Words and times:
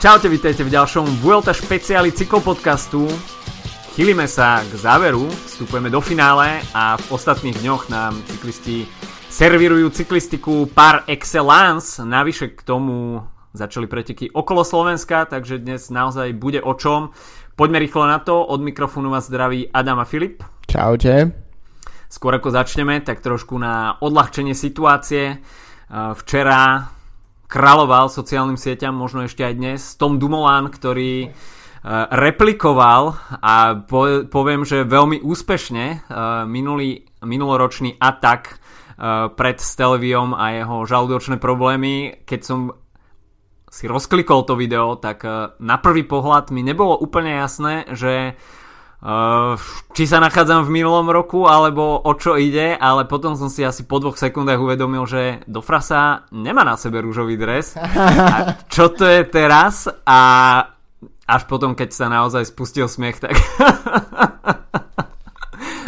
Čaute, 0.00 0.32
vítajte 0.32 0.64
v 0.64 0.72
ďalšom 0.72 1.20
Vuelta 1.20 1.52
špeciáli 1.52 2.08
cyklopodcastu. 2.16 3.04
Chýlime 3.92 4.24
sa 4.24 4.64
k 4.64 4.72
záveru, 4.72 5.28
vstupujeme 5.28 5.92
do 5.92 6.00
finále 6.00 6.64
a 6.72 6.96
v 6.96 7.06
ostatných 7.12 7.60
dňoch 7.60 7.92
nám 7.92 8.16
cyklisti 8.24 8.88
servírujú 9.28 9.92
cyklistiku 9.92 10.72
par 10.72 11.04
excellence. 11.04 12.00
Navyše 12.00 12.56
k 12.56 12.64
tomu 12.64 13.20
začali 13.52 13.84
preteky 13.84 14.32
okolo 14.32 14.64
Slovenska, 14.64 15.28
takže 15.28 15.60
dnes 15.60 15.92
naozaj 15.92 16.32
bude 16.32 16.64
o 16.64 16.72
čom. 16.72 17.12
Poďme 17.52 17.84
rýchlo 17.84 18.08
na 18.08 18.24
to, 18.24 18.40
od 18.40 18.64
mikrofónu 18.64 19.12
vás 19.12 19.28
zdraví 19.28 19.68
Adam 19.68 20.00
a 20.00 20.08
Filip. 20.08 20.40
Čaute. 20.64 21.28
Skôr 22.08 22.40
ako 22.40 22.48
začneme, 22.48 23.04
tak 23.04 23.20
trošku 23.20 23.52
na 23.60 24.00
odľahčenie 24.00 24.56
situácie. 24.56 25.44
Včera 25.92 26.88
kráľoval 27.50 28.06
sociálnym 28.06 28.54
sieťam, 28.54 28.94
možno 28.94 29.26
ešte 29.26 29.42
aj 29.42 29.54
dnes, 29.58 29.80
Tom 29.98 30.22
Dumoulin, 30.22 30.70
ktorý 30.70 31.26
uh, 31.26 32.06
replikoval 32.14 33.18
a 33.42 33.82
po, 33.82 34.30
poviem, 34.30 34.62
že 34.62 34.86
veľmi 34.86 35.18
úspešne 35.18 35.84
uh, 36.06 36.46
minulý, 36.46 37.10
minuloročný 37.26 37.98
atak 37.98 38.54
uh, 38.54 39.34
pred 39.34 39.58
Stelviom 39.58 40.38
a 40.38 40.62
jeho 40.62 40.86
žalúdočné 40.86 41.42
problémy. 41.42 42.22
Keď 42.22 42.40
som 42.46 42.70
si 43.70 43.90
rozklikol 43.90 44.46
to 44.46 44.58
video, 44.58 44.98
tak 44.98 45.22
na 45.62 45.78
prvý 45.78 46.02
pohľad 46.02 46.50
mi 46.50 46.66
nebolo 46.66 46.98
úplne 46.98 47.38
jasné, 47.38 47.86
že 47.94 48.34
či 49.96 50.04
sa 50.04 50.20
nachádzam 50.20 50.68
v 50.68 50.74
minulom 50.76 51.08
roku, 51.08 51.48
alebo 51.48 52.04
o 52.04 52.12
čo 52.20 52.36
ide, 52.36 52.76
ale 52.76 53.08
potom 53.08 53.32
som 53.32 53.48
si 53.48 53.64
asi 53.64 53.88
po 53.88 53.96
dvoch 53.96 54.20
sekundách 54.20 54.60
uvedomil, 54.60 55.08
že 55.08 55.40
do 55.48 55.64
frasa 55.64 56.28
nemá 56.28 56.68
na 56.68 56.76
sebe 56.76 57.00
rúžový 57.00 57.40
dres. 57.40 57.72
A 58.34 58.60
čo 58.68 58.92
to 58.92 59.08
je 59.08 59.24
teraz? 59.24 59.88
A 60.04 60.20
až 61.24 61.42
potom, 61.48 61.72
keď 61.72 61.96
sa 61.96 62.06
naozaj 62.12 62.44
spustil 62.52 62.90
smiech, 62.90 63.24
tak... 63.24 63.32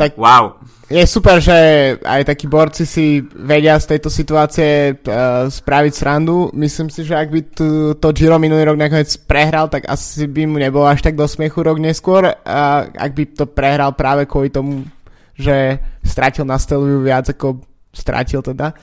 tak 0.01 0.17
wow 0.17 0.56
je 0.93 1.05
super, 1.09 1.41
že 1.41 1.57
aj 2.05 2.29
takí 2.29 2.45
borci 2.45 2.85
si 2.85 3.25
vedia 3.25 3.81
z 3.81 3.97
tejto 3.97 4.12
situácie 4.12 4.93
uh, 4.93 5.48
spraviť 5.48 5.93
srandu. 5.97 6.53
Myslím 6.53 6.93
si, 6.93 7.09
že 7.09 7.17
ak 7.17 7.29
by 7.33 7.41
tu, 7.48 7.69
to 7.97 8.09
Giro 8.12 8.37
minulý 8.37 8.69
rok 8.69 8.77
nakoniec 8.77 9.09
prehral, 9.25 9.73
tak 9.73 9.89
asi 9.89 10.29
by 10.29 10.45
mu 10.45 10.61
nebolo 10.61 10.85
až 10.85 11.01
tak 11.01 11.17
do 11.17 11.25
smiechu 11.25 11.65
rok 11.65 11.81
neskôr. 11.81 12.29
A 12.45 12.85
ak 12.93 13.13
by 13.17 13.25
to 13.33 13.45
prehral 13.48 13.97
práve 13.97 14.29
kvôli 14.29 14.53
tomu, 14.53 14.85
že 15.33 15.81
stratil 16.05 16.45
na 16.45 16.61
Stelviu 16.61 17.01
viac 17.01 17.25
ako 17.33 17.65
stratil 17.89 18.45
teda. 18.45 18.77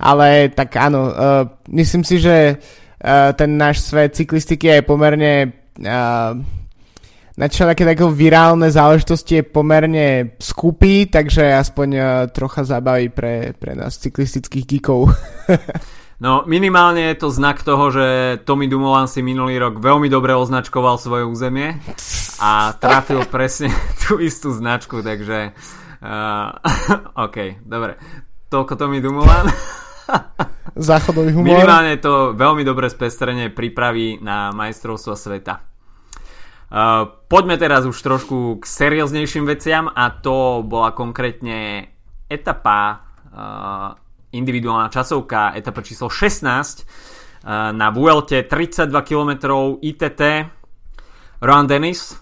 Ale 0.00 0.48
tak 0.56 0.72
áno, 0.80 1.12
uh, 1.12 1.44
myslím 1.68 2.08
si, 2.08 2.16
že 2.16 2.56
uh, 2.56 3.30
ten 3.36 3.60
náš 3.60 3.84
svet 3.84 4.16
cyklistiky 4.16 4.80
je 4.80 4.88
pomerne 4.88 5.52
uh, 5.84 6.32
na 7.40 7.48
všelijaké 7.48 7.88
také 7.88 8.04
virálne 8.12 8.68
záležitosti 8.68 9.40
je 9.40 9.48
pomerne 9.48 10.36
skupý, 10.36 11.08
takže 11.08 11.56
aspoň 11.56 11.88
uh, 11.96 12.04
trocha 12.28 12.68
zábavy 12.68 13.08
pre, 13.08 13.56
pre 13.56 13.72
nás 13.72 13.96
cyklistických 13.96 14.68
geekov. 14.68 15.08
no 16.24 16.44
minimálne 16.44 17.08
je 17.08 17.16
to 17.16 17.32
znak 17.32 17.64
toho, 17.64 17.88
že 17.88 18.06
Tommy 18.44 18.68
Dumoulin 18.68 19.08
si 19.08 19.24
minulý 19.24 19.56
rok 19.56 19.80
veľmi 19.80 20.12
dobre 20.12 20.36
označkoval 20.36 21.00
svoje 21.00 21.24
územie 21.24 21.80
a 22.44 22.76
trafil 22.76 23.24
presne 23.24 23.72
tú 24.04 24.20
istú 24.20 24.52
značku, 24.52 25.00
takže 25.00 25.56
uh, 26.04 26.60
OK, 27.24 27.64
dobre. 27.64 27.96
Toľko 28.52 28.76
Tommy 28.76 29.00
Dumoulin. 29.00 29.48
Záchodový 30.76 31.32
humor. 31.32 31.56
Minimálne 31.56 31.96
to 31.96 32.36
veľmi 32.36 32.68
dobré 32.68 32.92
spestrenie 32.92 33.48
pripraví 33.48 34.20
na 34.20 34.52
majstrovstvo 34.52 35.16
sveta. 35.16 35.69
Uh, 36.70 37.02
poďme 37.26 37.58
teraz 37.58 37.82
už 37.82 37.98
trošku 37.98 38.62
k 38.62 38.64
serióznejším 38.64 39.42
veciam 39.42 39.90
a 39.90 40.14
to 40.22 40.62
bola 40.62 40.94
konkrétne 40.94 41.90
etapa, 42.30 42.78
uh, 43.34 43.90
individuálna 44.30 44.86
časovka, 44.86 45.58
etapa 45.58 45.82
číslo 45.82 46.06
16 46.06 46.46
uh, 46.46 47.74
na 47.74 47.90
Vuelte 47.90 48.46
32 48.46 48.86
km 49.02 49.30
ITT 49.82 50.22
Rohan 51.42 51.66
Dennis 51.66 52.14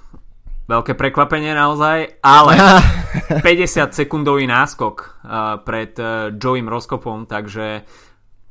veľké 0.65 0.97
prekvapenie 0.97 1.53
naozaj, 1.53 2.21
ale 2.25 2.53
50 3.45 3.93
sekundový 3.93 4.45
náskok 4.45 5.25
pred 5.65 5.97
Joeym 6.37 6.69
Roskopom, 6.69 7.25
takže 7.25 7.89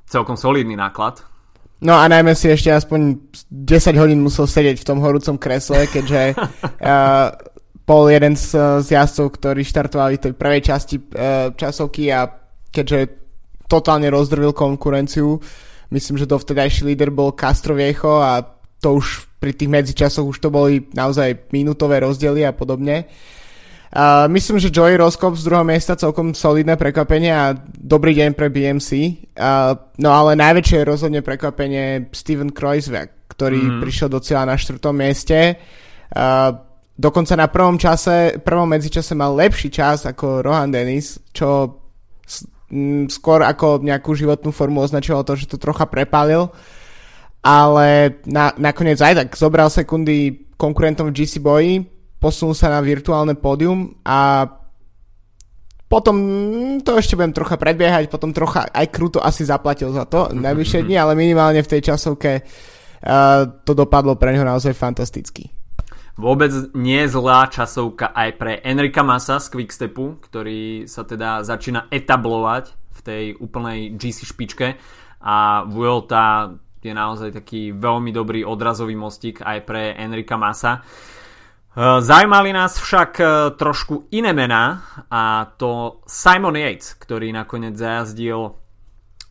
celkom 0.10 0.34
solidný 0.34 0.74
náklad 0.74 1.37
No 1.78 1.94
a 1.94 2.10
najmä 2.10 2.34
si 2.34 2.50
ešte 2.50 2.74
aspoň 2.74 3.30
10 3.54 4.02
hodín 4.02 4.26
musel 4.26 4.50
sedieť 4.50 4.82
v 4.82 4.88
tom 4.88 4.98
horúcom 4.98 5.38
kresle, 5.38 5.86
keďže 5.86 6.34
uh, 6.34 7.30
bol 7.90 8.10
jeden 8.10 8.34
z, 8.34 8.58
z 8.82 8.88
jazdcov, 8.98 9.38
ktorí 9.38 9.62
štartovali 9.62 10.18
v 10.18 10.24
tej 10.26 10.34
prvej 10.34 10.62
časti 10.66 10.98
uh, 10.98 11.54
časovky 11.54 12.10
a 12.10 12.26
keďže 12.74 13.00
totálne 13.70 14.10
rozdrvil 14.10 14.58
konkurenciu, 14.58 15.38
myslím, 15.94 16.16
že 16.18 16.26
dovtedajší 16.26 16.90
líder 16.90 17.14
bol 17.14 17.38
Castro 17.38 17.78
Viejo 17.78 18.26
a 18.26 18.42
to 18.82 18.98
už 18.98 19.30
pri 19.38 19.54
tých 19.54 19.70
medzičasoch 19.70 20.26
už 20.26 20.38
to 20.42 20.50
boli 20.50 20.90
naozaj 20.98 21.54
minútové 21.54 22.02
rozdiely 22.02 22.42
a 22.42 22.58
podobne. 22.58 23.06
Uh, 23.06 23.37
Myslím, 24.28 24.60
že 24.60 24.68
Joey 24.68 25.00
Roskop 25.00 25.40
z 25.40 25.48
druhého 25.48 25.64
miesta 25.64 25.96
celkom 25.96 26.36
solidné 26.36 26.76
prekvapenie 26.76 27.32
a 27.32 27.56
dobrý 27.72 28.20
deň 28.20 28.36
pre 28.36 28.52
BMC. 28.52 28.90
Uh, 29.32 29.80
no 30.04 30.12
ale 30.12 30.36
najväčšie 30.36 30.84
je 30.84 30.90
rozhodne 30.92 31.22
prekvapenie 31.24 32.12
Steven 32.12 32.52
Kreuzberg, 32.52 33.32
ktorý 33.32 33.80
mm. 33.80 33.80
prišiel 33.80 34.12
do 34.12 34.20
cieľa 34.20 34.52
na 34.52 34.56
štvrtom 34.60 34.92
mieste. 34.92 35.56
Uh, 36.12 36.52
dokonca 37.00 37.40
na 37.40 37.48
prvom 37.48 37.80
čase, 37.80 38.44
prvom 38.44 38.68
medzičase 38.68 39.16
mal 39.16 39.32
lepší 39.40 39.72
čas 39.72 40.04
ako 40.04 40.44
Rohan 40.44 40.68
Dennis, 40.68 41.24
čo 41.32 41.80
skôr 43.08 43.48
ako 43.48 43.80
nejakú 43.80 44.12
životnú 44.12 44.52
formu 44.52 44.84
označovalo 44.84 45.24
to, 45.24 45.40
že 45.40 45.48
to 45.48 45.56
trocha 45.56 45.88
prepálil. 45.88 46.52
Ale 47.40 48.20
na, 48.28 48.52
nakoniec 48.60 49.00
aj 49.00 49.24
tak 49.24 49.30
zobral 49.40 49.72
sekundy 49.72 50.52
konkurentom 50.60 51.08
v 51.08 51.24
GC 51.24 51.40
boji, 51.40 51.97
posunul 52.18 52.58
sa 52.58 52.74
na 52.74 52.82
virtuálne 52.82 53.38
pódium 53.38 53.94
a 54.06 54.50
potom 55.88 56.18
to 56.84 57.00
ešte 57.00 57.16
budem 57.16 57.32
trocha 57.32 57.56
predbiehať, 57.56 58.12
potom 58.12 58.36
trocha 58.36 58.68
aj 58.68 58.92
kruto 58.92 59.24
asi 59.24 59.48
zaplatil 59.48 59.96
za 59.96 60.04
to 60.04 60.36
najvyššie 60.36 60.84
dni, 60.84 60.96
ale 61.00 61.16
minimálne 61.16 61.64
v 61.64 61.72
tej 61.72 61.94
časovke 61.94 62.44
uh, 62.44 63.48
to 63.64 63.72
dopadlo 63.72 64.20
pre 64.20 64.36
neho 64.36 64.44
naozaj 64.44 64.76
fantasticky. 64.76 65.48
Vôbec 66.20 66.52
nie 66.76 67.06
zlá 67.08 67.48
časovka 67.48 68.12
aj 68.12 68.30
pre 68.36 68.60
Enrika 68.66 69.06
Masa 69.06 69.40
z 69.40 69.48
Quickstepu, 69.54 70.20
ktorý 70.28 70.90
sa 70.90 71.08
teda 71.08 71.46
začína 71.46 71.88
etablovať 71.88 72.74
v 72.74 73.00
tej 73.06 73.24
úplnej 73.40 73.96
GC 73.96 74.28
špičke 74.28 74.68
a 75.24 75.62
Vuelta 75.70 76.52
je 76.84 76.92
naozaj 76.92 77.32
taký 77.32 77.72
veľmi 77.72 78.12
dobrý 78.12 78.44
odrazový 78.44 78.98
mostík 78.98 79.40
aj 79.46 79.60
pre 79.64 79.94
Enrika 79.96 80.36
Masa. 80.36 80.82
Eh, 80.82 81.17
Zajímali 81.78 82.58
nás 82.58 82.82
však 82.82 83.12
eh, 83.22 83.30
trošku 83.54 84.10
iné 84.10 84.34
mená 84.34 84.82
a 85.14 85.46
to 85.62 86.02
Simon 86.10 86.58
Yates, 86.58 86.98
ktorý 86.98 87.30
nakoniec 87.30 87.78
zajazdil 87.78 88.58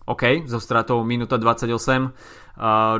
OK, 0.06 0.46
so 0.46 0.62
stratou 0.62 1.02
minúta 1.02 1.42
28, 1.42 1.66
eh, 1.66 2.10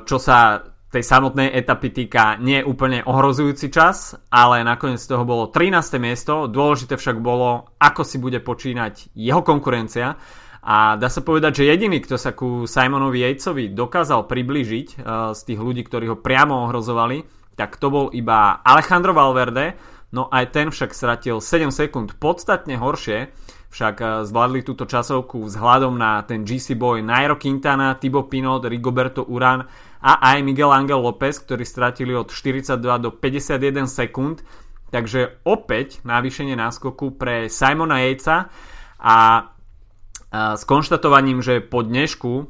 čo 0.03 0.19
sa 0.19 0.67
tej 0.91 0.99
samotnej 0.99 1.55
etapy 1.55 1.95
týka 1.95 2.43
nie 2.43 2.59
úplne 2.59 3.07
ohrozujúci 3.07 3.71
čas, 3.71 4.19
ale 4.35 4.67
nakoniec 4.67 4.99
z 4.99 5.15
toho 5.15 5.23
bolo 5.23 5.47
13. 5.55 6.03
miesto. 6.03 6.51
Dôležité 6.51 6.99
však 6.99 7.23
bolo, 7.23 7.71
ako 7.79 8.03
si 8.03 8.19
bude 8.19 8.43
počínať 8.43 9.15
jeho 9.15 9.47
konkurencia. 9.47 10.19
A 10.67 10.99
dá 10.99 11.07
sa 11.07 11.23
povedať, 11.23 11.63
že 11.63 11.71
jediný, 11.71 12.03
kto 12.03 12.19
sa 12.19 12.35
ku 12.35 12.67
Simonovi 12.67 13.23
Yatesovi 13.23 13.71
dokázal 13.71 14.27
priblížiť 14.27 14.87
z 15.35 15.41
tých 15.47 15.61
ľudí, 15.63 15.87
ktorí 15.87 16.11
ho 16.11 16.19
priamo 16.19 16.67
ohrozovali, 16.67 17.23
tak 17.57 17.81
to 17.81 17.89
bol 17.89 18.07
iba 18.13 18.61
Alejandro 18.61 19.17
Valverde, 19.17 19.75
no 20.13 20.29
aj 20.29 20.53
ten 20.53 20.69
však 20.69 20.93
stratil 20.93 21.41
7 21.41 21.73
sekúnd 21.73 22.21
podstatne 22.21 22.77
horšie, 22.77 23.33
však 23.77 23.97
eh, 24.01 24.09
zvládli 24.25 24.61
túto 24.63 24.89
časovku 24.89 25.45
vzhľadom 25.45 25.97
na 25.97 26.23
ten 26.23 26.47
GC 26.47 26.77
Boy 26.79 27.05
Nairo 27.05 27.37
Quintana, 27.37 28.01
Thibaut 28.01 28.33
Pinot, 28.33 28.65
Rigoberto 28.65 29.27
Uran 29.27 29.65
a 30.01 30.13
aj 30.33 30.39
Miguel 30.45 30.71
Angel 30.71 31.01
López, 31.01 31.41
ktorí 31.43 31.65
stratili 31.67 32.15
od 32.15 32.31
42 32.31 32.79
do 33.03 33.11
51 33.11 33.89
sekúnd, 33.91 34.45
takže 34.93 35.43
opäť 35.43 36.05
navýšenie 36.07 36.55
náskoku 36.55 37.17
pre 37.19 37.51
Simona 37.51 38.05
Yatesa 38.07 38.53
a 39.01 39.17
eh, 39.41 40.55
s 40.55 40.63
konštatovaním, 40.69 41.41
že 41.41 41.65
po 41.65 41.83
dnešku 41.83 42.33
eh, 42.37 42.45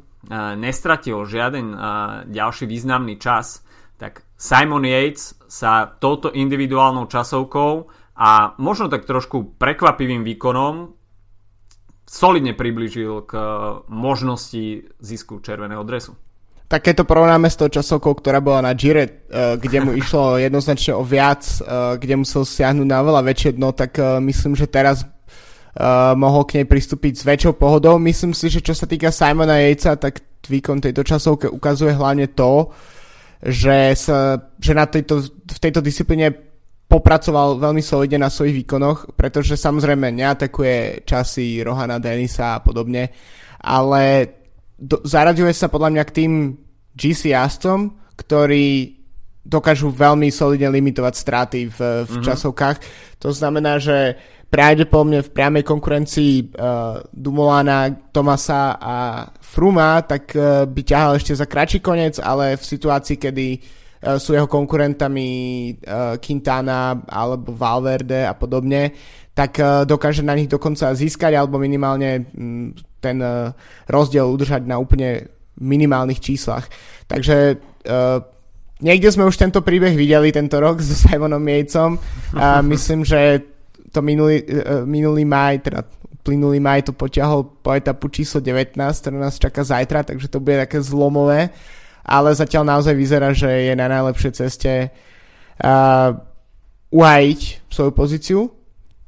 nestratil 0.59 1.25
žiaden 1.27 1.75
ďalší 2.31 2.67
významný 2.69 3.17
čas, 3.17 3.65
tak 3.97 4.26
Simon 4.37 4.85
Yates 4.85 5.33
sa 5.49 5.89
touto 5.89 6.29
individuálnou 6.29 7.09
časovkou 7.09 7.89
a 8.21 8.53
možno 8.61 8.93
tak 8.93 9.09
trošku 9.09 9.57
prekvapivým 9.57 10.21
výkonom 10.25 10.93
solidne 12.07 12.53
priblížil 12.53 13.25
k 13.27 13.33
možnosti 13.89 14.93
zisku 15.01 15.41
červeného 15.41 15.83
dresu. 15.83 16.15
tak 16.67 16.83
keď 16.83 17.03
to 17.03 17.09
porovnáme 17.09 17.47
s 17.47 17.59
tou 17.59 17.71
časovkou, 17.71 18.19
ktorá 18.19 18.43
bola 18.43 18.59
na 18.59 18.75
Gire, 18.75 19.07
uh, 19.07 19.55
kde 19.55 19.79
mu 19.87 19.95
išlo 19.95 20.35
jednoznačne 20.47 20.99
o 20.99 21.07
viac, 21.07 21.43
uh, 21.63 21.95
kde 21.95 22.21
musel 22.21 22.43
siahnuť 22.43 22.87
na 22.87 23.01
veľa 23.07 23.23
väčšie 23.23 23.51
dno, 23.55 23.71
tak 23.71 23.99
uh, 23.99 24.19
myslím, 24.23 24.55
že 24.55 24.71
teraz 24.71 25.07
mohol 26.17 26.49
k 26.49 26.57
nej 26.57 26.65
pristúpiť 26.65 27.21
s 27.21 27.27
väčšou 27.29 27.53
pohodou. 27.61 28.01
Myslím 28.01 28.33
si, 28.33 28.49
že 28.49 28.65
čo 28.65 28.73
sa 28.73 28.89
týka 28.89 29.13
Simona 29.13 29.61
Jejca, 29.61 30.01
tak 30.01 30.25
výkon 30.49 30.81
tejto 30.81 31.05
časovke 31.05 31.53
ukazuje 31.53 31.93
hlavne 31.93 32.33
to, 32.33 32.73
že, 33.47 33.95
sa, 33.95 34.51
že 34.59 34.73
na 34.75 34.91
tejto, 34.91 35.23
v 35.47 35.59
tejto 35.63 35.79
disciplíne 35.79 36.35
popracoval 36.87 37.59
veľmi 37.59 37.83
solidne 37.83 38.27
na 38.27 38.31
svojich 38.31 38.63
výkonoch, 38.63 39.15
pretože 39.15 39.59
samozrejme 39.59 40.11
neatakuje 40.11 41.07
časy 41.07 41.63
Rohana 41.63 41.99
Denisa 41.99 42.59
a 42.59 42.63
podobne, 42.63 43.11
ale 43.63 44.03
do, 44.79 45.03
zaraďuje 45.03 45.53
sa 45.55 45.67
podľa 45.67 45.91
mňa 45.95 46.05
k 46.07 46.15
tým 46.23 46.33
GC 46.95 47.35
jazdcom, 47.35 47.95
ktorí 48.19 48.97
dokážu 49.47 49.95
veľmi 49.95 50.27
solidne 50.35 50.75
limitovať 50.75 51.15
straty 51.15 51.61
v, 51.71 51.79
v 52.03 52.11
mm-hmm. 52.11 52.27
časovkách. 52.27 52.77
To 53.23 53.31
znamená, 53.31 53.79
že 53.79 54.19
pravdepodobne 54.47 55.27
v 55.27 55.33
priamej 55.35 55.65
konkurencii 55.67 56.35
uh, 56.55 57.03
Dumolana, 57.11 57.91
Tomasa 58.15 58.79
a 58.79 58.97
Fruma, 59.43 60.01
tak 60.07 60.33
uh, 60.39 60.65
by 60.65 60.83
ťahal 60.87 61.19
ešte 61.19 61.35
za 61.35 61.47
kratší 61.51 61.83
koniec, 61.83 62.23
ale 62.23 62.55
v 62.55 62.65
situácii, 62.65 63.17
kedy 63.19 63.47
uh, 63.59 64.17
sú 64.23 64.39
jeho 64.39 64.47
konkurentami 64.47 65.29
uh, 65.83 66.15
Quintana 66.23 66.95
alebo 67.11 67.53
Valverde 67.53 68.23
a 68.23 68.39
podobne, 68.39 68.95
tak 69.35 69.59
uh, 69.59 69.83
dokáže 69.83 70.23
na 70.23 70.39
nich 70.39 70.49
dokonca 70.49 70.95
získať 70.95 71.35
alebo 71.35 71.59
minimálne 71.59 72.31
um, 72.33 72.71
ten 73.03 73.19
uh, 73.21 73.51
rozdiel 73.91 74.25
udržať 74.31 74.63
na 74.65 74.79
úplne 74.79 75.27
minimálnych 75.61 76.23
číslach. 76.23 76.71
Takže 77.11 77.59
uh, 77.89 78.19
niekde 78.81 79.11
sme 79.11 79.27
už 79.27 79.37
tento 79.37 79.61
príbeh 79.61 79.97
videli 79.97 80.31
tento 80.33 80.57
rok 80.61 80.81
so 80.81 80.95
Simonom 80.95 81.43
Jejcom 81.43 81.99
a 82.37 82.61
myslím, 82.73 83.03
že 83.03 83.56
to 83.93 83.99
minulý, 84.03 84.43
uh, 84.47 84.83
minulý 84.89 85.23
maj, 85.27 85.63
teda 85.63 85.85
plynulý 86.27 86.59
maj 86.59 86.83
to 86.83 86.91
potiahol 86.91 87.47
po 87.63 87.71
etapu 87.71 88.11
číslo 88.11 88.43
19, 88.43 88.75
ktorá 88.75 89.15
nás 89.15 89.39
čaká 89.39 89.63
zajtra, 89.63 90.03
takže 90.03 90.27
to 90.27 90.43
bude 90.43 90.59
také 90.59 90.83
zlomové, 90.83 91.55
ale 92.03 92.35
zatiaľ 92.35 92.67
naozaj 92.67 92.95
vyzerá, 92.99 93.31
že 93.31 93.71
je 93.71 93.75
na 93.79 93.87
najlepšej 93.87 94.33
ceste 94.35 94.91
uh, 95.63 96.11
uhajiť 96.91 97.41
svoju 97.71 97.93
pozíciu, 97.95 98.41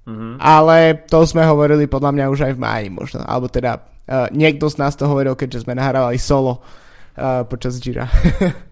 mm-hmm. 0.07 0.39
ale 0.39 1.03
to 1.11 1.27
sme 1.27 1.43
hovorili 1.43 1.91
podľa 1.91 2.15
mňa 2.15 2.25
už 2.31 2.41
aj 2.47 2.53
v 2.55 2.63
máji 2.63 2.87
možno, 2.95 3.27
alebo 3.27 3.51
teda 3.51 3.83
uh, 3.83 4.31
niekto 4.31 4.71
z 4.71 4.79
nás 4.79 4.95
to 4.95 5.11
hovoril, 5.11 5.35
keďže 5.35 5.67
sme 5.67 5.75
nahrávali 5.75 6.23
solo 6.23 6.63
uh, 7.19 7.43
počas 7.51 7.83
Gira. 7.83 8.07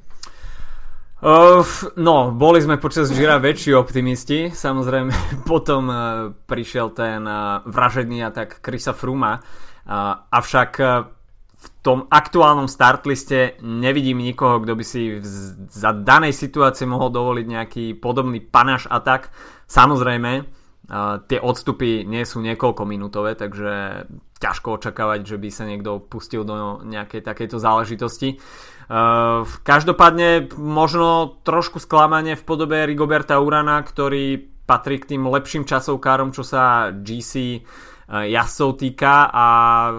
Uh, 1.17 1.65
no, 1.97 2.29
boli 2.37 2.61
sme 2.61 2.77
počas 2.77 3.09
Gira 3.09 3.41
väčší 3.41 3.73
optimisti. 3.73 4.53
Samozrejme, 4.53 5.09
potom 5.51 5.89
uh, 5.89 5.99
prišiel 6.45 6.93
ten 6.93 7.25
uh, 7.25 7.65
vražedný 7.65 8.21
atak 8.21 8.61
Krisa 8.61 8.93
Fruma. 8.93 9.41
Uh, 9.41 10.13
avšak 10.29 10.71
uh, 10.77 11.09
v 11.57 11.67
tom 11.81 12.05
aktuálnom 12.13 12.69
startliste 12.69 13.57
nevidím 13.65 14.21
nikoho, 14.21 14.61
kto 14.61 14.77
by 14.77 14.85
si 14.85 15.17
v, 15.17 15.25
za 15.73 15.97
danej 15.97 16.37
situácie 16.37 16.85
mohol 16.85 17.09
dovoliť 17.09 17.47
nejaký 17.49 17.85
podobný 17.97 18.45
panaš 18.45 18.85
atak. 18.85 19.33
Samozrejme, 19.73 20.45
uh, 20.45 20.45
tie 21.25 21.41
odstupy 21.41 22.05
nie 22.05 22.29
sú 22.29 22.45
niekoľko 22.45 22.85
minútové, 22.85 23.33
takže 23.41 24.05
ťažko 24.37 24.77
očakávať, 24.77 25.25
že 25.25 25.37
by 25.41 25.49
sa 25.49 25.65
niekto 25.65 25.97
pustil 25.97 26.45
do 26.45 26.85
nejakej 26.85 27.25
takejto 27.25 27.57
záležitosti. 27.57 28.37
Uh, 28.87 29.43
každopádne 29.67 30.55
možno 30.55 31.43
trošku 31.43 31.83
sklamanie 31.83 32.39
v 32.39 32.47
podobe 32.47 32.87
Rigoberta 32.87 33.43
Urana, 33.43 33.83
ktorý 33.83 34.39
patrí 34.67 35.03
k 35.03 35.15
tým 35.15 35.27
lepším 35.27 35.67
časovkárom, 35.67 36.35
čo 36.35 36.43
sa 36.43 36.91
GC 36.91 37.33
eh, 37.55 37.61
jazdcov 38.35 38.71
týka 38.83 39.31
a 39.31 39.47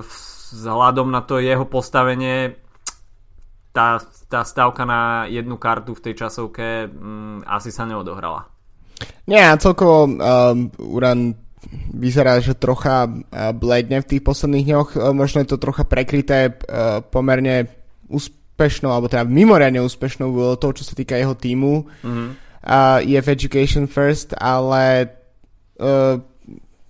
vzhľadom 0.03 1.07
na 1.07 1.23
to 1.23 1.39
jeho 1.39 1.63
postavenie 1.63 2.55
tá, 3.71 4.01
tá 4.27 4.41
stavka 4.43 4.83
na 4.83 5.29
jednu 5.31 5.55
kartu 5.55 5.93
v 5.93 6.03
tej 6.03 6.13
časovke 6.25 6.89
um, 6.89 7.45
asi 7.45 7.69
sa 7.69 7.85
neodohrala. 7.85 8.49
Nie, 9.29 9.53
celkovo 9.61 10.09
um, 10.09 10.17
Uran 10.81 11.37
vyzerá, 11.93 12.41
že 12.41 12.57
trocha 12.57 13.05
bledne 13.53 14.01
v 14.01 14.09
tých 14.09 14.25
posledných 14.25 14.65
dňoch. 14.65 14.89
Možno 15.13 15.43
je 15.43 15.49
to 15.51 15.61
trocha 15.61 15.85
prekryté 15.85 16.57
uh, 16.57 17.03
pomerne 17.05 17.69
úsp- 18.09 18.33
úspešnou, 18.57 18.89
alebo 18.89 19.05
teda 19.05 19.21
mimoriadne 19.21 19.77
úspešnou 19.85 20.33
bolo 20.33 20.57
to, 20.57 20.73
čo 20.73 20.81
sa 20.81 20.97
týka 20.97 21.13
jeho 21.13 21.37
týmu. 21.37 21.85
Mm-hmm. 22.01 22.29
Uh, 22.65 23.05
EF 23.05 23.29
Education 23.29 23.85
First, 23.85 24.33
ale 24.33 25.13
uh, 25.77 26.17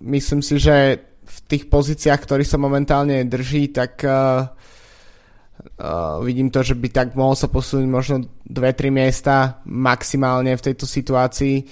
myslím 0.00 0.40
si, 0.40 0.56
že 0.56 1.04
v 1.28 1.38
tých 1.44 1.68
pozíciách, 1.68 2.24
ktorých 2.24 2.48
sa 2.48 2.56
momentálne 2.56 3.20
drží, 3.28 3.68
tak 3.68 4.00
uh, 4.00 4.48
uh, 4.48 6.24
vidím 6.24 6.48
to, 6.48 6.64
že 6.64 6.72
by 6.72 6.88
tak 6.88 7.12
mohol 7.12 7.36
sa 7.36 7.52
posunúť 7.52 7.84
možno 7.84 8.24
2-3 8.48 8.88
miesta 8.88 9.60
maximálne 9.68 10.56
v 10.56 10.64
tejto 10.72 10.88
situácii 10.88 11.68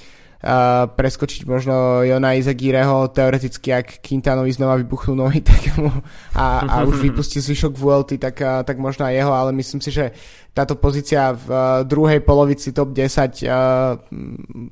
preskočiť 0.95 1.43
možno 1.43 2.07
Jona 2.07 2.39
Izagireho, 2.39 3.11
teoreticky 3.11 3.75
ak 3.75 3.99
Quintanovi 3.99 4.55
znova 4.55 4.79
vybuchnú 4.79 5.19
nohy 5.19 5.43
tak 5.51 5.75
mu, 5.75 5.91
a, 6.39 6.63
a 6.63 6.75
už 6.87 7.03
vypustí 7.03 7.43
zvyšok 7.43 7.75
Vuelty, 7.75 8.17
tak, 8.17 8.39
tak 8.39 8.77
možno 8.79 9.11
aj 9.11 9.15
jeho, 9.19 9.33
ale 9.35 9.51
myslím 9.59 9.83
si, 9.83 9.91
že 9.91 10.15
táto 10.57 10.81
pozícia 10.81 11.37
v 11.37 11.47
uh, 11.53 11.61
druhej 11.85 12.25
polovici 12.25 12.73
top 12.73 12.97
10 12.97 13.45
uh, 13.45 14.01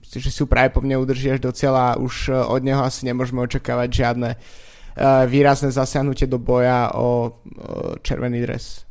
že 0.00 0.30
si 0.32 0.40
ju 0.40 0.48
práve 0.48 0.72
po 0.72 0.80
mne 0.80 0.96
udrží 0.96 1.36
až 1.36 1.44
do 1.44 1.52
cieľa 1.52 2.00
už 2.00 2.32
uh, 2.32 2.48
od 2.48 2.64
neho 2.64 2.80
asi 2.80 3.04
nemôžeme 3.04 3.44
očakávať 3.44 3.88
žiadne 3.92 4.30
uh, 4.32 5.28
výrazné 5.28 5.68
zasiahnutie 5.68 6.24
do 6.24 6.40
boja 6.40 6.88
o 6.96 7.28
uh, 7.28 8.00
červený 8.00 8.48
dres. 8.48 8.88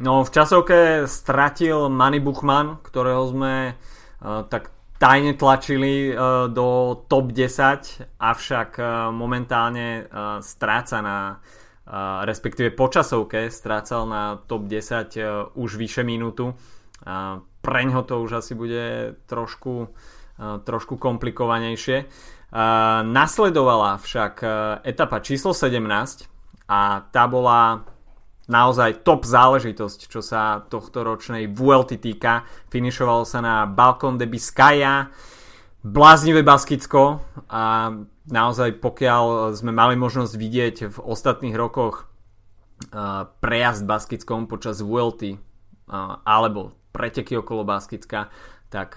No 0.00 0.24
v 0.24 0.32
časovke 0.32 1.04
stratil 1.04 1.92
Manny 1.92 2.24
Buchman, 2.24 2.80
ktorého 2.80 3.28
sme 3.28 3.76
uh, 3.76 4.44
tak 4.48 4.72
tajne 4.98 5.36
tlačili 5.36 6.10
uh, 6.10 6.48
do 6.48 7.00
top 7.08 7.32
10, 7.32 8.20
avšak 8.20 8.70
uh, 8.78 8.86
momentálne 9.12 10.04
uh, 10.04 10.40
stráca 10.40 11.00
na 11.04 11.18
uh, 11.36 12.24
respektíve 12.24 12.72
počasovke 12.72 13.50
strácal 13.52 14.08
na 14.08 14.40
top 14.46 14.68
10 14.68 15.16
uh, 15.16 15.52
už 15.56 15.76
vyše 15.76 16.02
minútu. 16.02 16.52
Uh, 16.52 17.44
preňho 17.60 18.02
to 18.06 18.22
už 18.22 18.40
asi 18.40 18.54
bude 18.54 19.18
trošku, 19.26 19.90
trošku 20.38 21.02
komplikovanejšie. 21.02 22.06
Nasledovala 23.02 23.98
však 23.98 24.34
etapa 24.86 25.18
číslo 25.18 25.50
17 25.50 25.82
a 26.70 27.02
tá 27.10 27.26
bola 27.26 27.82
naozaj 28.46 29.02
top 29.02 29.26
záležitosť, 29.26 30.06
čo 30.06 30.22
sa 30.22 30.62
tohto 30.70 31.02
ročnej 31.02 31.50
VLT 31.50 31.98
týka. 31.98 32.46
Finišovalo 32.70 33.26
sa 33.26 33.42
na 33.42 33.66
Balkon 33.66 34.14
de 34.14 34.30
Biscaya, 34.30 35.10
bláznivé 35.82 36.46
Baskicko. 36.46 37.26
A 37.50 37.90
naozaj 38.30 38.78
pokiaľ 38.78 39.54
sme 39.54 39.74
mali 39.74 39.98
možnosť 39.98 40.32
vidieť 40.38 40.76
v 40.94 40.96
ostatných 41.02 41.58
rokoch 41.58 42.06
prejazd 43.42 43.82
Baskickom 43.82 44.46
počas 44.46 44.78
VLT 44.84 45.42
alebo 46.26 46.74
preteky 46.94 47.38
okolo 47.42 47.66
Baskicka, 47.66 48.30
tak 48.70 48.94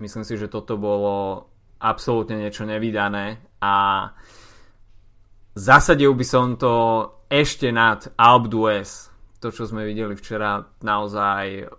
myslím 0.00 0.24
si, 0.24 0.40
že 0.40 0.48
toto 0.48 0.80
bolo 0.80 1.48
absolútne 1.80 2.36
niečo 2.40 2.64
nevydané. 2.64 3.40
A 3.60 4.08
zasadil 5.52 6.12
by 6.16 6.24
som 6.24 6.56
to 6.56 6.72
ešte 7.30 7.70
nad 7.70 8.10
Alp 8.18 8.50
d'Huez. 8.50 9.08
To, 9.40 9.48
čo 9.48 9.64
sme 9.64 9.88
videli 9.88 10.18
včera, 10.18 10.66
naozaj 10.84 11.70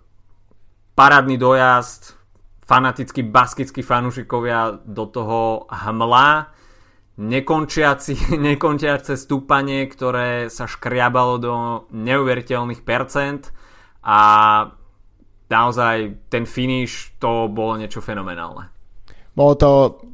parádny 0.98 1.38
dojazd, 1.38 2.18
fanatickí 2.66 3.22
baskickí 3.22 3.86
fanúšikovia 3.86 4.82
do 4.82 5.04
toho 5.06 5.70
hmla, 5.70 6.50
nekončiaci, 7.22 8.32
nekončiace 8.50 9.14
stúpanie, 9.14 9.86
ktoré 9.86 10.48
sa 10.48 10.66
škriabalo 10.66 11.34
do 11.38 11.54
neuveriteľných 11.94 12.82
percent 12.82 13.52
a 14.02 14.18
naozaj 15.52 16.26
ten 16.32 16.48
finish 16.48 17.12
to 17.20 17.46
bolo 17.52 17.76
niečo 17.76 18.00
fenomenálne. 18.00 18.81
Bolo 19.32 19.54
to 19.56 19.70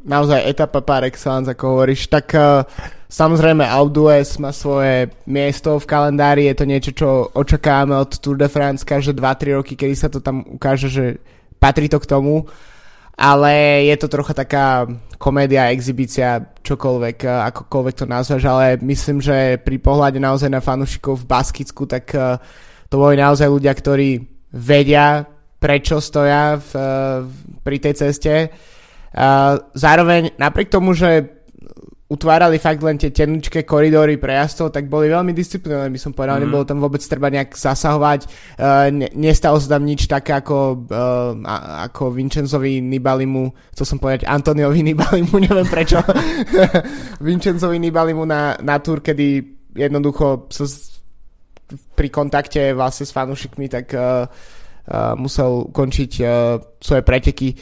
naozaj 0.07 0.47
etapa 0.47 0.79
par 0.79 1.03
excellence, 1.03 1.51
ako 1.51 1.75
hovoríš. 1.75 2.07
Tak 2.07 2.27
uh, 2.39 2.63
samozrejme 3.11 3.67
Audues 3.67 4.39
má 4.39 4.55
svoje 4.55 5.11
miesto 5.27 5.75
v 5.75 5.89
kalendári, 5.91 6.47
je 6.47 6.55
to 6.55 6.65
niečo, 6.65 6.93
čo 6.95 7.09
očakávame 7.35 7.99
od 7.99 8.15
Tour 8.23 8.39
de 8.39 8.47
France 8.47 8.87
každé 8.87 9.19
2-3 9.19 9.59
roky, 9.59 9.75
kedy 9.75 9.95
sa 9.99 10.07
to 10.07 10.23
tam 10.23 10.47
ukáže, 10.47 10.87
že 10.87 11.05
patrí 11.59 11.91
to 11.91 11.99
k 11.99 12.07
tomu. 12.07 12.47
Ale 13.19 13.83
je 13.91 13.99
to 13.99 14.07
trocha 14.07 14.31
taká 14.31 14.87
komédia, 15.19 15.75
exibícia, 15.75 16.55
čokoľvek, 16.63 17.19
eh, 17.27 17.31
akokoľvek 17.51 17.95
to 17.99 18.07
nazvaš, 18.07 18.47
ale 18.47 18.79
myslím, 18.79 19.19
že 19.19 19.59
pri 19.59 19.83
pohľade 19.83 20.23
naozaj 20.23 20.47
na 20.47 20.63
fanúšikov 20.63 21.27
v 21.27 21.29
Baskicku, 21.29 21.91
tak 21.91 22.15
uh, 22.15 22.39
to 22.87 22.95
boli 23.03 23.19
naozaj 23.19 23.51
ľudia, 23.51 23.75
ktorí 23.75 24.23
vedia, 24.55 25.27
prečo 25.59 25.99
stoja 25.99 26.57
v, 26.57 26.71
pri 27.67 27.77
tej 27.83 27.95
ceste. 27.99 28.35
Zároveň 29.75 30.39
napriek 30.39 30.71
tomu, 30.71 30.95
že 30.95 31.39
utvárali 32.09 32.57
fakt 32.57 32.81
len 32.81 32.97
tie 32.97 33.13
tenučké 33.13 33.69
koridory 33.69 34.17
pre 34.17 34.33
jazdcov, 34.33 34.73
tak 34.73 34.89
boli 34.89 35.13
veľmi 35.13 35.37
disciplinovaní, 35.37 35.93
by 35.93 36.01
som 36.01 36.17
povedal, 36.17 36.41
mm. 36.41 36.43
nebolo 36.49 36.65
tam 36.65 36.81
vôbec 36.81 37.05
treba 37.05 37.29
nejak 37.29 37.53
zasahovať, 37.53 38.21
uh, 38.25 38.89
ne, 38.89 39.13
nestalo 39.13 39.61
sa 39.61 39.77
tam 39.77 39.85
nič 39.85 40.09
také 40.09 40.41
ako, 40.41 40.89
uh, 40.89 41.37
ako 41.85 42.17
Vincenzovi 42.17 42.81
Nibalimu, 42.81 43.53
chcel 43.77 43.85
som 43.85 44.01
povedať 44.01 44.25
Antoniovi 44.25 44.81
Nibalimu, 44.89 45.37
neviem 45.37 45.69
prečo, 45.69 46.01
Vincenzovi 47.29 47.77
Nibalimu 47.77 48.25
na, 48.25 48.57
na 48.65 48.81
túr, 48.81 49.05
kedy 49.05 49.45
jednoducho 49.77 50.49
sa 50.49 50.65
pri 51.93 52.09
kontakte 52.09 52.73
vlastne 52.73 53.05
s 53.05 53.13
fanúšikmi, 53.13 53.69
tak 53.69 53.93
uh, 53.93 54.25
uh, 54.25 55.13
musel 55.21 55.69
ukončiť 55.69 56.13
uh, 56.25 56.57
svoje 56.81 57.05
preteky. 57.05 57.53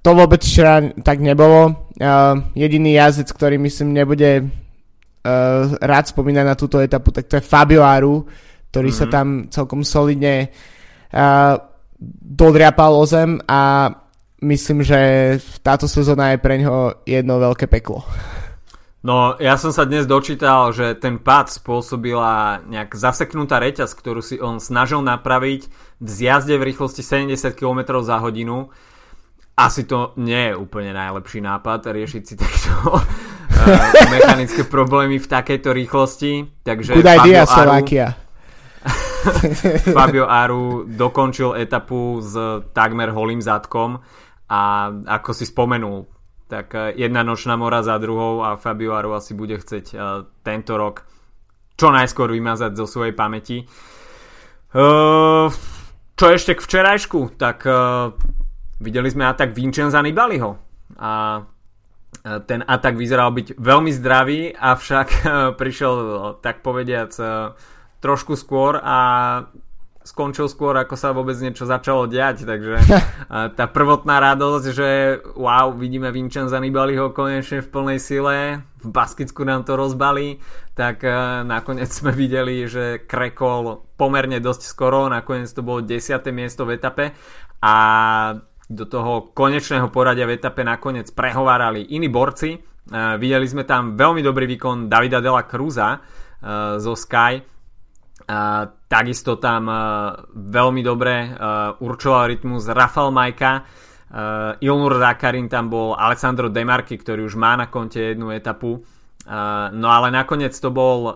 To 0.00 0.10
vôbec 0.14 0.40
včera 0.40 0.80
tak 1.02 1.20
nebolo 1.20 1.90
Uh, 2.00 2.48
jediný 2.56 2.96
jazdec, 2.96 3.28
ktorý 3.28 3.60
myslím 3.60 3.92
nebude 3.92 4.48
uh, 4.48 5.62
rád 5.84 6.08
spomínať 6.08 6.44
na 6.48 6.56
túto 6.56 6.80
etapu, 6.80 7.12
tak 7.12 7.28
to 7.28 7.36
je 7.36 7.44
Fabio 7.44 7.84
Aru, 7.84 8.24
ktorý 8.72 8.88
mm-hmm. 8.88 9.04
sa 9.04 9.04
mhm. 9.04 9.12
tam 9.12 9.26
celkom 9.52 9.80
solidne 9.84 10.48
uh, 10.48 11.60
dodriapal 12.24 12.96
o 12.96 13.04
zem 13.04 13.36
a 13.44 13.92
myslím, 14.40 14.80
že 14.80 15.36
táto 15.60 15.84
sezóna 15.84 16.32
je 16.32 16.40
pre 16.40 16.56
ňoho 16.64 17.04
jedno 17.04 17.36
veľké 17.36 17.68
peklo. 17.68 18.00
No, 19.04 19.36
ja 19.36 19.60
som 19.60 19.68
sa 19.68 19.84
dnes 19.84 20.08
dočítal, 20.08 20.72
že 20.72 20.96
ten 20.96 21.20
pád 21.20 21.52
spôsobila 21.52 22.64
nejak 22.64 22.96
zaseknutá 22.96 23.60
reťaz, 23.60 23.92
ktorú 23.92 24.24
si 24.24 24.40
on 24.40 24.56
snažil 24.56 25.04
napraviť 25.04 25.68
v 26.00 26.08
zjazde 26.08 26.56
v 26.56 26.72
rýchlosti 26.72 27.04
70 27.04 27.52
km 27.52 28.00
za 28.00 28.16
hodinu 28.24 28.72
asi 29.60 29.84
to 29.84 30.16
nie 30.16 30.52
je 30.52 30.54
úplne 30.56 30.96
najlepší 30.96 31.44
nápad 31.44 31.92
riešiť 31.92 32.22
si 32.24 32.34
takto 32.36 32.96
uh, 32.96 33.02
mechanické 34.14 34.64
problémy 34.64 35.20
v 35.20 35.26
takejto 35.28 35.76
rýchlosti. 35.76 36.64
Takže 36.64 36.96
Good 36.96 37.04
Fabio 37.04 37.28
idea, 37.28 37.44
Aru, 37.44 37.72
Fabio 39.96 40.24
Aru 40.24 40.88
dokončil 40.88 41.52
etapu 41.60 42.24
s 42.24 42.32
takmer 42.72 43.12
holým 43.12 43.44
zadkom 43.44 44.00
a 44.48 44.60
ako 45.20 45.30
si 45.36 45.44
spomenul, 45.44 46.08
tak 46.48 46.74
eh, 46.74 46.96
jedna 46.96 47.22
nočná 47.22 47.54
mora 47.54 47.84
za 47.84 48.00
druhou 48.00 48.42
a 48.42 48.56
Fabio 48.56 48.96
Aru 48.96 49.12
asi 49.14 49.36
bude 49.36 49.60
chcieť 49.60 49.86
uh, 49.94 50.24
tento 50.42 50.74
rok 50.74 51.04
čo 51.76 51.88
najskôr 51.88 52.32
vymazať 52.32 52.76
zo 52.76 52.84
svojej 52.84 53.16
pamäti. 53.16 53.64
Uh, 54.70 55.48
čo 56.12 56.26
ešte 56.28 56.52
k 56.52 56.60
včerajšku, 56.60 57.40
tak 57.40 57.64
uh, 57.64 58.12
Videli 58.80 59.08
sme 59.12 59.28
atak 59.28 59.52
Vincenza 59.52 60.00
Nibaliho 60.00 60.56
a 60.96 61.44
ten 62.20 62.60
atak 62.66 62.96
vyzeral 62.96 63.30
byť 63.30 63.60
veľmi 63.60 63.92
zdravý, 63.94 64.56
avšak 64.56 65.08
prišiel 65.60 65.94
tak 66.40 66.64
povediac 66.64 67.12
trošku 68.00 68.34
skôr 68.34 68.80
a 68.80 68.98
skončil 70.00 70.48
skôr, 70.48 70.72
ako 70.80 70.96
sa 70.96 71.12
vôbec 71.12 71.36
niečo 71.38 71.68
začalo 71.68 72.08
diať, 72.08 72.48
takže 72.48 72.80
tá 73.58 73.64
prvotná 73.68 74.18
radosť, 74.18 74.64
že 74.72 74.88
wow, 75.36 75.76
vidíme 75.76 76.08
Vincenza 76.08 76.56
Nibaliho 76.56 77.12
konečne 77.12 77.60
v 77.60 77.68
plnej 77.68 77.98
sile, 78.00 78.64
v 78.80 78.88
Baskicku 78.88 79.44
nám 79.44 79.68
to 79.68 79.76
rozbali, 79.76 80.40
tak 80.72 81.04
nakoniec 81.44 81.92
sme 81.92 82.16
videli, 82.16 82.64
že 82.64 83.04
krekol 83.04 83.84
pomerne 84.00 84.40
dosť 84.40 84.62
skoro, 84.64 85.12
nakoniec 85.12 85.52
to 85.52 85.60
bolo 85.60 85.84
10. 85.84 86.00
miesto 86.32 86.64
v 86.64 86.80
etape 86.80 87.12
a 87.60 87.74
do 88.70 88.86
toho 88.86 89.34
konečného 89.34 89.90
poradia 89.90 90.30
v 90.30 90.38
etape 90.38 90.62
nakoniec 90.62 91.10
prehovárali 91.10 91.90
iní 91.90 92.06
borci. 92.06 92.54
Uh, 92.54 93.18
videli 93.18 93.50
sme 93.50 93.66
tam 93.66 93.98
veľmi 93.98 94.22
dobrý 94.22 94.46
výkon 94.46 94.86
Davida 94.86 95.18
Dela 95.18 95.42
Cruza 95.42 95.98
uh, 95.98 96.78
zo 96.78 96.94
Sky. 96.94 97.42
Uh, 98.30 98.62
takisto 98.86 99.42
tam 99.42 99.66
veľmi 100.34 100.82
dobre 100.82 101.34
určoval 101.78 102.30
rytmus 102.30 102.66
Rafal 102.66 103.14
Majka. 103.14 103.62
Ilnur 104.58 104.98
Zakarin 104.98 105.46
tam 105.46 105.70
bol 105.70 105.94
Alessandro 105.94 106.50
Demarky, 106.50 106.98
ktorý 106.98 107.30
už 107.30 107.38
má 107.38 107.54
na 107.54 107.70
konte 107.70 108.02
jednu 108.02 108.34
etapu. 108.34 108.82
No 109.70 109.86
ale 109.86 110.10
nakoniec 110.10 110.50
to 110.58 110.74
bol 110.74 111.14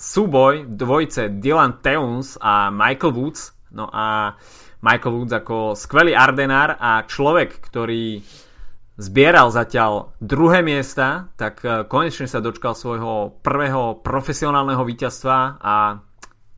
súboj 0.00 0.64
dvojce 0.64 1.36
Dylan 1.36 1.84
Teuns 1.84 2.40
a 2.40 2.72
Michael 2.72 3.12
Woods. 3.12 3.52
No 3.76 3.92
a 3.92 4.32
uh, 4.32 4.59
Michael 4.80 5.12
Woods 5.12 5.34
ako 5.36 5.76
skvelý 5.76 6.16
ardenár 6.16 6.80
a 6.80 7.04
človek, 7.04 7.60
ktorý 7.60 8.24
zbieral 9.00 9.48
zatiaľ 9.48 10.12
druhé 10.20 10.60
miesta, 10.60 11.32
tak 11.36 11.64
e, 11.64 11.88
konečne 11.88 12.28
sa 12.28 12.44
dočkal 12.44 12.76
svojho 12.76 13.40
prvého 13.40 14.00
profesionálneho 14.04 14.84
víťazstva 14.84 15.60
a 15.60 15.96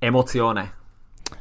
emocione. 0.02 0.82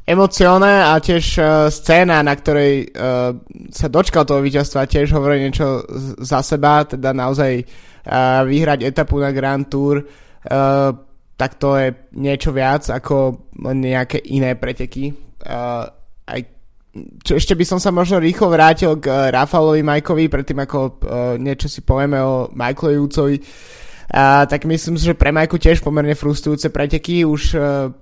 Emocione 0.02 0.88
a 0.88 0.98
tiež 0.98 1.26
uh, 1.38 1.46
scéna, 1.68 2.24
na 2.26 2.34
ktorej 2.34 2.90
uh, 2.90 3.38
sa 3.70 3.88
dočkal 3.92 4.26
toho 4.26 4.42
víťazstva, 4.42 4.90
tiež 4.90 5.14
hovorí 5.14 5.44
niečo 5.46 5.86
za 6.18 6.42
seba, 6.42 6.88
teda 6.88 7.14
naozaj 7.14 7.66
vyhrať 8.50 8.82
etapu 8.82 9.22
na 9.22 9.30
Grand 9.30 9.70
Tour, 9.70 10.02
tak 11.38 11.52
to 11.62 11.78
je 11.78 11.94
niečo 12.18 12.50
viac 12.50 12.90
ako 12.90 13.46
nejaké 13.62 14.26
iné 14.34 14.58
preteky. 14.58 15.14
Aj 16.26 16.42
čo 17.24 17.40
ešte 17.40 17.56
by 17.56 17.64
som 17.64 17.80
sa 17.80 17.88
možno 17.88 18.20
rýchlo 18.20 18.52
vrátil 18.52 19.00
k 19.00 19.08
uh, 19.08 19.32
Rafalovi 19.32 19.80
Majkovi, 19.80 20.28
predtým 20.28 20.60
ako 20.60 20.80
uh, 20.80 20.92
niečo 21.40 21.72
si 21.72 21.80
povieme 21.80 22.20
o 22.20 22.52
Michaelovi 22.52 23.00
Ucovi. 23.00 23.38
Uh, 24.12 24.44
tak 24.44 24.68
myslím 24.68 25.00
si, 25.00 25.08
že 25.08 25.16
pre 25.16 25.32
Majku 25.32 25.56
tiež 25.56 25.80
pomerne 25.80 26.20
frustrujúce 26.20 26.68
preteky, 26.68 27.24
už 27.24 27.56
uh, 27.56 27.96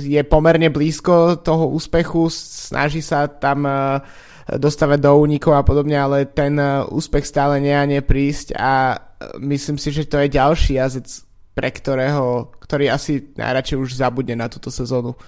je 0.00 0.22
pomerne 0.24 0.72
blízko 0.72 1.36
toho 1.44 1.68
úspechu, 1.68 2.32
snaží 2.32 3.04
sa 3.04 3.28
tam 3.28 3.68
uh, 3.68 4.00
dostávať 4.48 5.04
do 5.04 5.12
únikov 5.20 5.52
a 5.52 5.66
podobne, 5.66 6.00
ale 6.00 6.24
ten 6.24 6.56
uh, 6.56 6.88
úspech 6.88 7.28
stále 7.28 7.60
nie 7.60 7.76
a 7.76 7.84
nie 7.84 8.00
prísť. 8.00 8.56
A 8.56 8.96
myslím 9.36 9.76
si, 9.76 9.92
že 9.92 10.08
to 10.08 10.16
je 10.24 10.32
ďalší 10.32 10.80
jazdec, 10.80 11.27
pre 11.58 11.74
ktorého, 11.74 12.54
ktorý 12.62 12.94
asi 12.94 13.34
najradšej 13.34 13.78
už 13.82 13.98
zabudne 13.98 14.38
na 14.38 14.46
túto 14.46 14.70
sezónu 14.70 15.18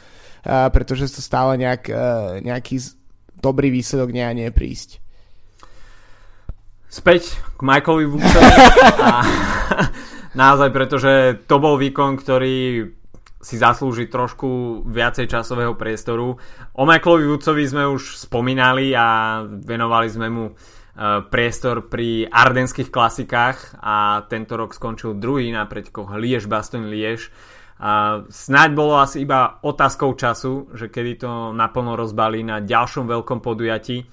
pretože 0.45 1.13
to 1.13 1.21
stále 1.21 1.57
nejak, 1.61 1.89
e, 1.89 1.95
nejaký 2.45 2.81
dobrý 3.41 3.69
výsledok 3.69 4.13
nie 4.13 4.25
a 4.25 4.37
nie 4.37 4.49
prísť. 4.49 5.01
Späť 6.91 7.39
k 7.55 7.61
Michaelovi 7.63 8.19
a 8.99 9.23
naozaj, 10.35 10.71
pretože 10.75 11.13
to 11.47 11.57
bol 11.63 11.79
výkon, 11.79 12.19
ktorý 12.19 12.89
si 13.41 13.57
zaslúži 13.57 14.11
trošku 14.13 14.83
viacej 14.85 15.25
časového 15.25 15.73
priestoru. 15.73 16.37
O 16.77 16.83
Michaelovi 16.85 17.25
Woodsovi 17.25 17.65
sme 17.65 17.89
už 17.89 18.21
spomínali 18.21 18.93
a 18.93 19.41
venovali 19.47 20.09
sme 20.13 20.29
mu 20.29 20.45
e, 20.51 20.53
priestor 21.01 21.89
pri 21.89 22.29
ardenských 22.29 22.93
klasikách 22.93 23.81
a 23.81 24.29
tento 24.29 24.61
rok 24.61 24.77
skončil 24.77 25.17
druhý 25.17 25.49
na 25.49 25.65
pretekoch 25.65 26.13
Liež, 26.13 26.45
Baston, 26.45 26.93
Liež 26.93 27.33
a 27.81 28.21
snáď 28.29 28.77
bolo 28.77 29.01
asi 29.01 29.25
iba 29.25 29.57
otázkou 29.65 30.13
času, 30.13 30.69
že 30.77 30.93
kedy 30.93 31.13
to 31.25 31.31
naplno 31.57 31.97
rozbalí 31.97 32.45
na 32.45 32.61
ďalšom 32.61 33.09
veľkom 33.09 33.41
podujatí. 33.41 34.05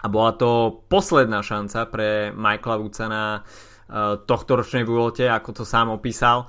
A 0.00 0.06
bola 0.08 0.32
to 0.32 0.80
posledná 0.88 1.44
šanca 1.44 1.92
pre 1.92 2.32
Michaela 2.32 2.80
Woodsa 2.80 3.06
na 3.12 3.24
uh, 3.40 4.16
tohto 4.24 4.56
ročnej 4.56 4.88
Vuelte, 4.88 5.28
ako 5.28 5.60
to 5.60 5.64
sám 5.68 5.92
opísal. 5.92 6.48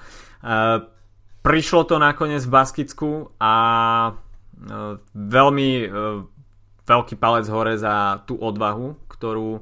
Prišlo 1.44 1.82
to 1.84 1.96
nakoniec 2.00 2.44
v 2.48 2.54
Baskicku 2.54 3.12
a 3.40 3.56
veľmi 5.12 5.70
veľký 6.88 7.20
palec 7.20 7.46
hore 7.52 7.76
za 7.76 8.24
tú 8.24 8.40
odvahu, 8.40 8.96
ktorú 9.12 9.50
uh, 9.60 9.62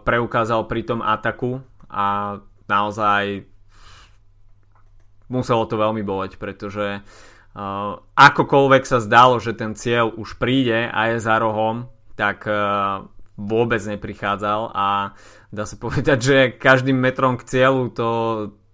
preukázal 0.00 0.64
pri 0.64 0.82
tom 0.88 1.04
ataku 1.04 1.60
a 1.86 2.40
naozaj 2.66 3.46
muselo 5.28 5.68
to 5.68 5.76
veľmi 5.76 6.00
boleť, 6.00 6.40
pretože 6.40 7.04
uh, 7.04 7.92
akokoľvek 8.16 8.82
sa 8.88 8.98
zdalo, 9.04 9.38
že 9.38 9.52
ten 9.52 9.76
cieľ 9.76 10.10
už 10.16 10.40
príde 10.40 10.88
a 10.88 11.00
je 11.12 11.22
za 11.22 11.36
rohom, 11.36 11.92
tak 12.16 12.48
uh, 12.48 13.04
vôbec 13.36 13.84
neprichádzal 13.84 14.72
a 14.72 15.12
dá 15.52 15.64
sa 15.68 15.76
povedať, 15.76 16.18
že 16.18 16.36
každým 16.56 16.96
metrom 16.96 17.36
k 17.36 17.44
cieľu 17.44 17.92
to, 17.92 18.08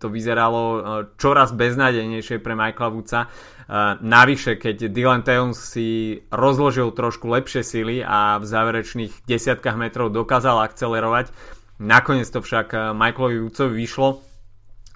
to 0.03 0.11
vyzeralo 0.11 0.63
uh, 0.67 0.81
čoraz 1.15 1.55
beznádejnejšie 1.55 2.43
pre 2.43 2.59
Michaela 2.59 2.91
Woodsa. 2.91 3.21
Uh, 3.25 3.95
navyše, 4.03 4.59
keď 4.59 4.91
Dylan 4.91 5.23
Teuns 5.23 5.55
si 5.55 6.19
rozložil 6.35 6.91
trošku 6.91 7.31
lepšie 7.31 7.63
sily 7.63 8.03
a 8.03 8.43
v 8.43 8.45
záverečných 8.51 9.23
desiatkách 9.31 9.79
metrov 9.79 10.11
dokázal 10.11 10.67
akcelerovať, 10.67 11.31
nakoniec 11.79 12.27
to 12.27 12.43
však 12.43 12.75
Michaelovi 12.99 13.39
Woodsovi 13.39 13.79
vyšlo 13.79 14.33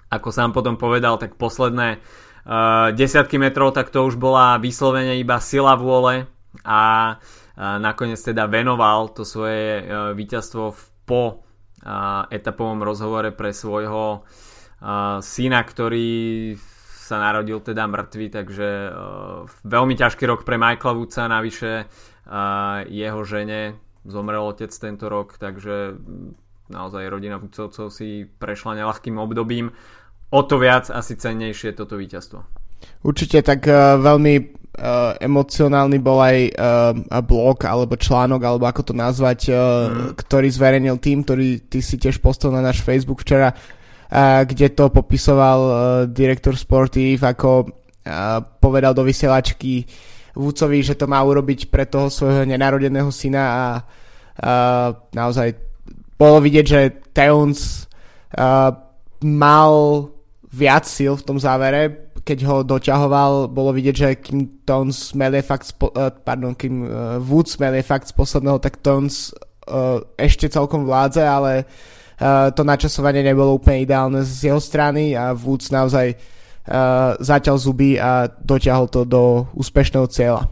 ako 0.07 0.29
sám 0.31 0.55
potom 0.55 0.79
povedal, 0.79 1.19
tak 1.19 1.35
posledné 1.35 1.99
desiatky 2.95 3.35
metrov, 3.35 3.75
tak 3.75 3.91
to 3.91 4.07
už 4.07 4.15
bola 4.15 4.55
vyslovene 4.55 5.19
iba 5.19 5.35
sila 5.43 5.75
vôle 5.75 6.31
a 6.63 7.15
nakoniec 7.59 8.19
teda 8.23 8.47
venoval 8.47 9.11
to 9.11 9.27
svoje 9.27 9.83
víťazstvo 10.15 10.71
po 11.03 11.43
etapovom 12.31 12.79
rozhovore 12.83 13.35
pre 13.35 13.51
svojho 13.51 14.03
uh, 14.15 14.46
syna, 15.23 15.59
ktorý 15.65 16.53
sa 17.07 17.23
narodil 17.23 17.63
teda 17.63 17.87
mŕtvy, 17.87 18.27
takže 18.35 18.67
uh, 18.91 19.47
veľmi 19.63 19.95
ťažký 19.95 20.27
rok 20.27 20.43
pre 20.43 20.59
Michaela 20.59 20.91
Woodsa, 20.91 21.31
navyše 21.31 21.87
uh, 21.87 22.83
jeho 22.83 23.23
žene 23.23 23.79
zomrel 24.03 24.43
otec 24.43 24.67
tento 24.75 25.07
rok, 25.07 25.39
takže 25.39 25.95
naozaj 26.67 27.07
rodina 27.07 27.39
Vucovcov 27.39 27.95
si 27.95 28.27
prešla 28.27 28.83
nelahkým 28.83 29.15
obdobím. 29.23 29.71
O 30.35 30.43
to 30.43 30.59
viac 30.59 30.91
asi 30.91 31.15
cennejšie 31.15 31.79
toto 31.79 31.95
víťazstvo. 31.95 32.43
Určite 33.07 33.39
tak 33.39 33.63
uh, 33.71 33.95
veľmi 33.95 34.35
uh, 34.35 35.15
emocionálny 35.23 35.97
bol 36.03 36.19
aj 36.19 36.37
uh, 36.59 37.23
blog 37.23 37.63
alebo 37.63 37.95
článok, 37.95 38.43
alebo 38.43 38.67
ako 38.67 38.91
to 38.91 38.93
nazvať, 38.93 39.39
uh, 39.47 39.55
mm. 39.55 40.19
ktorý 40.19 40.51
zverejnil 40.51 40.99
tým, 40.99 41.23
ktorý 41.23 41.71
ty 41.71 41.79
si 41.79 41.95
tiež 41.95 42.19
postal 42.19 42.51
na 42.51 42.59
náš 42.59 42.83
Facebook 42.83 43.23
včera, 43.23 43.55
kde 44.47 44.71
to 44.71 44.87
popisoval 44.87 45.59
uh, 45.59 45.75
direktor 46.07 46.55
Sportiv, 46.55 47.19
ako 47.27 47.67
uh, 47.67 48.39
povedal 48.59 48.95
do 48.95 49.03
vysielačky 49.03 49.83
Vúcovi, 50.37 50.79
že 50.85 50.95
to 50.95 51.09
má 51.09 51.19
urobiť 51.25 51.67
pre 51.67 51.89
toho 51.89 52.07
svojho 52.13 52.45
nenarodeného 52.45 53.09
syna 53.09 53.43
a 53.43 53.65
naozaj 55.17 55.57
bolo 56.13 56.37
vidieť, 56.45 56.65
že 56.69 56.81
Teuns 57.09 57.89
uh, 58.37 58.69
mal 59.25 59.73
viac 60.45 60.85
síl 60.85 61.17
v 61.17 61.25
tom 61.25 61.41
závere, 61.41 62.13
keď 62.21 62.45
ho 62.45 62.57
doťahoval, 62.61 63.49
bolo 63.49 63.73
vidieť, 63.73 63.95
že 63.97 64.09
kým 64.21 64.61
Towns 64.61 65.17
je 65.17 65.41
fakt, 65.41 65.73
spo, 65.73 65.89
pardon, 66.21 66.53
kým 66.53 66.85
Woods 67.25 67.57
je 67.57 67.81
fakt 67.81 68.05
z 68.05 68.13
posledného, 68.13 68.61
tak 68.61 68.77
Towns 68.77 69.33
uh, 69.33 70.05
ešte 70.21 70.53
celkom 70.53 70.85
vládze, 70.85 71.25
ale 71.25 71.65
uh, 71.65 71.96
to 72.53 72.61
načasovanie 72.65 73.21
nebolo 73.21 73.53
úplne 73.61 73.85
ideálne 73.85 74.25
z 74.25 74.49
jeho 74.49 74.57
strany 74.57 75.13
a 75.13 75.37
Woods 75.37 75.69
naozaj 75.69 76.17
uh, 76.17 77.13
zaťal 77.21 77.57
zuby 77.61 77.95
a 78.01 78.27
doťahol 78.27 78.87
to 78.89 79.05
do 79.05 79.45
úspešného 79.53 80.07
cieľa. 80.09 80.43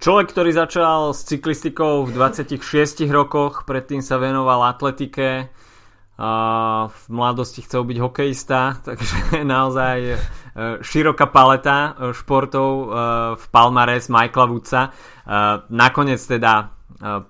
Človek, 0.00 0.32
ktorý 0.32 0.50
začal 0.56 1.12
s 1.12 1.28
cyklistikou 1.28 2.08
v 2.08 2.16
26 2.16 3.04
rokoch, 3.12 3.68
predtým 3.68 4.00
sa 4.00 4.16
venoval 4.16 4.64
atletike, 4.72 5.52
v 6.88 7.02
mladosti 7.08 7.64
chcel 7.64 7.84
byť 7.84 7.98
hokejista, 8.00 8.76
takže 8.86 9.40
naozaj 9.40 9.98
e, 10.04 10.16
široká 10.84 11.32
paleta 11.32 11.96
športov 12.12 12.68
v 13.40 13.44
Palmares 13.48 14.12
Michaela 14.12 14.44
Woodsa. 14.48 14.92
Nakoniec 15.72 16.20
teda 16.20 16.76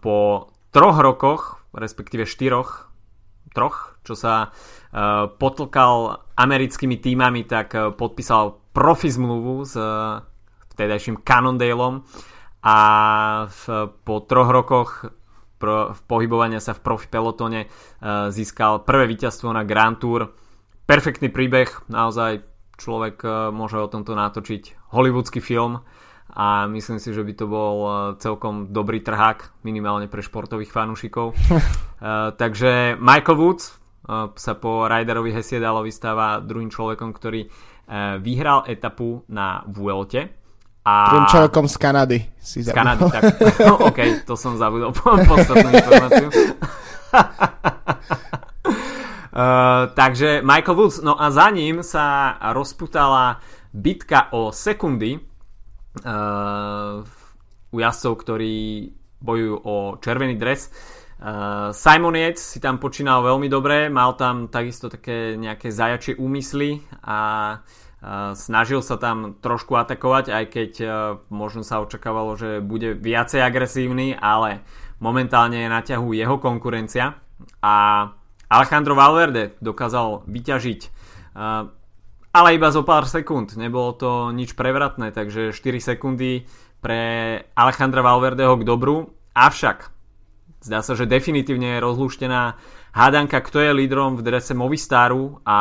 po 0.02 0.50
troch 0.74 0.98
rokoch, 0.98 1.59
respektíve 1.74 2.26
štyroch, 2.26 2.90
troch, 3.50 3.98
čo 4.06 4.14
sa 4.14 4.54
potlkal 5.36 6.22
americkými 6.38 6.98
týmami, 7.02 7.46
tak 7.46 7.74
podpísal 7.98 8.70
profi 8.70 9.10
zmluvu 9.10 9.54
s 9.66 9.74
vtedajším 10.74 11.26
Cannondaleom 11.26 12.06
a 12.62 12.76
v, 13.50 13.62
po 14.06 14.22
troch 14.22 14.50
rokoch 14.50 14.90
pro, 15.58 15.92
v 15.92 16.00
pohybovania 16.06 16.62
sa 16.62 16.72
v 16.76 16.84
profi 16.84 17.10
pelotone 17.10 17.66
získal 18.30 18.86
prvé 18.86 19.10
víťazstvo 19.10 19.50
na 19.50 19.66
Grand 19.66 19.98
Tour. 19.98 20.30
Perfektný 20.86 21.30
príbeh, 21.30 21.70
naozaj 21.90 22.46
človek 22.78 23.22
môže 23.52 23.76
o 23.76 23.90
tomto 23.90 24.16
natočiť 24.16 24.94
hollywoodsky 24.94 25.42
film 25.42 25.84
a 26.34 26.66
myslím 26.70 27.02
si, 27.02 27.10
že 27.10 27.22
by 27.22 27.32
to 27.34 27.46
bol 27.50 27.76
uh, 27.82 27.94
celkom 28.18 28.70
dobrý 28.70 29.02
trhák, 29.02 29.62
minimálne 29.66 30.06
pre 30.06 30.22
športových 30.22 30.70
fanúšikov. 30.70 31.34
uh, 31.34 32.30
takže 32.42 32.94
Michael 32.98 33.38
Woods 33.38 33.74
uh, 34.06 34.30
sa 34.34 34.54
po 34.54 34.86
Ryderovi 34.86 35.34
Hesiedalovi 35.34 35.90
stáva 35.90 36.42
druhým 36.42 36.70
človekom, 36.70 37.10
ktorý 37.14 37.42
vyhral 38.22 38.70
etapu 38.70 39.26
na 39.26 39.66
Vuelte 39.66 40.40
a... 40.80 41.12
Tým 41.12 41.28
človekom 41.28 41.68
z 41.68 41.76
Kanady 41.76 42.24
si 42.40 42.64
Z 42.64 42.72
Kanady, 42.72 43.04
tak. 43.12 43.36
No, 43.60 43.76
OK, 43.92 44.24
to 44.24 44.32
som 44.32 44.56
zabudol. 44.56 44.96
Podstatnú 44.96 45.68
informáciu. 45.76 46.32
uh, 46.32 46.56
takže 50.00 50.40
Michael 50.40 50.76
Woods, 50.76 51.04
no 51.04 51.20
a 51.20 51.28
za 51.28 51.52
ním 51.52 51.84
sa 51.84 52.32
rozputala 52.56 53.44
bitka 53.76 54.32
o 54.32 54.56
sekundy 54.56 55.20
u 57.70 57.76
jazdcov, 57.76 58.12
ktorí 58.22 58.90
bojujú 59.20 59.56
o 59.64 59.76
červený 59.98 60.38
dres. 60.38 60.70
Uh, 61.20 61.76
Simon 61.76 62.16
Yates 62.16 62.40
si 62.40 62.64
tam 62.64 62.80
počínal 62.80 63.20
veľmi 63.20 63.44
dobre, 63.52 63.92
mal 63.92 64.16
tam 64.16 64.48
takisto 64.48 64.88
také 64.88 65.36
nejaké 65.36 65.68
zajačie 65.68 66.16
úmysly 66.16 66.80
a 67.04 67.18
uh, 67.52 67.90
Snažil 68.32 68.80
sa 68.80 68.96
tam 68.96 69.36
trošku 69.44 69.76
atakovať, 69.76 70.32
aj 70.32 70.44
keď 70.48 70.72
možno 71.28 71.60
sa 71.60 71.84
očakávalo, 71.84 72.32
že 72.32 72.64
bude 72.64 72.96
viacej 72.96 73.44
agresívny, 73.44 74.16
ale 74.16 74.64
momentálne 75.04 75.60
je 75.60 75.68
na 75.68 75.84
ťahu 75.84 76.16
jeho 76.16 76.40
konkurencia 76.40 77.20
a 77.60 77.74
Alejandro 78.48 78.96
Valverde 78.96 79.52
dokázal 79.60 80.24
vyťažiť 80.24 80.80
ale 82.30 82.54
iba 82.54 82.70
zo 82.70 82.86
pár 82.86 83.06
sekúnd, 83.10 83.58
nebolo 83.58 83.94
to 83.94 84.10
nič 84.30 84.54
prevratné, 84.54 85.10
takže 85.10 85.50
4 85.50 85.82
sekundy 85.82 86.46
pre 86.80 87.00
Alejandra 87.54 88.00
Valverdeho 88.00 88.56
k 88.56 88.66
dobru, 88.66 89.10
avšak 89.34 89.90
zdá 90.60 90.84
sa, 90.84 90.92
že 90.92 91.08
definitívne 91.08 91.76
je 91.76 91.84
rozlúštená 91.84 92.56
hádanka, 92.92 93.40
kto 93.40 93.64
je 93.64 93.72
lídrom 93.72 94.20
v 94.20 94.24
drese 94.24 94.52
Movistaru 94.52 95.40
a 95.44 95.58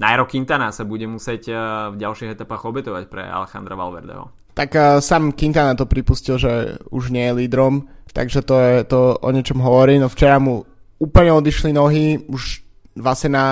Nairo 0.00 0.24
Quintana 0.24 0.72
sa 0.72 0.88
bude 0.88 1.04
musieť 1.04 1.42
eh, 1.52 1.56
v 1.92 1.96
ďalších 2.00 2.32
etapách 2.32 2.62
obetovať 2.64 3.04
pre 3.12 3.22
Alejandra 3.28 3.76
Valverdeho. 3.76 4.24
Tak 4.52 4.70
uh, 4.76 5.00
sám 5.00 5.32
Quintana 5.32 5.72
to 5.72 5.88
pripustil, 5.88 6.36
že 6.36 6.76
už 6.92 7.08
nie 7.08 7.24
je 7.24 7.36
lídrom, 7.40 7.88
takže 8.12 8.44
to, 8.44 8.60
je, 8.60 8.74
to 8.84 9.16
o 9.16 9.30
niečom 9.32 9.64
hovorí. 9.64 9.96
No 9.96 10.12
včera 10.12 10.36
mu 10.36 10.68
úplne 11.00 11.32
odišli 11.32 11.72
nohy, 11.72 12.20
už 12.28 12.60
vlastne 12.92 13.32
na, 13.32 13.46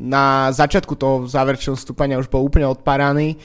na 0.00 0.48
začiatku 0.48 0.96
toho 0.96 1.28
záverečného 1.28 1.76
stúpania 1.76 2.16
už 2.16 2.32
bol 2.32 2.40
úplne 2.40 2.64
odparaný 2.64 3.36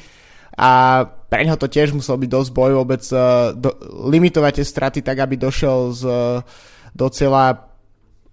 a 0.56 1.04
pre 1.28 1.44
neho 1.44 1.60
to 1.60 1.68
tiež 1.68 1.92
musel 1.92 2.16
byť 2.16 2.30
dosť 2.32 2.50
boj 2.56 2.72
vôbec 2.80 3.04
uh, 3.12 3.52
do, 3.52 3.76
limitovať 4.08 4.64
tie 4.64 4.66
straty 4.66 5.00
tak, 5.04 5.20
aby 5.20 5.36
došiel 5.36 5.92
z, 5.92 6.04
do 6.96 7.08
cieľa 7.12 7.76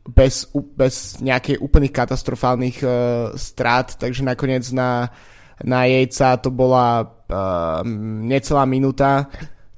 bez, 0.06 0.46
bez 0.54 1.18
nejakých 1.18 1.58
úplných 1.58 1.94
katastrofálnych 1.94 2.78
uh, 2.86 2.90
strát, 3.34 3.98
takže 3.98 4.22
nakoniec 4.22 4.62
na, 4.70 5.10
na 5.66 5.90
jejca 5.90 6.38
to 6.38 6.54
bola 6.54 7.02
uh, 7.02 7.82
necelá 8.22 8.62
minúta, 8.70 9.26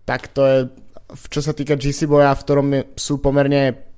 tak 0.05 0.29
to 0.37 0.45
je, 0.45 0.59
čo 1.33 1.41
sa 1.41 1.57
týka 1.57 1.81
GC 1.81 2.05
boja, 2.05 2.37
v 2.37 2.45
ktorom 2.45 2.69
sú 2.93 3.25
pomerne 3.25 3.94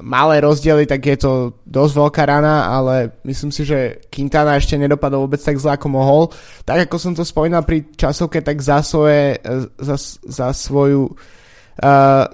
malé 0.00 0.40
rozdiely, 0.40 0.88
tak 0.88 1.04
je 1.04 1.16
to 1.20 1.32
dosť 1.68 1.92
veľká 2.00 2.22
rana, 2.24 2.72
ale 2.72 3.20
myslím 3.28 3.52
si, 3.52 3.68
že 3.68 4.00
Quintana 4.08 4.56
ešte 4.56 4.80
nedopadol 4.80 5.28
vôbec 5.28 5.40
tak 5.40 5.60
zle, 5.60 5.76
ako 5.76 5.88
mohol. 5.92 6.22
Tak 6.64 6.88
ako 6.88 6.96
som 6.96 7.12
to 7.12 7.28
spomínal 7.28 7.60
pri 7.60 7.84
časovke, 7.92 8.40
tak 8.40 8.56
za, 8.64 8.80
svoje, 8.80 9.36
za, 9.76 9.96
za 10.24 10.48
svoju 10.56 11.12
uh, 11.84 12.24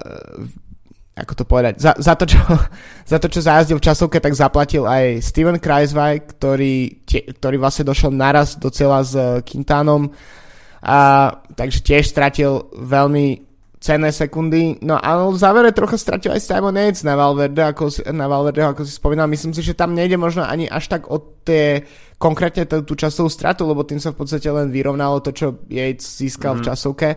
ako 1.12 1.32
to 1.36 1.44
povedať, 1.44 1.74
za, 1.76 1.92
za, 1.98 2.14
to, 2.16 2.24
čo, 2.24 2.40
za 3.10 3.18
to, 3.18 3.26
čo 3.28 3.40
zajazdil 3.42 3.76
v 3.82 3.86
časovke, 3.90 4.18
tak 4.22 4.38
zaplatil 4.38 4.86
aj 4.86 5.20
Steven 5.20 5.58
Kreisweig, 5.58 6.38
ktorý, 6.38 7.04
tie, 7.04 7.26
ktorý 7.26 7.58
vlastne 7.58 7.84
došiel 7.90 8.14
naraz 8.14 8.56
do 8.56 8.70
cieľa 8.70 9.00
s 9.02 9.12
Quintánom 9.44 10.14
a 10.82 11.30
takže 11.54 11.78
tiež 11.84 12.10
stratil 12.10 12.70
veľmi 12.74 13.51
cenné 13.82 14.14
sekundy. 14.14 14.78
No 14.78 14.94
a 14.94 15.26
v 15.26 15.34
závere 15.34 15.74
trocha 15.74 15.98
stratil 15.98 16.30
aj 16.30 16.46
Simon 16.46 16.78
Yates 16.78 17.02
na 17.02 17.18
Valverde, 17.18 17.66
ako, 17.66 17.90
na 18.14 18.30
Valverde, 18.30 18.62
ako 18.62 18.86
si 18.86 18.94
spomínal. 18.94 19.26
Myslím 19.26 19.50
si, 19.50 19.58
že 19.58 19.74
tam 19.74 19.98
nejde 19.98 20.14
možno 20.14 20.46
ani 20.46 20.70
až 20.70 20.86
tak 20.86 21.10
o 21.10 21.18
tie 21.42 21.82
konkrétne 22.14 22.70
tú, 22.70 22.86
tú 22.86 22.94
časovú 22.94 23.26
stratu, 23.26 23.66
lebo 23.66 23.82
tým 23.82 23.98
sa 23.98 24.14
v 24.14 24.22
podstate 24.22 24.46
len 24.46 24.70
vyrovnalo 24.70 25.18
to, 25.18 25.34
čo 25.34 25.66
Yates 25.66 26.22
získal 26.22 26.54
mm. 26.54 26.56
v 26.56 26.62
mhm. 26.62 26.68
časovke. 26.70 27.08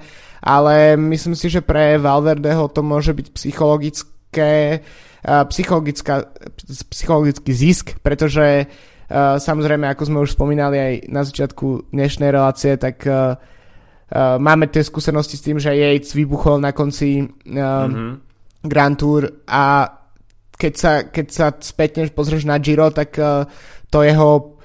Ale 0.41 0.97
myslím 0.97 1.38
si, 1.38 1.54
že 1.54 1.62
pre 1.62 2.01
Valverdeho 2.01 2.65
to 2.73 2.82
môže 2.82 3.13
byť 3.13 3.28
psychologické 3.38 4.82
uh, 4.82 5.45
psychologická, 5.45 6.34
psychologický 6.89 7.54
zisk, 7.54 8.01
pretože 8.01 8.65
uh, 8.65 9.38
samozrejme, 9.38 9.86
ako 9.86 10.04
sme 10.10 10.17
už 10.25 10.34
spomínali 10.34 10.78
aj 10.82 10.93
na 11.13 11.21
začiatku 11.21 11.93
dnešnej 11.93 12.34
relácie, 12.34 12.73
tak 12.82 13.06
uh, 13.06 13.38
Uh, 14.06 14.38
máme 14.38 14.70
tie 14.70 14.86
skúsenosti 14.86 15.36
s 15.38 15.46
tým, 15.46 15.58
že 15.58 15.74
Yates 15.74 16.13
vybuchol 16.13 16.62
na 16.62 16.72
konci 16.78 17.26
uh, 17.26 17.28
mm-hmm. 17.28 18.12
Grand 18.65 18.98
Tour 18.98 19.46
a 19.50 19.89
keď 20.56 20.74
sa, 20.78 20.91
keď 21.10 21.28
sa 21.34 21.46
spätne 21.58 22.08
pozrieš 22.13 22.48
na 22.48 22.62
Giro, 22.62 22.88
tak 22.94 23.18
uh, 23.20 23.44
to 23.89 24.06
jeho 24.06 24.56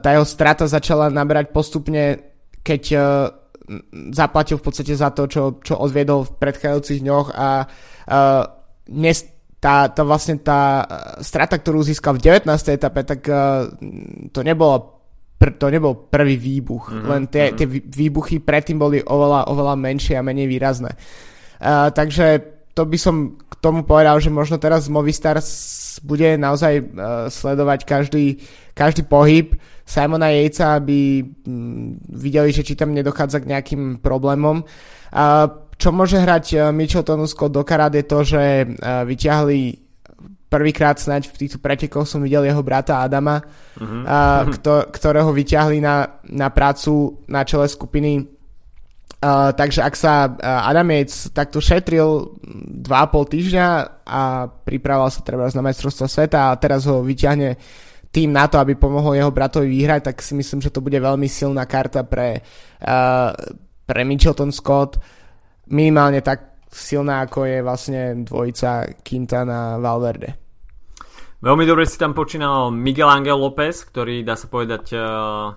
tá 0.00 0.08
jeho 0.16 0.24
strata 0.24 0.64
začala 0.64 1.12
naberať 1.12 1.52
postupne, 1.52 2.32
keď 2.64 2.82
uh, 2.96 3.28
zaplatil 4.10 4.58
v 4.58 4.64
podstate 4.64 4.94
za 4.96 5.12
to, 5.14 5.28
čo, 5.30 5.42
čo 5.62 5.78
odviedol 5.78 6.26
v 6.26 6.34
predchádzajúcich 6.42 7.00
dňoch 7.04 7.28
a 7.36 7.48
uh, 7.68 8.42
nes, 8.90 9.18
tá, 9.60 9.92
tá 9.92 10.02
vlastne 10.02 10.40
tá 10.40 10.82
strata, 11.20 11.60
ktorú 11.60 11.84
získal 11.84 12.16
v 12.16 12.40
19. 12.40 12.48
etape, 12.48 13.00
tak 13.04 13.20
uh, 13.28 13.68
to 14.32 14.40
nebolo 14.40 14.99
pr- 15.40 15.56
to 15.56 15.72
nebol 15.72 15.96
prvý 15.96 16.36
výbuch, 16.36 16.92
mm-hmm. 16.92 17.08
len 17.08 17.22
tie, 17.32 17.48
mm-hmm. 17.48 17.56
tie 17.56 17.66
výbuchy 17.96 18.36
predtým 18.44 18.76
boli 18.76 19.00
oveľa, 19.00 19.48
oveľa 19.48 19.74
menšie 19.80 20.20
a 20.20 20.22
menej 20.22 20.44
výrazné. 20.44 20.92
Uh, 21.56 21.88
takže 21.88 22.60
to 22.76 22.84
by 22.84 22.98
som 23.00 23.40
k 23.40 23.54
tomu 23.58 23.82
povedal, 23.88 24.20
že 24.20 24.28
možno 24.28 24.60
teraz 24.60 24.86
Movistar 24.92 25.40
bude 26.04 26.36
naozaj 26.36 26.74
uh, 26.80 26.84
sledovať 27.32 27.88
každý, 27.88 28.40
každý 28.76 29.08
pohyb 29.08 29.56
Simona 29.84 30.30
Jejca, 30.30 30.78
aby 30.78 31.24
um, 31.24 31.98
videli, 32.14 32.54
že 32.54 32.62
či 32.62 32.78
tam 32.78 32.94
nedochádza 32.94 33.42
k 33.42 33.50
nejakým 33.50 33.82
problémom. 33.98 34.62
Uh, 35.10 35.68
čo 35.80 35.90
môže 35.90 36.20
hrať 36.20 36.46
uh, 36.54 36.60
Mitcheltonu 36.70 37.26
Scott 37.26 37.56
do 37.56 37.66
karát 37.66 37.90
je 37.90 38.04
to, 38.06 38.22
že 38.22 38.42
uh, 38.64 39.02
vyťahli 39.02 39.89
prvýkrát 40.50 40.98
snáď 40.98 41.30
v 41.30 41.46
týchto 41.46 41.62
pretekoch 41.62 42.10
som 42.10 42.18
videl 42.18 42.42
jeho 42.42 42.60
brata 42.60 43.06
Adama, 43.06 43.38
uh-huh. 43.78 44.02
a, 44.02 44.44
kto, 44.50 44.90
ktorého 44.90 45.30
vyťahli 45.30 45.78
na, 45.78 46.20
na 46.26 46.50
prácu 46.50 47.22
na 47.30 47.46
čele 47.46 47.70
skupiny. 47.70 48.26
A, 49.22 49.54
takže 49.54 49.86
ak 49.86 49.94
sa 49.94 50.34
Adamec 50.42 51.30
takto 51.30 51.62
šetril 51.62 52.34
2,5 52.82 53.32
týždňa 53.38 53.68
a 54.02 54.50
pripravoval 54.50 55.10
sa 55.14 55.22
treba 55.22 55.46
na 55.46 55.62
majstrovstvo 55.62 56.10
sveta 56.10 56.50
a 56.50 56.58
teraz 56.58 56.90
ho 56.90 56.98
vyťahne 57.06 57.54
tým 58.10 58.34
na 58.34 58.50
to, 58.50 58.58
aby 58.58 58.74
pomohol 58.74 59.14
jeho 59.14 59.30
bratovi 59.30 59.70
vyhrať, 59.70 60.10
tak 60.10 60.18
si 60.18 60.34
myslím, 60.34 60.58
že 60.58 60.74
to 60.74 60.82
bude 60.82 60.98
veľmi 60.98 61.30
silná 61.30 61.62
karta 61.62 62.02
pre, 62.02 62.42
uh, 62.82 63.30
pre 63.86 64.02
Mitchelton 64.02 64.50
Scott. 64.50 64.98
Minimálne 65.70 66.18
tak 66.18 66.49
silná, 66.70 67.26
ako 67.26 67.44
je 67.44 67.58
vlastne 67.66 68.00
dvojica 68.22 68.94
Quintana 69.02 69.76
Valverde. 69.82 70.38
Veľmi 71.40 71.64
dobre 71.64 71.88
si 71.88 71.96
tam 71.96 72.12
počínal 72.12 72.70
Miguel 72.70 73.08
Angel 73.08 73.36
López, 73.36 73.82
ktorý 73.88 74.20
dá 74.22 74.36
sa 74.36 74.46
povedať 74.46 74.92
uh, 74.92 75.56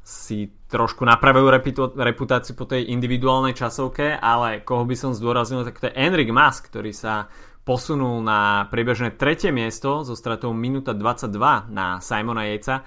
si 0.00 0.48
trošku 0.72 1.04
napravil 1.04 1.52
reputáciu 1.96 2.56
po 2.56 2.64
tej 2.64 2.88
individuálnej 2.88 3.52
časovke, 3.52 4.16
ale 4.16 4.64
koho 4.64 4.88
by 4.88 4.96
som 4.96 5.12
zdôraznil, 5.12 5.68
tak 5.68 5.84
to 5.84 5.92
je 5.92 5.96
Enric 6.00 6.32
Mas, 6.32 6.64
ktorý 6.64 6.96
sa 6.96 7.28
posunul 7.60 8.24
na 8.24 8.64
priebežné 8.72 9.20
tretie 9.20 9.52
miesto 9.52 10.00
so 10.00 10.16
stratou 10.16 10.56
minúta 10.56 10.96
22 10.96 11.68
na 11.68 12.00
Simona 12.00 12.48
Jejca 12.48 12.80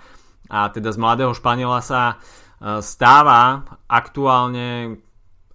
a 0.50 0.74
teda 0.74 0.90
z 0.90 0.98
mladého 0.98 1.38
Španiela 1.38 1.86
sa 1.86 2.18
uh, 2.18 2.82
stáva 2.82 3.62
aktuálne 3.86 4.98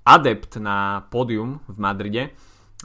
adept 0.06 0.62
na 0.62 1.02
pódium 1.10 1.58
v 1.66 1.76
Madride. 1.82 2.24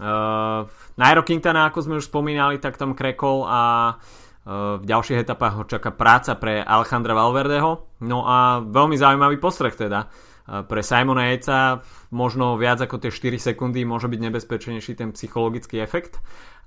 Uh, 0.02 0.66
Nairo 0.98 1.22
Quintana, 1.22 1.70
ako 1.70 1.80
sme 1.86 2.00
už 2.02 2.10
spomínali, 2.10 2.58
tak 2.58 2.82
tam 2.82 2.98
krekol 2.98 3.46
a 3.46 3.62
uh, 3.94 4.82
v 4.82 4.84
ďalších 4.90 5.22
etapách 5.22 5.54
ho 5.62 5.64
čaká 5.70 5.94
práca 5.94 6.34
pre 6.34 6.66
Alejandra 6.66 7.14
Valverdeho. 7.14 8.02
No 8.02 8.26
a 8.26 8.66
veľmi 8.66 8.98
zaujímavý 8.98 9.38
postreh 9.38 9.78
teda. 9.78 10.10
Uh, 10.50 10.66
pre 10.66 10.82
Simona 10.82 11.30
Jejca 11.30 11.86
možno 12.10 12.58
viac 12.58 12.82
ako 12.82 12.98
tie 12.98 13.14
4 13.14 13.54
sekundy 13.54 13.86
môže 13.86 14.10
byť 14.10 14.20
nebezpečnejší 14.20 14.98
ten 14.98 15.14
psychologický 15.14 15.78
efekt. 15.78 16.18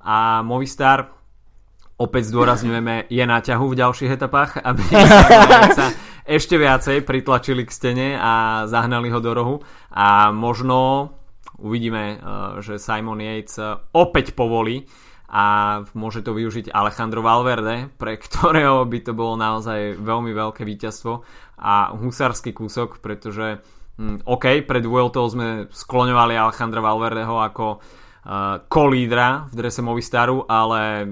A 0.07 0.47
Movistar 0.47 1.11
opäť 1.95 2.31
zdôrazňujeme, 2.35 3.07
je 3.07 3.25
na 3.25 3.39
ťahu 3.39 3.71
v 3.71 3.79
ďalších 3.79 4.11
etapách, 4.19 4.59
aby 4.61 4.83
sa 5.79 5.95
ešte 6.25 6.57
viacej 6.57 7.05
pritlačili 7.05 7.69
k 7.69 7.71
stene 7.71 8.09
a 8.17 8.65
zahnali 8.65 9.13
ho 9.13 9.21
do 9.21 9.33
rohu. 9.37 9.57
A 9.93 10.33
možno 10.33 11.13
uvidíme, 11.61 12.05
eh, 12.05 12.19
že 12.65 12.81
Simon 12.81 13.21
Yates 13.21 13.61
eh, 13.61 13.77
opäť 13.93 14.33
povolí 14.33 14.89
a 15.35 15.81
môže 15.99 16.23
to 16.23 16.37
využiť 16.37 16.71
Alejandro 16.71 17.21
Valverde, 17.21 17.93
pre 17.95 18.17
ktorého 18.25 18.87
by 18.89 18.99
to 19.05 19.13
bolo 19.13 19.37
naozaj 19.37 20.01
veľmi 20.01 20.33
veľké 20.33 20.63
víťazstvo 20.65 21.13
a 21.61 21.95
husarský 21.95 22.51
kúsok, 22.57 22.99
pretože 22.99 23.63
hm, 24.01 24.27
OK, 24.27 24.67
pred 24.67 24.85
Vueltou 24.85 25.29
sme 25.31 25.71
skloňovali 25.71 26.35
Alejandra 26.35 26.83
Valverdeho 26.83 27.39
ako 27.39 27.79
uh, 27.79 28.59
kolídra 28.67 29.47
v 29.47 29.55
drese 29.55 29.81
Movistaru, 29.87 30.51
ale 30.51 31.07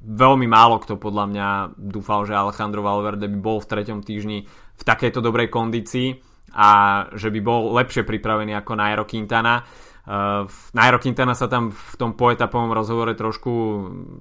veľmi 0.00 0.48
málo 0.48 0.80
kto 0.80 0.96
podľa 0.96 1.24
mňa 1.28 1.48
dúfal, 1.76 2.24
že 2.24 2.32
Alejandro 2.32 2.80
Valverde 2.80 3.28
by 3.28 3.38
bol 3.38 3.58
v 3.60 3.68
treťom 3.68 4.00
týždni 4.00 4.48
v 4.48 4.82
takejto 4.82 5.20
dobrej 5.20 5.52
kondícii 5.52 6.16
a 6.56 6.68
že 7.14 7.28
by 7.30 7.40
bol 7.44 7.70
lepšie 7.76 8.02
pripravený 8.02 8.56
ako 8.58 8.72
Nairo 8.74 9.04
Quintana. 9.04 9.62
Uh, 10.10 10.48
Nairo 10.72 10.98
Quintana 10.98 11.36
sa 11.36 11.46
tam 11.46 11.70
v 11.70 11.94
tom 12.00 12.16
poetapovom 12.16 12.72
rozhovore 12.72 13.12
trošku 13.12 13.52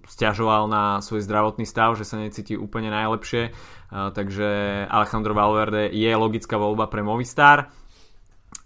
stiažoval 0.05 0.67
na 0.67 0.83
svoj 0.99 1.23
zdravotný 1.23 1.63
stav, 1.63 1.95
že 1.95 2.05
sa 2.05 2.19
necíti 2.19 2.59
úplne 2.59 2.91
najlepšie, 2.91 3.49
uh, 3.49 4.11
takže 4.11 4.47
Alejandro 4.91 5.33
Valverde 5.33 5.89
je 5.89 6.11
logická 6.11 6.59
voľba 6.59 6.91
pre 6.91 7.01
Movistar. 7.01 7.71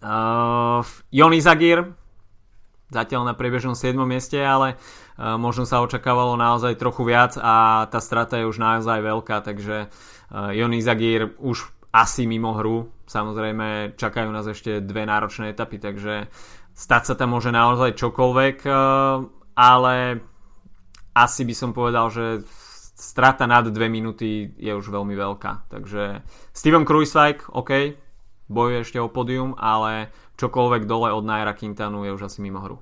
Uh, 0.04 0.84
Jon 1.14 1.32
Izagir 1.32 1.96
zatiaľ 2.92 3.32
na 3.32 3.34
priebežnom 3.34 3.78
7. 3.78 3.96
mieste, 4.04 4.38
ale 4.38 4.76
uh, 4.76 5.03
možno 5.18 5.70
sa 5.70 5.82
očakávalo 5.86 6.34
naozaj 6.34 6.80
trochu 6.82 7.06
viac 7.06 7.38
a 7.38 7.86
tá 7.90 8.00
strata 8.02 8.42
je 8.42 8.50
už 8.50 8.58
naozaj 8.58 8.98
veľká, 8.98 9.46
takže 9.46 9.88
uh, 9.88 10.50
Jon 10.54 10.74
Izagir 10.74 11.38
už 11.38 11.70
asi 11.94 12.26
mimo 12.26 12.58
hru. 12.58 12.90
Samozrejme 13.06 13.94
čakajú 13.94 14.34
nás 14.34 14.50
ešte 14.50 14.82
dve 14.82 15.06
náročné 15.06 15.54
etapy, 15.54 15.78
takže 15.78 16.34
stať 16.74 17.04
sa 17.06 17.14
tam 17.14 17.38
môže 17.38 17.54
naozaj 17.54 17.94
čokoľvek, 17.94 18.58
uh, 18.66 18.74
ale 19.54 19.96
asi 21.14 21.46
by 21.46 21.54
som 21.54 21.78
povedal, 21.78 22.10
že 22.10 22.42
strata 22.98 23.46
nad 23.46 23.70
2 23.70 23.78
minúty 23.90 24.50
je 24.58 24.74
už 24.74 24.90
veľmi 24.90 25.14
veľká. 25.14 25.70
Takže 25.70 26.26
Steven 26.50 26.90
Kruiswijk, 26.90 27.54
OK, 27.54 27.94
bojuje 28.50 28.82
ešte 28.82 28.98
o 28.98 29.14
podium, 29.14 29.54
ale 29.62 30.10
čokoľvek 30.42 30.90
dole 30.90 31.14
od 31.14 31.22
Naira 31.22 31.54
Quintanu 31.54 32.02
je 32.02 32.12
už 32.18 32.34
asi 32.34 32.42
mimo 32.42 32.66
hru. 32.66 32.82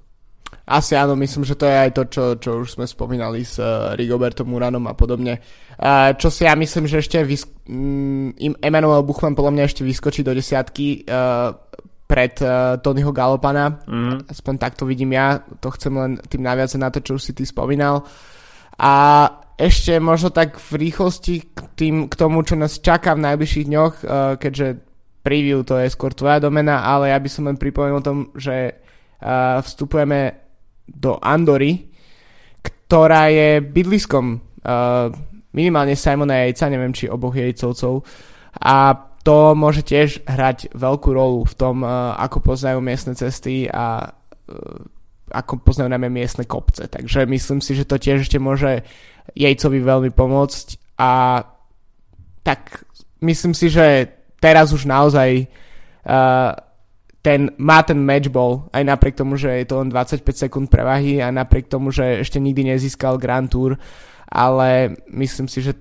Asi 0.71 0.95
áno, 0.95 1.19
myslím, 1.19 1.43
že 1.43 1.59
to 1.59 1.67
je 1.67 1.75
aj 1.75 1.91
to, 1.91 2.03
čo, 2.07 2.23
čo 2.39 2.51
už 2.63 2.79
sme 2.79 2.87
spomínali 2.87 3.43
s 3.43 3.59
uh, 3.59 3.91
Rigobertom 3.97 4.47
Uranom 4.55 4.87
a 4.87 4.95
podobne. 4.95 5.41
Uh, 5.75 6.15
čo 6.15 6.31
si 6.31 6.47
ja 6.47 6.55
myslím, 6.55 6.87
že 6.87 7.03
ešte 7.03 7.19
vys- 7.27 7.49
um, 7.67 8.31
Emanuel 8.39 9.03
Buchmann 9.03 9.35
podľa 9.35 9.51
mňa 9.51 9.63
ešte 9.67 9.83
vyskočí 9.83 10.23
do 10.23 10.31
desiatky 10.31 11.03
uh, 11.09 11.51
pred 12.07 12.39
uh, 12.39 12.79
Tonyho 12.79 13.11
Galopana. 13.11 13.83
Mm. 13.83 14.31
Aspoň 14.31 14.53
takto 14.61 14.87
vidím 14.87 15.11
ja. 15.11 15.43
To 15.59 15.73
chcem 15.75 15.91
len 15.91 16.11
tým 16.29 16.43
naviazať 16.45 16.79
na 16.79 16.87
to, 16.87 17.03
čo 17.03 17.19
už 17.19 17.23
si 17.23 17.33
ty 17.35 17.43
spomínal. 17.43 18.07
A 18.79 18.93
ešte 19.59 19.99
možno 19.99 20.31
tak 20.31 20.55
v 20.55 20.87
rýchlosti 20.87 21.51
k, 21.51 21.59
tým, 21.75 21.95
k 22.07 22.13
tomu, 22.15 22.47
čo 22.47 22.55
nás 22.55 22.79
čaká 22.79 23.11
v 23.17 23.27
najbližších 23.27 23.67
dňoch, 23.67 23.93
uh, 24.01 24.39
keďže 24.39 24.87
preview 25.21 25.61
to 25.61 25.77
je 25.77 25.93
skôr 25.93 26.17
tvoja 26.17 26.41
domena, 26.41 26.81
ale 26.81 27.13
ja 27.13 27.17
by 27.21 27.29
som 27.29 27.45
len 27.45 27.53
pripomenul 27.53 28.01
o 28.01 28.05
tom, 28.05 28.19
že 28.33 28.73
uh, 28.73 29.61
vstupujeme 29.61 30.40
do 30.91 31.17
Andory, 31.23 31.87
ktorá 32.61 33.31
je 33.31 33.63
bydliskom 33.63 34.37
uh, 34.37 35.07
minimálne 35.55 35.95
Simona 35.95 36.43
Jejca, 36.43 36.71
neviem 36.71 36.91
či 36.91 37.07
oboch 37.07 37.35
jejcovcov 37.35 38.03
a 38.59 38.75
to 39.21 39.53
môže 39.53 39.85
tiež 39.85 40.25
hrať 40.25 40.73
veľkú 40.73 41.09
rolu 41.13 41.45
v 41.45 41.53
tom, 41.55 41.85
uh, 41.85 42.17
ako 42.17 42.41
poznajú 42.41 42.83
miestne 42.83 43.13
cesty 43.15 43.69
a 43.69 44.11
uh, 44.11 44.81
ako 45.31 45.63
poznajú 45.63 45.87
najmä 45.87 46.11
miestne 46.11 46.43
kopce. 46.43 46.91
Takže 46.91 47.23
myslím 47.23 47.63
si, 47.63 47.71
že 47.77 47.87
to 47.87 47.95
tiež 47.95 48.27
ešte 48.27 48.41
môže 48.41 48.83
Jejcovi 49.37 49.79
veľmi 49.79 50.11
pomôcť 50.11 50.99
a 50.99 51.43
tak 52.41 52.83
myslím 53.21 53.53
si, 53.53 53.71
že 53.71 54.11
teraz 54.41 54.73
už 54.73 54.89
naozaj 54.89 55.45
uh, 55.45 56.57
ten, 57.21 57.53
má 57.61 57.85
ten 57.85 58.01
matchball, 58.01 58.65
aj 58.73 58.81
napriek 58.81 59.15
tomu, 59.15 59.37
že 59.37 59.53
je 59.61 59.65
to 59.69 59.77
len 59.77 59.93
25 59.93 60.25
sekúnd 60.25 60.67
prevahy 60.73 61.21
a 61.21 61.29
napriek 61.29 61.69
tomu, 61.69 61.93
že 61.93 62.25
ešte 62.25 62.41
nikdy 62.41 62.73
nezískal 62.73 63.21
Grand 63.21 63.45
Tour, 63.45 63.77
ale 64.25 64.97
myslím 65.13 65.45
si, 65.45 65.61
že 65.61 65.77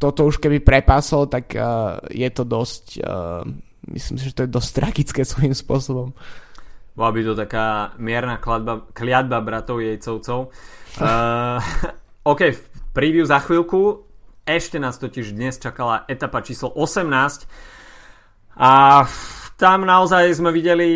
toto 0.00 0.24
už 0.24 0.40
keby 0.40 0.64
prepásol, 0.64 1.28
tak 1.28 1.52
uh, 1.52 2.00
je 2.08 2.28
to 2.32 2.48
dosť, 2.48 2.84
uh, 3.04 3.44
myslím 3.92 4.16
si, 4.16 4.24
že 4.32 4.36
to 4.40 4.42
je 4.48 4.54
dosť 4.56 4.70
tragické 4.72 5.20
svojím 5.28 5.52
spôsobom. 5.52 6.16
Bola 6.96 7.10
by 7.14 7.20
to 7.22 7.34
taká 7.38 7.94
mierna 8.00 8.42
kladba, 8.42 8.88
kliatba 8.90 9.38
bratov 9.44 9.84
jejcovcov. 9.84 10.50
Uh, 10.98 11.60
OK, 12.32 12.56
preview 12.96 13.28
za 13.28 13.38
chvíľku. 13.44 14.08
Ešte 14.48 14.80
nás 14.80 14.96
totiž 14.96 15.36
dnes 15.36 15.60
čakala 15.60 16.08
etapa 16.08 16.40
číslo 16.40 16.72
18 16.72 17.44
a 18.56 19.04
tam 19.58 19.82
naozaj 19.82 20.30
sme 20.38 20.54
videli 20.54 20.88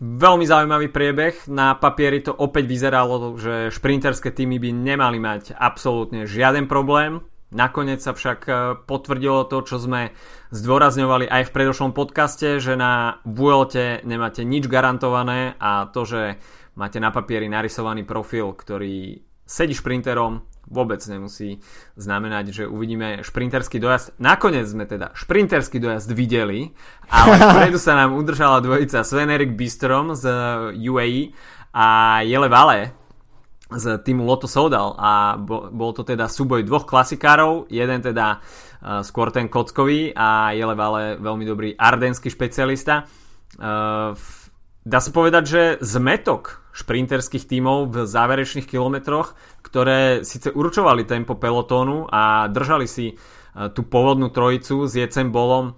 veľmi 0.00 0.44
zaujímavý 0.48 0.88
priebeh. 0.88 1.46
Na 1.52 1.76
papieri 1.76 2.24
to 2.24 2.32
opäť 2.32 2.64
vyzeralo, 2.64 3.36
že 3.36 3.68
šprinterské 3.68 4.32
týmy 4.32 4.56
by 4.56 4.70
nemali 4.72 5.20
mať 5.20 5.52
absolútne 5.54 6.24
žiaden 6.24 6.64
problém 6.64 7.20
Nakoniec 7.54 8.02
sa 8.02 8.10
však 8.10 8.50
potvrdilo 8.90 9.46
to, 9.46 9.62
čo 9.62 9.78
sme 9.78 10.10
zdôrazňovali 10.50 11.30
aj 11.30 11.46
v 11.46 11.54
predošlom 11.54 11.94
podcaste, 11.94 12.58
že 12.58 12.74
na 12.74 13.22
Vuelte 13.22 14.02
nemáte 14.02 14.42
nič 14.42 14.66
garantované 14.66 15.54
a 15.62 15.86
to, 15.86 16.02
že 16.02 16.42
máte 16.74 16.98
na 16.98 17.14
papieri 17.14 17.46
narysovaný 17.46 18.02
profil, 18.02 18.50
ktorý 18.50 19.22
sedí 19.46 19.78
šprinterom, 19.78 20.42
vôbec 20.66 20.98
nemusí 21.06 21.62
znamenať, 21.94 22.44
že 22.50 22.64
uvidíme 22.66 23.22
šprinterský 23.22 23.78
dojazd. 23.78 24.18
Nakoniec 24.18 24.66
sme 24.66 24.84
teda 24.84 25.14
šprinterský 25.14 25.78
dojazd 25.78 26.10
videli, 26.10 26.74
ale 27.06 27.38
vpredu 27.54 27.78
sa 27.78 27.94
nám 27.94 28.18
udržala 28.18 28.58
dvojica 28.62 29.06
Sven 29.06 29.30
Erik 29.30 29.54
Bistrom 29.54 30.18
z 30.18 30.26
UAE 30.74 31.32
a 31.74 32.20
Jele 32.26 32.48
Vale 32.50 33.06
z 33.66 33.98
týmu 33.98 34.22
Lotto 34.22 34.46
Soudal 34.46 34.94
a 34.94 35.34
bol 35.42 35.90
to 35.90 36.06
teda 36.06 36.30
súboj 36.30 36.62
dvoch 36.62 36.86
klasikárov, 36.86 37.66
jeden 37.66 37.98
teda 37.98 38.38
uh, 38.38 39.02
skôr 39.02 39.34
ten 39.34 39.50
kockový 39.50 40.14
a 40.14 40.54
Jele 40.54 40.78
Vale 40.78 41.18
veľmi 41.18 41.42
dobrý 41.42 41.68
ardenský 41.74 42.30
špecialista. 42.30 43.10
Uh, 43.58 44.14
dá 44.86 44.98
sa 45.02 45.10
povedať, 45.10 45.44
že 45.46 45.62
zmetok 45.82 46.62
šprinterských 46.76 47.48
tímov 47.48 47.88
v 47.88 47.96
záverečných 48.04 48.68
kilometroch, 48.68 49.32
ktoré 49.76 50.24
síce 50.24 50.48
určovali 50.56 51.04
tempo 51.04 51.36
pelotónu 51.36 52.08
a 52.08 52.48
držali 52.48 52.88
si 52.88 53.12
e, 53.12 53.14
tú 53.76 53.84
pôvodnú 53.84 54.32
trojicu 54.32 54.88
s 54.88 54.96
Jecem 54.96 55.28
Bolom 55.28 55.68
e, 55.68 55.72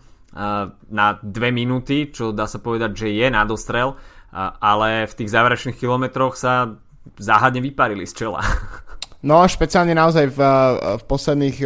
na 0.94 1.18
dve 1.18 1.50
minúty, 1.50 2.06
čo 2.06 2.30
dá 2.30 2.46
sa 2.46 2.62
povedať, 2.62 2.94
že 2.94 3.08
je 3.10 3.26
na 3.26 3.42
dostrel, 3.42 3.90
e, 3.90 3.96
ale 4.38 5.10
v 5.10 5.16
tých 5.18 5.34
záverečných 5.34 5.74
kilometroch 5.74 6.38
sa 6.38 6.78
záhadne 7.18 7.58
vyparili 7.58 8.06
z 8.06 8.14
čela. 8.14 8.38
No 9.18 9.42
a 9.42 9.50
špeciálne 9.50 9.98
naozaj 9.98 10.30
v, 10.30 10.40
v 10.94 11.02
posledných 11.10 11.58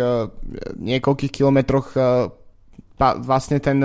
niekoľkých 0.73 1.33
kilometroch 1.37 1.93
vlastne 2.97 3.61
ten 3.61 3.77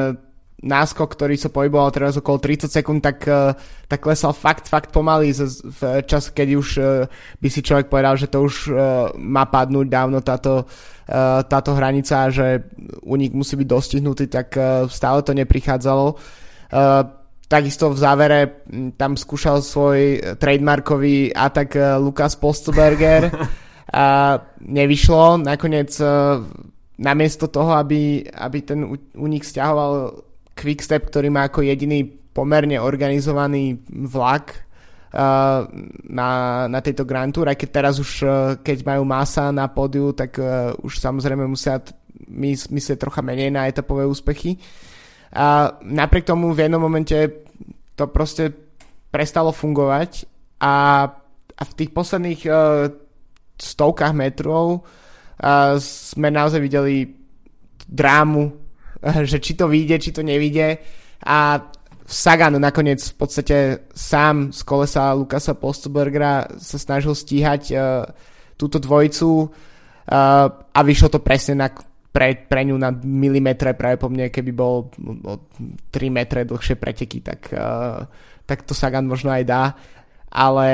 náskok, 0.57 1.13
ktorý 1.13 1.37
sa 1.37 1.53
pohyboval 1.53 1.93
teraz 1.93 2.17
okolo 2.17 2.41
30 2.41 2.65
sekúnd, 2.65 3.05
tak, 3.05 3.21
uh, 3.29 3.53
tak 3.85 4.01
klesal 4.01 4.33
fakt, 4.33 4.65
fakt 4.65 4.89
pomaly 4.89 5.29
v 5.29 5.81
čas, 6.09 6.33
keď 6.33 6.47
už 6.57 6.67
uh, 6.81 7.05
by 7.37 7.47
si 7.53 7.61
človek 7.61 7.93
povedal, 7.93 8.17
že 8.17 8.25
to 8.25 8.41
už 8.41 8.55
uh, 8.73 9.13
má 9.21 9.45
padnúť 9.45 9.87
dávno 9.89 10.19
táto, 10.25 10.65
táto 11.47 11.71
hranica 11.71 12.27
a 12.27 12.33
že 12.33 12.67
únik 13.07 13.31
musí 13.31 13.55
byť 13.55 13.63
dostihnutý, 13.63 14.27
tak 14.27 14.59
stále 14.91 15.23
to 15.23 15.31
neprichádzalo. 15.31 16.19
Takisto 17.47 17.95
v 17.95 17.97
závere 18.03 18.39
tam 18.99 19.15
skúšal 19.15 19.63
svoj 19.63 20.35
trademarkový 20.35 21.31
atak 21.31 21.79
Lukas 22.03 22.35
Postelberger 22.35 23.31
a 23.87 24.35
nevyšlo. 24.59 25.47
Nakoniec 25.47 25.95
namiesto 26.99 27.47
toho, 27.47 27.71
aby, 27.79 28.27
aby 28.27 28.59
ten 28.67 28.83
únik 29.15 29.47
stiahoval 29.47 30.26
Quickstep, 30.57 31.05
ktorý 31.05 31.29
má 31.29 31.45
ako 31.45 31.61
jediný 31.61 32.01
pomerne 32.33 32.81
organizovaný 32.81 33.77
vlak 33.89 34.65
uh, 35.13 35.69
na, 36.09 36.29
na 36.65 36.79
tejto 36.81 37.05
Grand 37.05 37.29
Tour, 37.29 37.49
aj 37.49 37.57
keď 37.57 37.69
teraz 37.69 38.01
už, 38.01 38.11
uh, 38.25 38.57
keď 38.61 38.81
majú 38.85 39.03
masa 39.05 39.53
na 39.53 39.69
pódiu, 39.69 40.13
tak 40.17 40.41
uh, 40.41 40.73
už 40.81 40.97
samozrejme 40.97 41.45
musia 41.45 41.77
mys- 42.29 42.69
myslieť 42.69 42.97
trocha 42.97 43.21
menej 43.21 43.53
na 43.53 43.69
etapové 43.69 44.05
úspechy. 44.09 44.57
A 45.33 45.77
napriek 45.85 46.25
tomu 46.25 46.49
v 46.53 46.65
jednom 46.65 46.81
momente 46.81 47.13
to 47.93 48.09
proste 48.09 48.53
prestalo 49.13 49.53
fungovať 49.53 50.25
a, 50.61 51.05
a 51.57 51.63
v 51.65 51.73
tých 51.73 51.91
posledných 51.93 52.41
uh, 52.49 52.89
stovkách 53.57 54.13
metrov 54.13 54.81
uh, 54.81 55.77
sme 55.81 56.29
naozaj 56.29 56.61
videli 56.61 57.17
drámu 57.87 58.66
že 59.29 59.37
či 59.39 59.53
to 59.53 59.69
vyjde, 59.69 59.97
či 60.01 60.11
to 60.11 60.21
nevyjde. 60.25 60.77
A 61.25 61.61
Sagan 62.07 62.55
nakoniec 62.55 63.03
v 63.03 63.15
podstate 63.19 63.57
sám 63.91 64.55
z 64.55 64.63
kolesa 64.63 65.11
Lukasa 65.11 65.59
Postbergera 65.59 66.47
sa 66.55 66.79
snažil 66.79 67.11
stíhať 67.11 67.61
uh, 67.75 68.07
túto 68.55 68.79
dvojicu. 68.79 69.51
Uh, 70.07 70.47
a 70.71 70.79
vyšlo 70.87 71.11
to 71.11 71.19
presne 71.19 71.59
na, 71.59 71.67
pre, 71.67 72.47
pre 72.47 72.63
ňu 72.63 72.79
na 72.79 72.95
milimetre 72.95 73.75
práve 73.75 73.99
po 73.99 74.07
mne, 74.07 74.31
keby 74.31 74.51
bol 74.55 74.87
o 75.27 75.33
3 75.91 76.07
metre 76.07 76.47
dlhšie 76.47 76.79
preteky, 76.79 77.19
tak, 77.19 77.51
uh, 77.51 78.07
tak 78.47 78.63
to 78.63 78.71
Sagan 78.71 79.03
možno 79.03 79.35
aj 79.35 79.43
dá, 79.43 79.63
ale, 80.31 80.67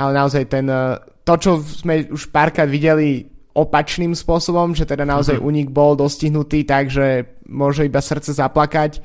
ale 0.00 0.10
naozaj 0.16 0.48
ten, 0.48 0.64
uh, 0.64 0.96
to, 1.28 1.36
čo 1.36 1.50
sme 1.60 2.08
už 2.08 2.32
párkrát 2.32 2.64
videli 2.64 3.28
opačným 3.60 4.16
spôsobom, 4.16 4.72
že 4.72 4.88
teda 4.88 5.04
naozaj 5.04 5.36
uh-huh. 5.36 5.48
únik 5.48 5.68
bol 5.68 5.94
dostihnutý 5.94 6.64
tak, 6.64 6.88
že 6.88 7.28
môže 7.46 7.84
iba 7.84 8.00
srdce 8.00 8.32
zaplakať, 8.32 9.04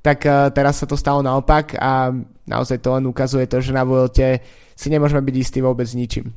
tak 0.00 0.24
uh, 0.24 0.48
teraz 0.50 0.80
sa 0.80 0.86
to 0.88 0.96
stalo 0.96 1.20
naopak 1.20 1.76
a 1.76 2.10
naozaj 2.48 2.80
to 2.80 2.96
len 2.96 3.04
ukazuje 3.04 3.44
to, 3.44 3.60
že 3.60 3.76
na 3.76 3.84
Vuelte 3.84 4.40
si 4.72 4.88
nemôžeme 4.88 5.20
byť 5.20 5.36
istí 5.36 5.58
vôbec 5.60 5.86
ničím. 5.92 6.32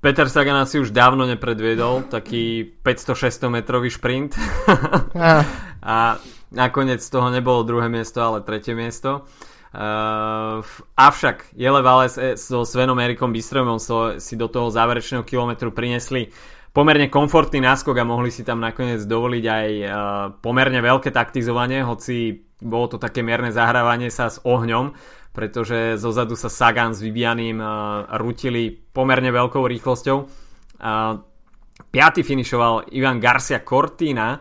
Peter 0.00 0.28
Sagan 0.32 0.64
si 0.64 0.80
už 0.80 0.96
dávno 0.96 1.28
nepredviedol 1.28 2.08
taký 2.08 2.64
500-600 2.80 3.52
metrový 3.52 3.92
šprint 3.92 4.32
a 5.84 6.16
nakoniec 6.56 7.04
z 7.04 7.10
toho 7.12 7.28
nebolo 7.28 7.68
druhé 7.68 7.92
miesto, 7.92 8.24
ale 8.24 8.40
tretie 8.40 8.72
miesto. 8.72 9.28
Uh, 9.70 10.66
avšak 10.98 11.54
Jele 11.54 11.78
Vales 11.78 12.18
so 12.42 12.66
Svenom 12.66 12.98
Erikom 12.98 13.30
Bystromom 13.30 13.78
so, 13.78 14.18
si 14.18 14.34
do 14.34 14.50
toho 14.50 14.66
záverečného 14.66 15.22
kilometru 15.22 15.70
prinesli 15.70 16.26
pomerne 16.74 17.06
komfortný 17.06 17.62
náskok 17.62 18.02
a 18.02 18.08
mohli 18.08 18.34
si 18.34 18.42
tam 18.42 18.58
nakoniec 18.58 18.98
dovoliť 19.06 19.44
aj 19.46 19.68
uh, 19.78 19.90
pomerne 20.42 20.82
veľké 20.82 21.14
taktizovanie, 21.14 21.86
hoci 21.86 22.42
bolo 22.58 22.90
to 22.90 22.98
také 22.98 23.22
mierne 23.22 23.54
zahrávanie 23.54 24.10
sa 24.10 24.26
s 24.26 24.42
ohňom, 24.42 24.90
pretože 25.30 26.02
zozadu 26.02 26.34
sa 26.34 26.50
Sagan 26.50 26.90
s 26.90 26.98
Vivianim 26.98 27.62
uh, 27.62 28.10
rutili 28.18 28.74
pomerne 28.74 29.30
veľkou 29.30 29.70
rýchlosťou. 29.70 30.18
Uh, 30.82 31.14
piaty 31.94 32.26
finišoval 32.26 32.90
Ivan 32.90 33.22
Garcia 33.22 33.62
Cortina, 33.62 34.34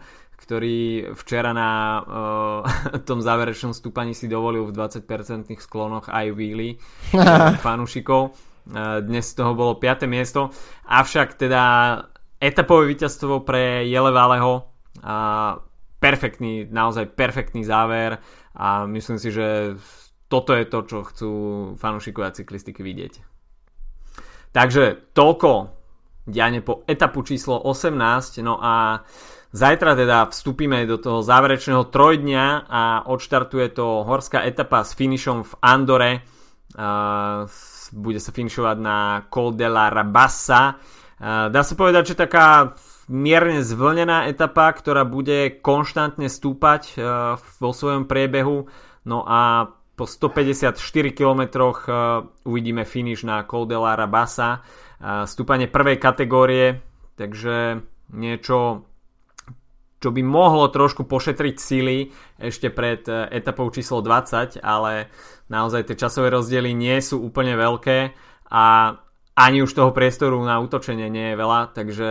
ktorý 0.50 1.14
včera 1.14 1.54
na 1.54 2.02
uh, 2.02 2.98
tom 3.08 3.22
záverečnom 3.22 3.70
stúpaní 3.70 4.18
si 4.18 4.26
dovolil 4.26 4.66
v 4.66 4.74
20% 4.74 5.06
sklonoch 5.62 6.10
aj 6.10 6.34
wheelie 6.34 6.82
fanúšikov. 7.62 8.34
Uh, 8.66 8.98
dnes 9.06 9.30
z 9.30 9.38
toho 9.38 9.54
bolo 9.54 9.78
5. 9.78 10.10
miesto. 10.10 10.50
Avšak 10.90 11.38
teda 11.38 11.62
etapové 12.42 12.90
víťazstvo 12.98 13.46
pre 13.46 13.86
Jelevaleho 13.86 14.74
uh, 15.06 15.62
perfektný, 16.02 16.66
naozaj 16.66 17.14
perfektný 17.14 17.62
záver 17.62 18.18
a 18.58 18.90
myslím 18.90 19.22
si, 19.22 19.30
že 19.30 19.78
toto 20.34 20.58
je 20.58 20.66
to, 20.66 20.80
čo 20.82 20.98
chcú 21.06 21.32
fanúšikovia 21.78 22.34
cyklistiky 22.34 22.82
vidieť. 22.82 23.22
Takže 24.50 25.14
toľko 25.14 25.78
diane 26.26 26.66
po 26.66 26.82
etapu 26.90 27.22
číslo 27.22 27.62
18, 27.70 28.42
no 28.42 28.58
a 28.58 29.06
Zajtra 29.50 29.98
teda 29.98 30.30
vstúpime 30.30 30.86
do 30.86 31.02
toho 31.02 31.26
záverečného 31.26 31.90
trojdňa 31.90 32.70
a 32.70 32.84
odštartuje 33.10 33.74
to 33.74 34.06
horská 34.06 34.46
etapa 34.46 34.86
s 34.86 34.94
finišom 34.94 35.42
v 35.42 35.52
Andore. 35.66 36.12
Bude 37.90 38.20
sa 38.22 38.30
finišovať 38.30 38.78
na 38.78 39.26
Col 39.34 39.58
de 39.58 39.66
la 39.66 39.90
Rabassa. 39.90 40.78
Dá 41.50 41.62
sa 41.66 41.74
povedať, 41.74 42.14
že 42.14 42.22
taká 42.30 42.78
mierne 43.10 43.66
zvlnená 43.66 44.30
etapa, 44.30 44.70
ktorá 44.70 45.02
bude 45.02 45.58
konštantne 45.66 46.30
stúpať 46.30 46.94
uh, 46.96 47.36
vo 47.58 47.74
svojom 47.74 48.06
priebehu. 48.06 48.70
No 49.10 49.26
a 49.26 49.74
po 49.98 50.06
154 50.08 50.78
km 51.12 51.42
uvidíme 52.48 52.86
finish 52.88 53.26
na 53.28 53.44
Col 53.44 53.68
de 53.68 53.76
la 53.76 54.00
Rabassa. 54.00 54.64
Stúpanie 55.28 55.68
prvej 55.68 56.00
kategórie, 56.00 56.80
takže 57.20 57.84
niečo 58.16 58.89
čo 60.00 60.16
by 60.16 60.22
mohlo 60.24 60.72
trošku 60.72 61.04
pošetriť 61.04 61.56
síly 61.60 62.12
ešte 62.40 62.72
pred 62.72 63.04
e, 63.06 63.28
etapou 63.36 63.68
číslo 63.68 64.00
20, 64.00 64.64
ale 64.64 65.12
naozaj 65.52 65.92
tie 65.92 66.00
časové 66.00 66.32
rozdiely 66.32 66.72
nie 66.72 66.98
sú 67.04 67.20
úplne 67.20 67.60
veľké 67.60 68.16
a 68.50 68.96
ani 69.40 69.64
už 69.64 69.72
toho 69.72 69.96
priestoru 69.96 70.36
na 70.44 70.60
útočenie 70.60 71.08
nie 71.08 71.32
je 71.32 71.40
veľa, 71.40 71.72
takže 71.72 72.10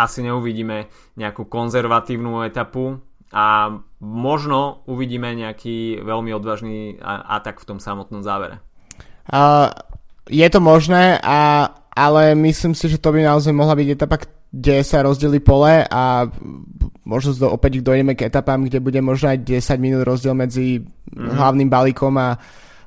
asi 0.00 0.18
neuvidíme 0.24 0.88
nejakú 1.20 1.44
konzervatívnu 1.44 2.40
etapu 2.48 3.04
a 3.28 3.68
možno 4.00 4.80
uvidíme 4.88 5.28
nejaký 5.36 6.00
veľmi 6.00 6.32
odvážny 6.32 6.96
atak 7.04 7.60
v 7.60 7.68
tom 7.68 7.78
samotnom 7.82 8.24
závere. 8.24 8.64
Uh, 9.28 9.68
je 10.28 10.48
to 10.48 10.60
možné, 10.60 11.20
a, 11.20 11.68
ale 11.92 12.32
myslím 12.32 12.72
si, 12.72 12.88
že 12.88 13.00
to 13.00 13.12
by 13.12 13.20
naozaj 13.20 13.52
mohla 13.52 13.76
byť 13.76 13.88
etapa, 13.92 14.24
kde 14.54 14.86
sa 14.86 15.02
rozdeli 15.02 15.42
pole 15.42 15.82
a 15.82 16.30
možno 17.02 17.34
do, 17.34 17.50
opäť 17.50 17.82
dojdeme 17.82 18.14
k 18.14 18.30
etapám, 18.30 18.62
kde 18.62 18.78
bude 18.78 19.02
možno 19.02 19.34
aj 19.34 19.42
10 19.42 19.82
minút 19.82 20.06
rozdiel 20.06 20.38
medzi 20.38 20.78
mm-hmm. 20.78 21.34
hlavným 21.34 21.66
balíkom 21.66 22.14
a, 22.14 22.38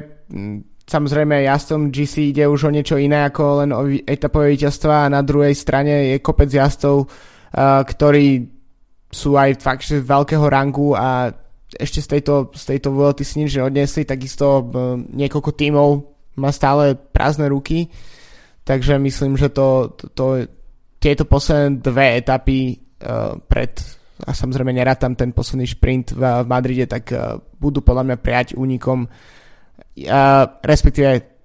samozrejme 0.86 1.42
jazdcom 1.42 1.90
GC 1.90 2.32
ide 2.32 2.46
už 2.46 2.70
o 2.70 2.72
niečo 2.72 3.02
iné 3.02 3.26
ako 3.26 3.44
len 3.66 3.70
o 3.74 3.82
etapové 4.06 4.54
víťazstva 4.54 5.10
a 5.10 5.14
na 5.14 5.26
druhej 5.26 5.58
strane 5.58 6.16
je 6.16 6.24
kopec 6.24 6.48
jazdcov, 6.48 6.96
uh, 7.04 7.82
ktorí 7.84 8.46
sú 9.12 9.36
aj 9.36 9.58
fakt 9.60 9.88
že 9.88 10.04
veľkého 10.04 10.46
rangu 10.48 10.94
a 10.94 11.32
ešte 11.68 12.00
z 12.00 12.08
tejto, 12.20 12.52
z 12.56 12.64
tejto 12.76 12.96
VLT 12.96 13.20
si 13.28 13.36
nič 13.44 13.60
neodnesli, 13.60 14.08
takisto 14.08 14.68
niekoľko 15.12 15.52
tímov 15.52 16.17
má 16.38 16.54
stále 16.54 16.94
prázdne 16.96 17.50
ruky, 17.50 17.90
takže 18.64 19.02
myslím, 19.02 19.38
že 19.38 19.50
to, 19.50 19.98
to, 19.98 20.06
to 20.14 20.26
tieto 21.02 21.26
posledné 21.26 21.82
dve 21.82 22.06
etapy 22.22 22.78
uh, 22.78 23.38
pred 23.42 23.74
a 24.18 24.34
samozrejme 24.34 24.74
nerátam 24.74 25.14
ten 25.14 25.30
posledný 25.30 25.70
šprint 25.70 26.18
v, 26.18 26.22
v 26.22 26.48
Madride, 26.50 26.90
tak 26.90 27.14
uh, 27.14 27.38
budú 27.38 27.86
podľa 27.86 28.04
mňa 28.14 28.18
prijať 28.18 28.48
únikom 28.58 29.06
uh, 29.06 30.46
respektíve 30.62 31.38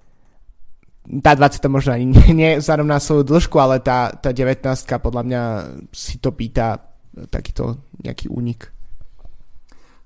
tá 1.03 1.35
20 1.35 1.59
možno 1.67 1.93
ani 1.93 2.07
na 2.87 2.99
svoju 3.03 3.23
dĺžku, 3.27 3.57
ale 3.59 3.83
tá, 3.83 4.15
tá 4.15 4.31
19 4.31 4.65
podľa 5.03 5.23
mňa 5.27 5.43
si 5.91 6.23
to 6.23 6.31
pýta 6.33 6.79
takýto 7.29 7.91
nejaký 8.01 8.33
únik. 8.33 8.71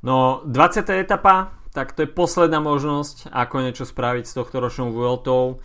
No, 0.02 0.42
20. 0.46 0.86
etapa, 1.02 1.65
tak 1.76 1.92
to 1.92 2.08
je 2.08 2.10
posledná 2.16 2.56
možnosť, 2.56 3.28
ako 3.28 3.60
niečo 3.60 3.84
spraviť 3.84 4.24
s 4.24 4.32
tohto 4.32 4.64
ročnou 4.64 4.88
Vueltou. 4.96 5.60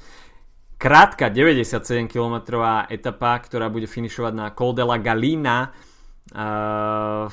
Krátka 0.76 1.32
97 1.32 2.12
km 2.12 2.60
etapa, 2.92 3.40
ktorá 3.40 3.72
bude 3.72 3.88
finišovať 3.88 4.34
na 4.36 4.52
Col 4.52 4.76
de 4.76 4.84
la 4.84 5.00
Galina. 5.00 5.72
Uh, 6.36 7.32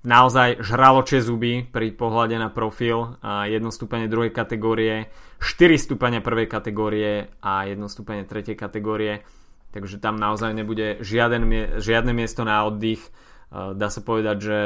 naozaj 0.00 0.64
žraločie 0.64 1.20
zuby 1.20 1.60
pri 1.68 1.92
pohľade 1.92 2.40
na 2.40 2.48
profil. 2.48 3.20
Uh, 3.20 3.44
jedno 3.52 3.68
stupenie 3.68 4.08
druhej 4.08 4.32
kategórie, 4.32 5.12
4 5.44 5.76
stupenia 5.76 6.24
prvej 6.24 6.48
kategórie 6.48 7.28
a 7.44 7.68
jedno 7.68 7.92
stupenie 7.92 8.24
tretej 8.24 8.56
kategórie. 8.56 9.28
Takže 9.76 10.00
tam 10.00 10.16
naozaj 10.16 10.56
nebude 10.56 11.04
žiaden, 11.04 11.44
žiadne 11.84 12.16
miesto 12.16 12.48
na 12.48 12.64
oddych. 12.64 13.12
Uh, 13.52 13.76
dá 13.76 13.92
sa 13.92 14.00
povedať, 14.00 14.36
že 14.40 14.58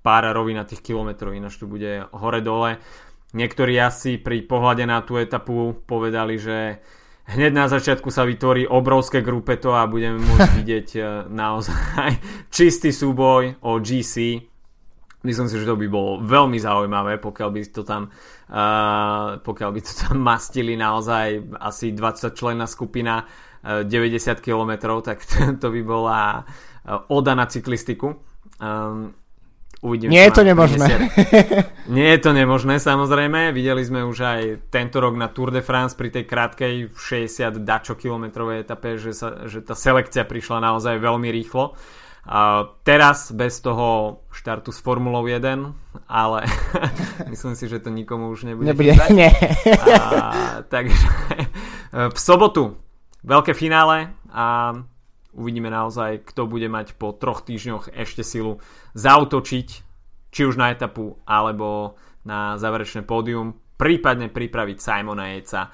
pár 0.00 0.28
rovinatých 0.32 0.80
kilometrov, 0.80 1.36
ináč 1.36 1.60
tu 1.60 1.68
bude 1.68 2.08
hore-dole. 2.12 2.80
Niektorí 3.30 3.78
asi 3.78 4.18
pri 4.18 4.42
pohľade 4.42 4.84
na 4.88 5.04
tú 5.06 5.14
etapu 5.20 5.76
povedali, 5.86 6.34
že 6.40 6.82
hneď 7.30 7.52
na 7.54 7.66
začiatku 7.70 8.10
sa 8.10 8.26
vytvorí 8.26 8.66
obrovské 8.66 9.22
grupeto 9.22 9.76
a 9.76 9.86
budeme 9.86 10.18
môcť 10.28 10.50
vidieť 10.58 10.88
e, 10.96 11.00
naozaj 11.30 12.10
čistý 12.50 12.90
súboj 12.90 13.62
o 13.62 13.78
GC. 13.78 14.42
Myslím 15.20 15.52
si, 15.52 15.60
že 15.60 15.68
to 15.68 15.76
by 15.76 15.84
bolo 15.84 16.24
veľmi 16.24 16.56
zaujímavé, 16.56 17.20
pokiaľ 17.20 17.48
by 17.52 17.60
to 17.68 17.84
tam, 17.84 18.08
uh, 18.08 19.36
pokiaľ 19.36 19.70
by 19.76 19.80
to 19.84 19.92
tam 19.92 20.16
mastili 20.32 20.80
naozaj 20.80 21.60
asi 21.60 21.92
20 21.92 22.32
členná 22.32 22.64
skupina 22.64 23.28
uh, 23.28 23.84
90 23.84 24.40
km, 24.40 24.96
tak 25.04 25.20
to 25.60 25.66
by 25.68 25.82
bola 25.84 26.40
uh, 26.40 27.04
oda 27.12 27.36
na 27.36 27.44
cyklistiku. 27.44 28.16
Um, 28.64 29.19
Uvidíme, 29.80 30.12
Nie 30.12 30.28
je 30.28 30.32
to 30.36 30.44
nemožné. 30.44 30.86
Nie 31.96 32.12
je 32.16 32.20
to 32.20 32.36
nemožné, 32.36 32.76
samozrejme. 32.76 33.48
Videli 33.56 33.80
sme 33.80 34.04
už 34.04 34.18
aj 34.20 34.40
tento 34.68 35.00
rok 35.00 35.16
na 35.16 35.32
Tour 35.32 35.48
de 35.48 35.64
France 35.64 35.96
pri 35.96 36.12
tej 36.12 36.28
krátkej 36.28 36.92
60 36.92 37.64
dačo 37.64 37.96
kilometrovej 37.96 38.68
etape, 38.68 39.00
že, 39.00 39.16
sa, 39.16 39.48
že 39.48 39.64
tá 39.64 39.72
selekcia 39.72 40.28
prišla 40.28 40.60
naozaj 40.60 41.00
veľmi 41.00 41.32
rýchlo. 41.32 41.72
A 42.28 42.68
teraz 42.84 43.32
bez 43.32 43.64
toho 43.64 44.20
štartu 44.28 44.68
s 44.68 44.84
Formulou 44.84 45.24
1, 45.24 45.40
ale 46.04 46.44
myslím 47.32 47.56
si, 47.56 47.64
že 47.64 47.80
to 47.80 47.88
nikomu 47.88 48.28
už 48.28 48.44
nebude 48.52 48.68
Nebude, 48.68 48.92
nie. 49.16 49.32
A, 49.80 50.60
takže 50.68 51.08
v 52.14 52.18
sobotu 52.20 52.76
veľké 53.24 53.56
finále 53.56 54.12
a 54.28 54.76
uvidíme 55.34 55.70
naozaj, 55.70 56.26
kto 56.26 56.46
bude 56.50 56.66
mať 56.66 56.98
po 56.98 57.14
troch 57.14 57.46
týždňoch 57.46 57.94
ešte 57.94 58.22
silu 58.26 58.58
zautočiť, 58.94 59.68
či 60.30 60.40
už 60.46 60.54
na 60.58 60.70
etapu, 60.70 61.18
alebo 61.26 61.98
na 62.26 62.60
záverečné 62.60 63.02
pódium, 63.02 63.56
prípadne 63.80 64.28
pripraviť 64.28 64.76
Simona 64.76 65.32
Jejca 65.36 65.60
eh, 65.66 65.72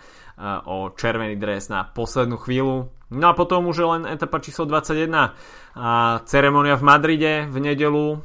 o 0.70 0.94
červený 0.94 1.34
dres 1.36 1.66
na 1.66 1.82
poslednú 1.82 2.38
chvíľu. 2.38 2.92
No 3.06 3.26
a 3.30 3.38
potom 3.38 3.70
už 3.70 3.76
je 3.78 3.86
len 3.86 4.02
etapa 4.06 4.42
číslo 4.42 4.66
21 4.66 5.34
a 5.78 5.90
ceremonia 6.26 6.74
v 6.74 6.86
Madride 6.86 7.32
v 7.46 7.56
nedelu 7.62 8.18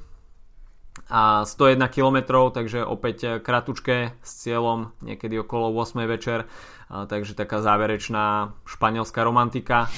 a 1.11 1.43
101 1.43 1.91
km, 1.91 2.49
takže 2.49 2.87
opäť 2.87 3.43
kratučké 3.43 4.15
s 4.23 4.31
cieľom 4.41 4.95
niekedy 5.03 5.43
okolo 5.43 5.69
8 5.75 6.07
večer 6.07 6.47
takže 6.91 7.33
taká 7.39 7.63
záverečná 7.63 8.51
španielská 8.67 9.23
romantika 9.23 9.87
e, 9.87 9.89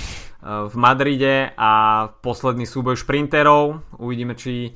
v 0.69 0.75
Madride 0.77 1.49
a 1.57 2.05
posledný 2.21 2.69
súboj 2.69 3.01
šprinterov. 3.01 3.81
Uvidíme, 3.97 4.37
či 4.37 4.69
e, 4.69 4.71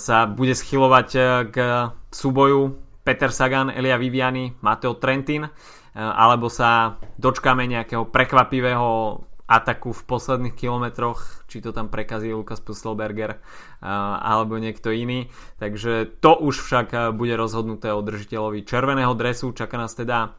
sa 0.00 0.24
bude 0.24 0.56
schylovať 0.56 1.08
e, 1.12 1.20
k 1.52 1.56
súboju 2.08 2.60
Peter 3.04 3.28
Sagan, 3.28 3.68
Elia 3.68 4.00
Viviani, 4.00 4.56
Matteo 4.62 4.94
Trentin, 4.96 5.42
alebo 5.92 6.46
sa 6.48 6.96
dočkáme 7.18 7.66
nejakého 7.68 8.08
prekvapivého 8.08 9.20
ataku 9.44 9.90
v 9.92 10.06
posledných 10.06 10.54
kilometroch, 10.56 11.44
či 11.50 11.60
to 11.60 11.74
tam 11.74 11.90
prekazí 11.90 12.30
Lukas 12.32 12.62
Pustelberger 12.62 13.42
alebo 14.22 14.56
niekto 14.56 14.94
iný. 14.94 15.28
Takže 15.58 16.22
to 16.22 16.38
už 16.46 16.62
však 16.62 17.12
bude 17.18 17.34
rozhodnuté 17.34 17.90
o 17.90 18.06
držiteľovi 18.06 18.64
červeného 18.64 19.12
dresu. 19.18 19.50
Čaká 19.50 19.76
nás 19.76 19.98
teda 19.98 20.32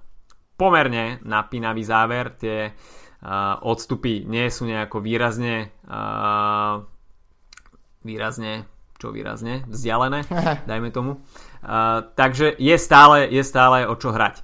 pomerne 0.64 1.20
napínavý 1.28 1.84
záver. 1.84 2.32
Tie 2.40 2.72
uh, 2.72 3.60
odstupy 3.68 4.24
nie 4.24 4.48
sú 4.48 4.64
nejako 4.64 5.04
výrazne 5.04 5.76
uh, 5.92 6.80
výrazne 8.08 8.64
čo 9.04 9.12
výrazne 9.12 9.68
vzdialené, 9.68 10.24
dajme 10.72 10.88
tomu. 10.96 11.20
Uh, 11.60 12.08
takže 12.16 12.56
je 12.56 12.76
stále, 12.80 13.28
je 13.28 13.44
stále 13.44 13.84
o 13.84 14.00
čo 14.00 14.16
hrať. 14.16 14.40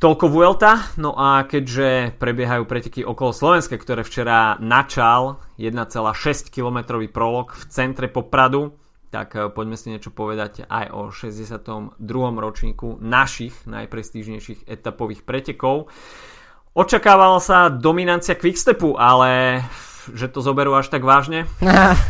Toľko 0.00 0.26
Vuelta, 0.32 0.90
no 0.96 1.12
a 1.12 1.44
keďže 1.44 2.16
prebiehajú 2.16 2.64
preteky 2.64 3.04
okolo 3.04 3.36
Slovenska, 3.36 3.76
ktoré 3.76 4.00
včera 4.00 4.56
načal 4.56 5.44
1,6 5.60 6.48
km 6.48 6.98
prolog 7.12 7.52
v 7.52 7.62
centre 7.68 8.08
Popradu, 8.08 8.79
tak 9.10 9.34
eh, 9.34 9.50
poďme 9.50 9.76
si 9.76 9.90
niečo 9.90 10.14
povedať 10.14 10.64
aj 10.70 10.86
o 10.94 11.10
62. 11.10 11.98
ročníku 12.38 13.02
našich 13.02 13.52
najprestížnejších 13.66 14.70
etapových 14.70 15.26
pretekov. 15.26 15.90
Očakávala 16.70 17.42
sa 17.42 17.66
dominancia 17.66 18.38
Quickstepu, 18.38 18.94
ale 18.94 19.60
že 20.14 20.30
to 20.30 20.38
zoberú 20.38 20.78
až 20.78 20.88
tak 20.88 21.02
vážne? 21.02 21.50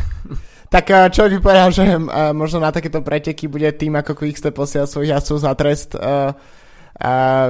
tak 0.75 0.85
eh, 0.93 1.09
čo 1.09 1.27
by 1.27 1.41
povedal, 1.41 1.73
že 1.73 1.85
eh, 1.89 1.99
možno 2.37 2.61
na 2.61 2.71
takéto 2.71 3.01
preteky 3.01 3.49
bude 3.49 3.73
tým 3.73 3.97
ako 3.97 4.13
Quickstep 4.13 4.53
posielať 4.53 4.89
svojich 4.93 5.13
jazdcov 5.17 5.39
za 5.41 5.53
trest, 5.57 5.91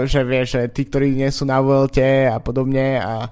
že 0.07 0.21
vie, 0.23 0.47
že 0.47 0.71
tí, 0.71 0.87
ktorí 0.87 1.11
nie 1.11 1.27
sú 1.35 1.43
na 1.43 1.59
Vuelte 1.59 2.31
a 2.31 2.39
podobne 2.39 3.03
a 3.03 3.27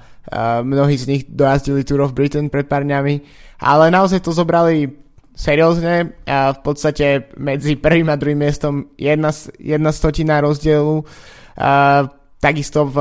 mnohí 0.66 0.98
z 0.98 1.06
nich 1.06 1.22
dojazdili 1.30 1.86
Tour 1.86 2.02
of 2.02 2.10
Britain 2.10 2.50
pred 2.50 2.66
pár 2.66 2.82
dňami, 2.82 3.22
ale 3.62 3.94
naozaj 3.94 4.26
to 4.26 4.34
zobrali 4.34 4.90
seriózne 5.38 6.18
a 6.26 6.50
v 6.50 6.60
podstate 6.66 7.30
medzi 7.38 7.78
prvým 7.78 8.10
a 8.10 8.18
druhým 8.18 8.42
miestom 8.42 8.90
jedna, 8.98 9.30
jedna 9.62 9.94
stotina 9.94 10.42
rozdielu. 10.42 11.06
A 11.54 12.02
takisto 12.42 12.90
v, 12.90 12.98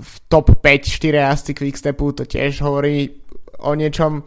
v 0.00 0.12
top 0.32 0.64
5 0.64 0.64
4 0.64 1.20
jazdci 1.20 1.52
Quickstepu 1.52 2.16
to 2.16 2.24
tiež 2.24 2.64
hovorí 2.64 3.20
o 3.60 3.76
niečom. 3.76 4.24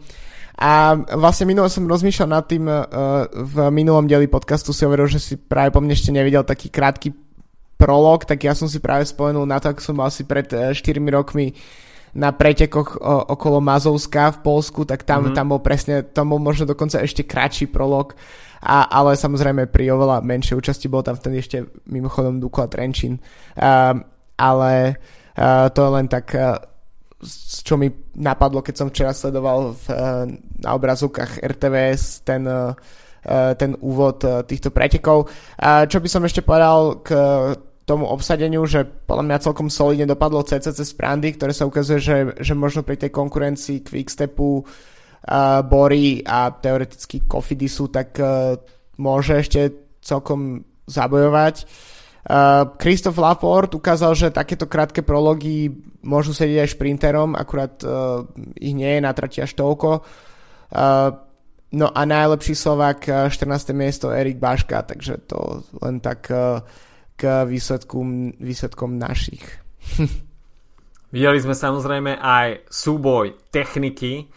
A 0.54 0.94
vlastne 1.18 1.50
minulo 1.50 1.66
som 1.66 1.90
rozmýšľal 1.90 2.30
nad 2.30 2.46
tým 2.46 2.70
uh, 2.70 2.86
v 3.26 3.74
minulom 3.74 4.06
dieli 4.06 4.30
podcastu 4.30 4.70
si 4.70 4.86
hovoril, 4.86 5.10
že 5.10 5.18
si 5.18 5.34
práve 5.34 5.74
po 5.74 5.82
mne 5.82 5.98
ešte 5.98 6.14
nevidel 6.14 6.46
taký 6.46 6.70
krátky 6.70 7.10
prolog, 7.74 8.22
tak 8.22 8.46
ja 8.46 8.54
som 8.54 8.70
si 8.70 8.78
práve 8.78 9.02
spomenul 9.02 9.50
na 9.50 9.58
to, 9.58 9.74
ako 9.74 9.82
som 9.82 9.98
asi 9.98 10.22
pred 10.22 10.46
4 10.46 10.78
rokmi 11.10 11.50
uh, 11.50 11.58
na 12.14 12.30
pretekoch 12.30 12.96
o, 12.96 13.34
okolo 13.34 13.58
Mazovska 13.58 14.30
v 14.38 14.38
Polsku, 14.46 14.86
tak 14.86 15.02
tam, 15.02 15.26
mm-hmm. 15.26 15.36
tam 15.36 15.46
bol 15.50 15.60
presne, 15.60 16.06
tam 16.06 16.30
bol 16.30 16.38
možno 16.38 16.70
dokonca 16.70 17.02
ešte 17.02 17.26
kratší 17.26 17.66
prolog, 17.68 18.14
a, 18.62 18.86
ale 18.86 19.18
samozrejme 19.18 19.66
pri 19.68 19.92
oveľa 19.92 20.22
menšej 20.22 20.56
účasti 20.56 20.86
bol 20.86 21.02
tam 21.02 21.18
vtedy 21.18 21.42
ešte 21.42 21.58
mimochodom 21.90 22.38
Dukla 22.38 22.70
Trenčín. 22.70 23.18
Uh, 23.58 23.98
ale 24.38 24.98
uh, 25.36 25.68
to 25.74 25.78
je 25.84 25.90
len 25.90 26.06
tak, 26.06 26.32
uh, 26.38 26.56
čo 27.60 27.74
mi 27.76 27.90
napadlo, 28.14 28.62
keď 28.62 28.74
som 28.78 28.88
včera 28.88 29.12
sledoval 29.12 29.74
v, 29.74 29.84
uh, 29.90 30.24
na 30.62 30.70
obrazovkách 30.78 31.42
RTVS 31.42 32.22
ten 32.24 32.46
ten 33.56 33.72
úvod 33.80 34.20
týchto 34.44 34.68
pretekov. 34.68 35.32
Čo 35.88 35.96
by 35.96 36.08
som 36.12 36.28
ešte 36.28 36.44
povedal 36.44 37.00
k 37.00 37.08
tomu 37.84 38.08
obsadeniu, 38.08 38.64
že 38.64 38.84
podľa 38.84 39.24
mňa 39.28 39.44
celkom 39.44 39.68
solidne 39.68 40.08
dopadlo 40.08 40.40
CCC 40.40 40.88
z 40.88 40.92
Prandy, 40.96 41.36
ktoré 41.36 41.52
sa 41.52 41.68
ukazuje, 41.68 42.00
že, 42.00 42.16
že 42.40 42.56
možno 42.56 42.80
pri 42.80 42.96
tej 42.96 43.12
konkurencii 43.12 43.84
Quickstepu, 43.84 44.64
uh, 44.64 45.60
Bory 45.60 46.24
a 46.24 46.48
teoreticky 46.48 47.28
Cofidisu, 47.28 47.92
tak 47.92 48.16
uh, 48.16 48.56
môže 48.96 49.36
ešte 49.36 49.60
celkom 50.00 50.64
zabojovať. 50.84 51.64
Christoph 52.80 53.20
Lafort 53.20 53.76
ukázal, 53.76 54.16
že 54.16 54.32
takéto 54.32 54.64
krátke 54.64 55.04
prology 55.04 55.68
môžu 56.00 56.32
sedieť 56.32 56.64
aj 56.64 56.72
šprinterom, 56.72 57.36
akurát 57.36 57.76
uh, 57.84 58.24
ich 58.56 58.72
nie 58.72 58.96
je 58.96 59.00
na 59.04 59.12
trati 59.12 59.44
až 59.44 59.52
toľko. 59.52 60.00
Uh, 60.72 61.12
no 61.76 61.92
a 61.92 62.00
najlepší 62.08 62.56
Slovak 62.56 63.04
14. 63.04 63.76
miesto 63.76 64.08
Erik 64.08 64.40
Baška, 64.40 64.88
takže 64.88 65.20
to 65.28 65.68
len 65.84 66.00
tak 66.00 66.32
uh, 66.32 66.64
k 67.24 67.48
výsledkom, 67.48 68.36
výsledkom 68.36 69.00
našich. 69.00 69.40
Videli 71.14 71.40
sme 71.40 71.56
samozrejme 71.56 72.20
aj 72.20 72.68
súboj 72.68 73.32
techniky 73.48 74.28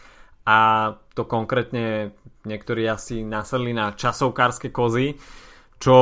a 0.48 0.94
to 1.12 1.28
konkrétne 1.28 2.16
niektorí 2.48 2.88
asi 2.88 3.28
nasadli 3.28 3.76
na 3.76 3.92
časovkárske 3.92 4.72
kozy 4.72 5.20
čo 5.78 5.96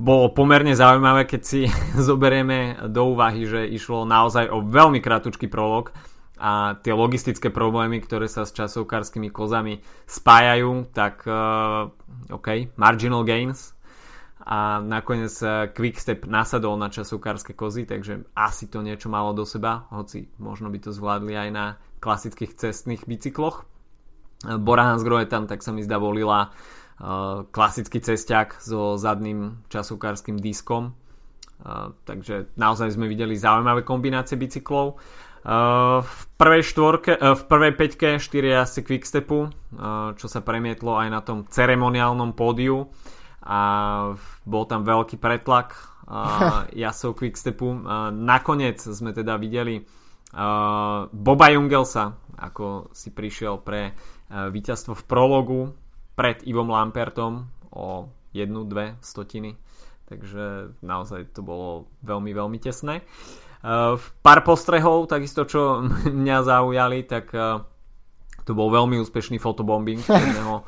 bolo 0.00 0.32
pomerne 0.32 0.72
zaujímavé, 0.72 1.28
keď 1.28 1.42
si 1.44 1.68
zoberieme 2.08 2.88
do 2.88 3.12
úvahy, 3.12 3.44
že 3.44 3.68
išlo 3.68 4.08
naozaj 4.08 4.48
o 4.48 4.64
veľmi 4.64 5.04
kratučký 5.04 5.48
prolog 5.52 5.92
a 6.40 6.80
tie 6.80 6.96
logistické 6.96 7.52
problémy, 7.52 8.00
ktoré 8.00 8.26
sa 8.26 8.48
s 8.48 8.56
časovkárskymi 8.56 9.30
kozami 9.30 9.84
spájajú, 10.08 10.88
tak 10.90 11.22
uh, 11.28 11.92
OK, 12.32 12.74
marginal 12.80 13.22
gains 13.22 13.73
a 14.44 14.84
nakoniec 14.84 15.32
uh, 15.40 15.72
Quickstep 15.72 16.28
nasadol 16.28 16.76
na 16.76 16.92
časovkárske 16.92 17.56
kozy, 17.56 17.88
takže 17.88 18.28
asi 18.36 18.68
to 18.68 18.84
niečo 18.84 19.08
malo 19.08 19.32
do 19.32 19.48
seba, 19.48 19.88
hoci 19.88 20.28
možno 20.36 20.68
by 20.68 20.78
to 20.84 20.92
zvládli 20.92 21.32
aj 21.32 21.48
na 21.50 21.66
klasických 22.04 22.52
cestných 22.54 23.08
bicykloch. 23.08 23.64
Bora 24.44 24.92
Hansgrohe 24.92 25.24
tam 25.24 25.48
tak 25.48 25.64
sa 25.64 25.72
mi 25.72 25.80
zdá 25.80 25.96
volila 25.96 26.52
Eh, 26.94 27.38
klasický 27.50 27.98
cesťak 27.98 28.62
so 28.62 28.94
zadným 28.94 29.66
časovkárským 29.66 30.38
diskom. 30.38 30.94
Eh, 30.94 31.90
takže 32.06 32.54
naozaj 32.54 32.94
sme 32.94 33.10
videli 33.10 33.34
zaujímavé 33.34 33.82
kombinácie 33.82 34.38
bicyklov. 34.38 34.94
Eh, 34.94 36.00
v 36.06 36.20
prvej, 36.38 36.62
štvorke, 36.70 37.18
v 37.18 37.42
prvej 37.50 37.72
peťke 37.74 38.08
4 38.22 38.46
jazdci 38.46 38.80
Quickstepu, 38.86 39.50
čo 40.14 40.26
sa 40.30 40.40
premietlo 40.46 40.94
aj 40.94 41.08
na 41.10 41.18
tom 41.18 41.50
ceremoniálnom 41.50 42.30
pódiu 42.38 42.86
a 43.44 43.60
bol 44.48 44.64
tam 44.64 44.88
veľký 44.88 45.20
pretlak 45.20 45.76
jazdcov 46.72 47.12
Quickstepu. 47.20 47.68
Nakoniec 48.12 48.80
sme 48.80 49.12
teda 49.12 49.36
videli 49.36 49.84
Boba 51.12 51.46
Jungelsa, 51.52 52.16
ako 52.40 52.90
si 52.90 53.12
prišiel 53.12 53.60
pre 53.60 53.92
víťazstvo 54.32 54.96
v 54.96 55.06
prologu 55.06 55.60
pred 56.16 56.40
Ivom 56.48 56.72
Lampertom 56.72 57.46
o 57.70 58.08
jednu, 58.32 58.64
dve 58.64 58.96
stotiny. 59.04 59.60
Takže 60.04 60.76
naozaj 60.84 61.32
to 61.32 61.40
bolo 61.40 61.88
veľmi, 62.04 62.32
veľmi 62.32 62.58
tesné. 62.60 63.04
Pár 64.20 64.40
postrehov, 64.44 65.08
takisto 65.08 65.44
čo 65.44 65.84
mňa 66.20 66.38
zaujali, 66.44 67.04
tak 67.04 67.30
to 68.44 68.52
bol 68.52 68.68
veľmi 68.68 69.00
úspešný 69.00 69.40
fotobombing 69.40 70.04
jedného 70.04 70.60
uh, 70.60 70.64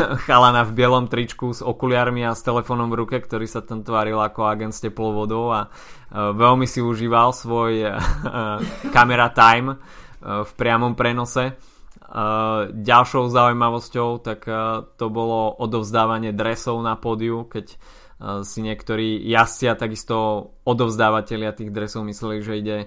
chalana 0.26 0.64
v 0.64 0.72
bielom 0.72 1.06
tričku 1.12 1.52
s 1.52 1.60
okuliarmi 1.60 2.24
a 2.24 2.32
s 2.32 2.40
telefónom 2.40 2.88
v 2.88 3.04
ruke, 3.04 3.16
ktorý 3.20 3.44
sa 3.44 3.60
tam 3.60 3.84
tváril 3.84 4.16
ako 4.16 4.48
agent 4.48 4.72
s 4.72 4.80
teplou 4.80 5.12
vodou 5.12 5.52
a 5.52 5.68
uh, 5.68 6.32
veľmi 6.32 6.64
si 6.64 6.80
užíval 6.80 7.36
svoj 7.36 7.72
uh, 7.84 8.00
camera 8.90 9.28
time 9.30 9.76
v 10.22 10.50
priamom 10.54 10.94
prenose. 10.94 11.58
Ďalšou 12.70 13.26
zaujímavosťou 13.26 14.22
tak 14.22 14.46
to 14.94 15.06
bolo 15.10 15.50
odovzdávanie 15.58 16.30
dresov 16.30 16.78
na 16.78 16.94
pódiu, 16.94 17.42
keď 17.50 17.74
si 18.46 18.62
niektorí 18.62 19.18
jazdci 19.26 19.66
a 19.66 19.74
takisto 19.74 20.14
odovzdávateľia 20.62 21.58
tých 21.58 21.74
dresov 21.74 22.06
mysleli, 22.06 22.38
že 22.38 22.54
ide 22.54 22.78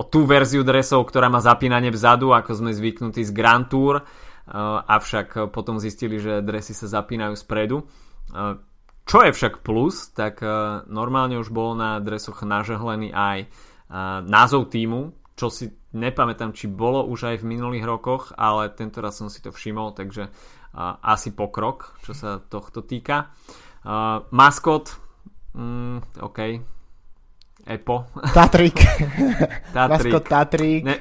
o 0.00 0.02
tú 0.08 0.24
verziu 0.24 0.64
dresov, 0.64 1.04
ktorá 1.04 1.28
má 1.28 1.44
zapínanie 1.44 1.92
vzadu, 1.92 2.32
ako 2.32 2.56
sme 2.56 2.72
zvyknutí 2.72 3.20
z 3.20 3.36
Grand 3.36 3.68
Tour, 3.68 4.00
uh, 4.00 4.04
avšak 4.88 5.52
potom 5.52 5.76
zistili, 5.76 6.16
že 6.16 6.40
dresy 6.40 6.72
sa 6.72 6.88
zapínajú 6.88 7.36
spredu. 7.36 7.84
Uh, 8.32 8.56
čo 9.04 9.20
je 9.20 9.36
však 9.36 9.60
plus, 9.60 10.08
tak 10.16 10.40
uh, 10.40 10.88
normálne 10.88 11.36
už 11.36 11.52
bol 11.52 11.76
na 11.76 12.00
dresoch 12.00 12.40
nažehlený 12.40 13.12
aj 13.12 13.52
názov 14.30 14.70
týmu, 14.70 15.10
čo 15.34 15.50
si 15.50 15.66
nepamätám, 15.90 16.54
či 16.54 16.70
bolo 16.70 17.02
už 17.10 17.34
aj 17.34 17.36
v 17.42 17.58
minulých 17.58 17.82
rokoch, 17.82 18.30
ale 18.38 18.70
tento 18.70 19.02
raz 19.02 19.18
som 19.18 19.26
si 19.26 19.42
to 19.42 19.50
všimol, 19.50 19.98
takže 19.98 20.30
asi 21.02 21.34
pokrok, 21.34 21.98
čo 22.06 22.14
sa 22.14 22.38
tohto 22.38 22.86
týka. 22.86 23.34
Maskot, 24.30 24.94
mm, 25.58 26.22
OK, 26.22 26.38
Epo. 27.66 28.08
Tatrik. 28.34 28.76
Tatrik. 29.76 29.90
Maskot 29.90 30.24
Tatrik. 30.28 30.82
Ne, 30.84 30.96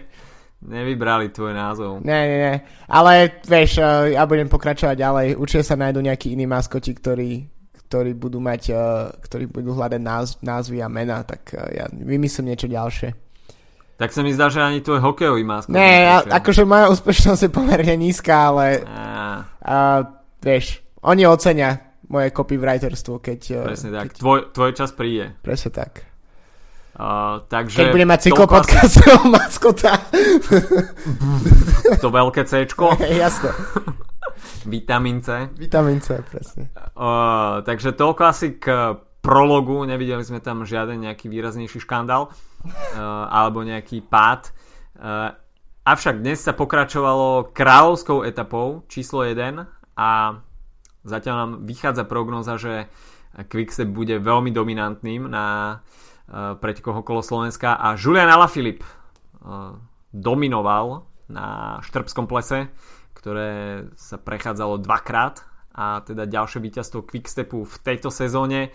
nevybrali 0.63 1.31
tvoj 1.31 1.53
názov. 1.55 1.91
Ne, 2.03 2.19
ne, 2.27 2.37
ne. 2.37 2.55
Ale 2.91 3.41
vieš, 3.47 3.79
ja 4.11 4.23
budem 4.27 4.51
pokračovať 4.51 4.95
ďalej. 4.95 5.27
Určite 5.39 5.63
sa 5.63 5.79
nájdú 5.79 6.03
nejakí 6.03 6.35
iní 6.35 6.45
maskoti, 6.45 6.91
ktorí, 6.91 7.47
ktorí 7.87 8.11
budú 8.17 8.43
mať, 8.43 8.75
ktorí 9.23 9.47
budú 9.47 9.75
hľadať 9.75 10.01
náz, 10.03 10.27
názvy 10.43 10.83
a 10.83 10.91
mena, 10.91 11.23
tak 11.23 11.55
ja 11.55 11.87
vymyslím 11.89 12.51
niečo 12.51 12.67
ďalšie. 12.67 13.09
Tak 13.99 14.15
sa 14.15 14.23
mi 14.23 14.31
zdá, 14.31 14.47
že 14.47 14.63
ani 14.63 14.79
tvoj 14.79 15.03
hokejový 15.03 15.43
maskot. 15.43 15.75
Ne, 15.75 16.07
a, 16.07 16.23
akože 16.23 16.63
moja 16.63 16.87
úspešnosť 16.87 17.41
je 17.47 17.51
pomerne 17.51 17.99
nízka, 17.99 18.47
ale 18.55 18.79
a... 18.87 19.43
A, 19.59 20.07
vieš, 20.39 20.79
oni 21.03 21.27
ocenia 21.27 21.99
moje 22.07 22.31
copywriterstvo, 22.31 23.19
keď... 23.19 23.67
Presne 23.67 23.91
tak, 23.91 24.15
keď... 24.15 24.23
tvoj, 24.23 24.39
tvoj 24.55 24.71
čas 24.71 24.95
príde. 24.95 25.35
Presne 25.43 25.71
tak. 25.75 26.08
Uh, 26.99 27.45
takže 27.47 27.79
keď 27.79 27.95
budem 27.95 28.09
mať 28.09 28.19
cyklopodcastového 28.27 29.23
asi... 29.29 29.31
maskota. 29.31 29.93
to 32.01 32.09
veľké 32.09 32.41
Cčko. 32.43 32.97
Jasne. 33.23 33.53
Vitamín 34.67 35.23
C. 35.23 35.47
Vitamín 35.55 36.03
C, 36.03 36.19
presne. 36.25 36.73
Uh, 36.97 37.63
takže 37.63 37.95
toľko 37.95 38.21
asi 38.25 38.57
k 38.59 38.99
prologu, 39.23 39.79
nevideli 39.87 40.23
sme 40.25 40.43
tam 40.43 40.67
žiaden 40.67 40.99
nejaký 41.05 41.31
výraznejší 41.31 41.79
škandál 41.79 42.27
uh, 42.27 42.67
alebo 43.31 43.63
nejaký 43.63 44.03
pád. 44.03 44.51
Uh, 44.99 45.31
avšak 45.87 46.19
dnes 46.19 46.43
sa 46.43 46.51
pokračovalo 46.51 47.55
kráľovskou 47.55 48.27
etapou 48.27 48.83
číslo 48.91 49.23
1 49.23 49.63
a 49.95 50.09
zatiaľ 51.07 51.35
nám 51.37 51.51
vychádza 51.63 52.03
prognoza, 52.03 52.59
že 52.59 52.91
Quickstep 53.47 53.87
bude 53.87 54.19
veľmi 54.19 54.51
dominantným 54.51 55.31
na 55.31 55.45
uh, 55.79 56.08
pretekoch 56.61 57.01
okolo 57.01 57.25
Slovenska 57.25 57.73
a 57.73 57.97
Julian 57.97 58.29
Alaphilippe 58.29 58.85
uh, 58.85 59.73
dominoval 60.13 61.09
na 61.29 61.77
Štrbskom 61.85 62.25
plese, 62.25 62.69
ktoré 63.13 63.85
sa 63.93 64.17
prechádzalo 64.17 64.81
dvakrát 64.81 65.45
a 65.73 66.01
teda 66.01 66.25
ďalšie 66.25 66.59
víťazstvo 66.59 67.05
Quickstepu 67.05 67.63
v 67.63 67.75
tejto 67.85 68.09
sezóne. 68.09 68.73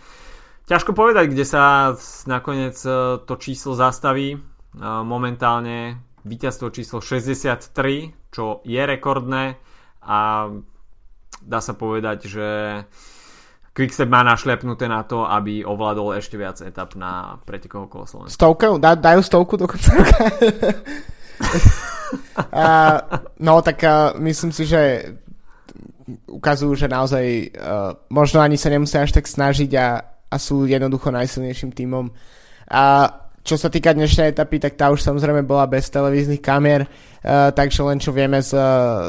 Ťažko 0.64 0.96
povedať, 0.96 1.34
kde 1.34 1.44
sa 1.44 1.92
nakoniec 2.24 2.78
e, 2.80 3.20
to 3.20 3.34
číslo 3.36 3.76
zastaví. 3.76 4.40
Momentálne 4.80 6.00
víťazstvo 6.24 6.72
číslo 6.72 6.98
63, 6.98 8.32
čo 8.32 8.64
je 8.64 8.82
rekordné 8.82 9.60
a 10.02 10.50
dá 11.44 11.60
sa 11.60 11.78
povedať, 11.78 12.26
že 12.26 12.48
Quickstep 13.74 14.06
má 14.06 14.22
našlepnuté 14.22 14.86
na 14.86 15.02
to, 15.02 15.26
aby 15.26 15.66
ovládol 15.66 16.14
ešte 16.14 16.38
viac 16.38 16.62
etap 16.62 16.94
na 16.94 17.42
pretekoch 17.42 17.90
okolo 17.90 18.06
Slovenska. 18.06 18.38
Stovku? 18.38 18.78
Da, 18.78 18.94
dajú 18.94 19.20
stovku 19.26 19.58
do 19.58 19.66
konca 19.66 19.90
roka? 19.98 20.18
uh, 22.54 22.98
no 23.42 23.58
tak 23.66 23.82
uh, 23.82 24.14
myslím 24.22 24.54
si, 24.54 24.62
že 24.62 25.10
ukazujú, 26.30 26.78
že 26.78 26.86
naozaj 26.86 27.26
uh, 27.50 27.98
možno 28.14 28.38
ani 28.38 28.54
sa 28.54 28.70
nemusia 28.70 29.02
až 29.02 29.10
tak 29.10 29.26
snažiť 29.26 29.70
a 29.74 30.14
a 30.34 30.36
sú 30.36 30.66
jednoducho 30.66 31.14
najsilnejším 31.14 31.70
tímom. 31.70 32.10
A 32.66 33.06
čo 33.44 33.54
sa 33.54 33.70
týka 33.70 33.94
dnešnej 33.94 34.34
etapy, 34.34 34.58
tak 34.58 34.74
tá 34.74 34.90
už 34.90 35.04
samozrejme 35.04 35.46
bola 35.46 35.70
bez 35.70 35.86
televíznych 35.92 36.42
kamier, 36.42 36.88
uh, 36.88 37.54
takže 37.54 37.86
len 37.86 38.02
čo 38.02 38.10
vieme 38.10 38.42
z, 38.42 38.56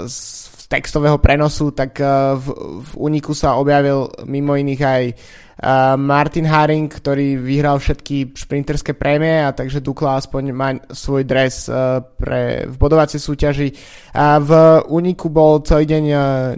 z 0.06 0.45
textového 0.66 1.22
prenosu, 1.22 1.72
tak 1.72 1.98
uh, 2.02 2.36
v, 2.36 2.46
v 2.82 2.92
úniku 2.98 3.38
sa 3.38 3.58
objavil 3.58 4.10
mimo 4.26 4.58
iných 4.58 4.82
aj 4.82 5.04
uh, 5.10 5.94
Martin 6.00 6.50
Haring, 6.50 6.90
ktorý 6.90 7.38
vyhral 7.38 7.78
všetky 7.78 8.34
šprinterské 8.34 8.98
prémie 8.98 9.46
a 9.46 9.54
takže 9.54 9.86
Dukla 9.86 10.18
aspoň 10.18 10.44
má 10.56 10.74
svoj 10.90 11.24
dres 11.26 11.70
uh, 11.70 12.02
pre, 12.02 12.66
v 12.66 12.76
bodovacej 12.76 13.22
súťaži. 13.22 13.70
A 14.18 14.42
v 14.42 14.52
úniku 14.90 15.30
bol 15.30 15.62
celý 15.62 15.86
deň 15.86 16.04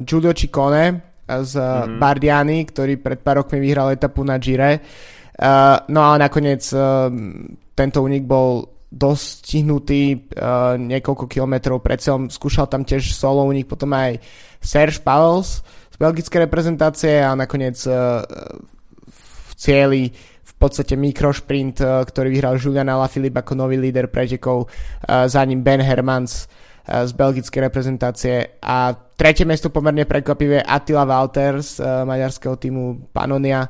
Giulio 0.06 0.32
Ciccone, 0.32 1.08
z 1.28 1.60
mm-hmm. 1.60 2.00
Bardiany, 2.00 2.64
ktorý 2.64 3.04
pred 3.04 3.20
pár 3.20 3.44
rokmi 3.44 3.60
vyhral 3.60 3.92
etapu 3.92 4.24
na 4.24 4.40
Gire. 4.40 4.80
No 5.92 6.00
ale 6.08 6.24
nakoniec 6.24 6.64
tento 7.76 7.98
únik 8.00 8.24
bol 8.24 8.77
dostihnutý 8.88 10.32
uh, 10.38 10.80
niekoľko 10.80 11.28
kilometrov 11.28 11.84
pred 11.84 12.00
cieľom. 12.00 12.32
Skúšal 12.32 12.72
tam 12.72 12.88
tiež 12.88 13.12
solo 13.12 13.44
únik, 13.44 13.68
potom 13.68 13.92
aj 13.92 14.24
Serge 14.64 15.04
Pavels 15.04 15.62
z 15.92 15.96
belgickej 16.00 16.48
reprezentácie 16.48 17.20
a 17.20 17.36
nakoniec 17.36 17.76
uh, 17.88 18.24
v 19.08 19.52
cieli 19.60 20.12
v 20.48 20.54
podstate 20.66 20.98
mikrošprint, 20.98 21.86
ktorý 21.86 22.34
vyhral 22.34 22.58
Julian 22.58 22.90
Alaphilippe 22.90 23.46
ako 23.46 23.54
nový 23.54 23.78
líder 23.78 24.10
pretekov, 24.10 24.66
za 25.06 25.46
ním 25.46 25.62
Ben 25.62 25.78
Hermans 25.86 26.50
z 26.82 27.12
belgickej 27.14 27.70
reprezentácie 27.70 28.58
a 28.58 28.90
tretie 29.14 29.46
mesto 29.46 29.70
pomerne 29.70 30.10
prekvapivé 30.10 30.66
Attila 30.66 31.06
Walter 31.06 31.62
z 31.62 31.78
maďarského 31.84 32.58
týmu 32.58 33.14
Panonia 33.14 33.70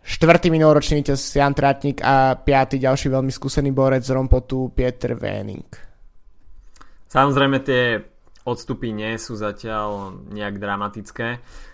štvrtý 0.00 0.48
minuloročný 0.48 1.04
víťaz 1.04 1.20
Jan 1.36 1.52
Tratník 1.52 2.00
a 2.00 2.36
piatý 2.36 2.80
ďalší 2.80 3.12
veľmi 3.12 3.32
skúsený 3.32 3.70
borec 3.70 4.04
z 4.04 4.16
Rompotu 4.16 4.72
Pieter 4.72 5.12
Véning. 5.16 5.68
Samozrejme 7.10 7.58
tie 7.60 8.00
odstupy 8.46 8.94
nie 8.94 9.18
sú 9.20 9.36
zatiaľ 9.36 10.14
nejak 10.30 10.56
dramatické. 10.56 11.28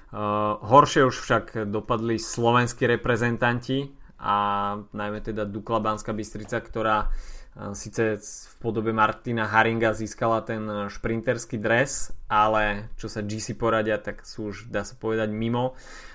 Uh, 0.06 0.56
horšie 0.62 1.06
už 1.06 1.16
však 1.22 1.44
dopadli 1.68 2.16
slovenskí 2.16 2.86
reprezentanti 2.86 3.90
a 4.22 4.36
najmä 4.80 5.20
teda 5.20 5.44
Dukla 5.44 5.82
Banská 5.82 6.16
Bystrica, 6.16 6.62
ktorá 6.62 7.06
uh, 7.06 7.74
síce 7.76 8.16
v 8.22 8.54
podobe 8.62 8.96
Martina 8.96 9.44
Haringa 9.44 9.92
získala 9.92 10.40
ten 10.46 10.88
šprinterský 10.88 11.60
dres, 11.60 12.14
ale 12.30 12.94
čo 12.96 13.10
sa 13.10 13.20
GC 13.20 13.58
poradia, 13.58 14.00
tak 14.00 14.24
sú 14.24 14.54
už 14.54 14.72
dá 14.72 14.86
sa 14.86 14.96
povedať 14.96 15.28
mimo. 15.34 15.76
Uh, 15.76 16.05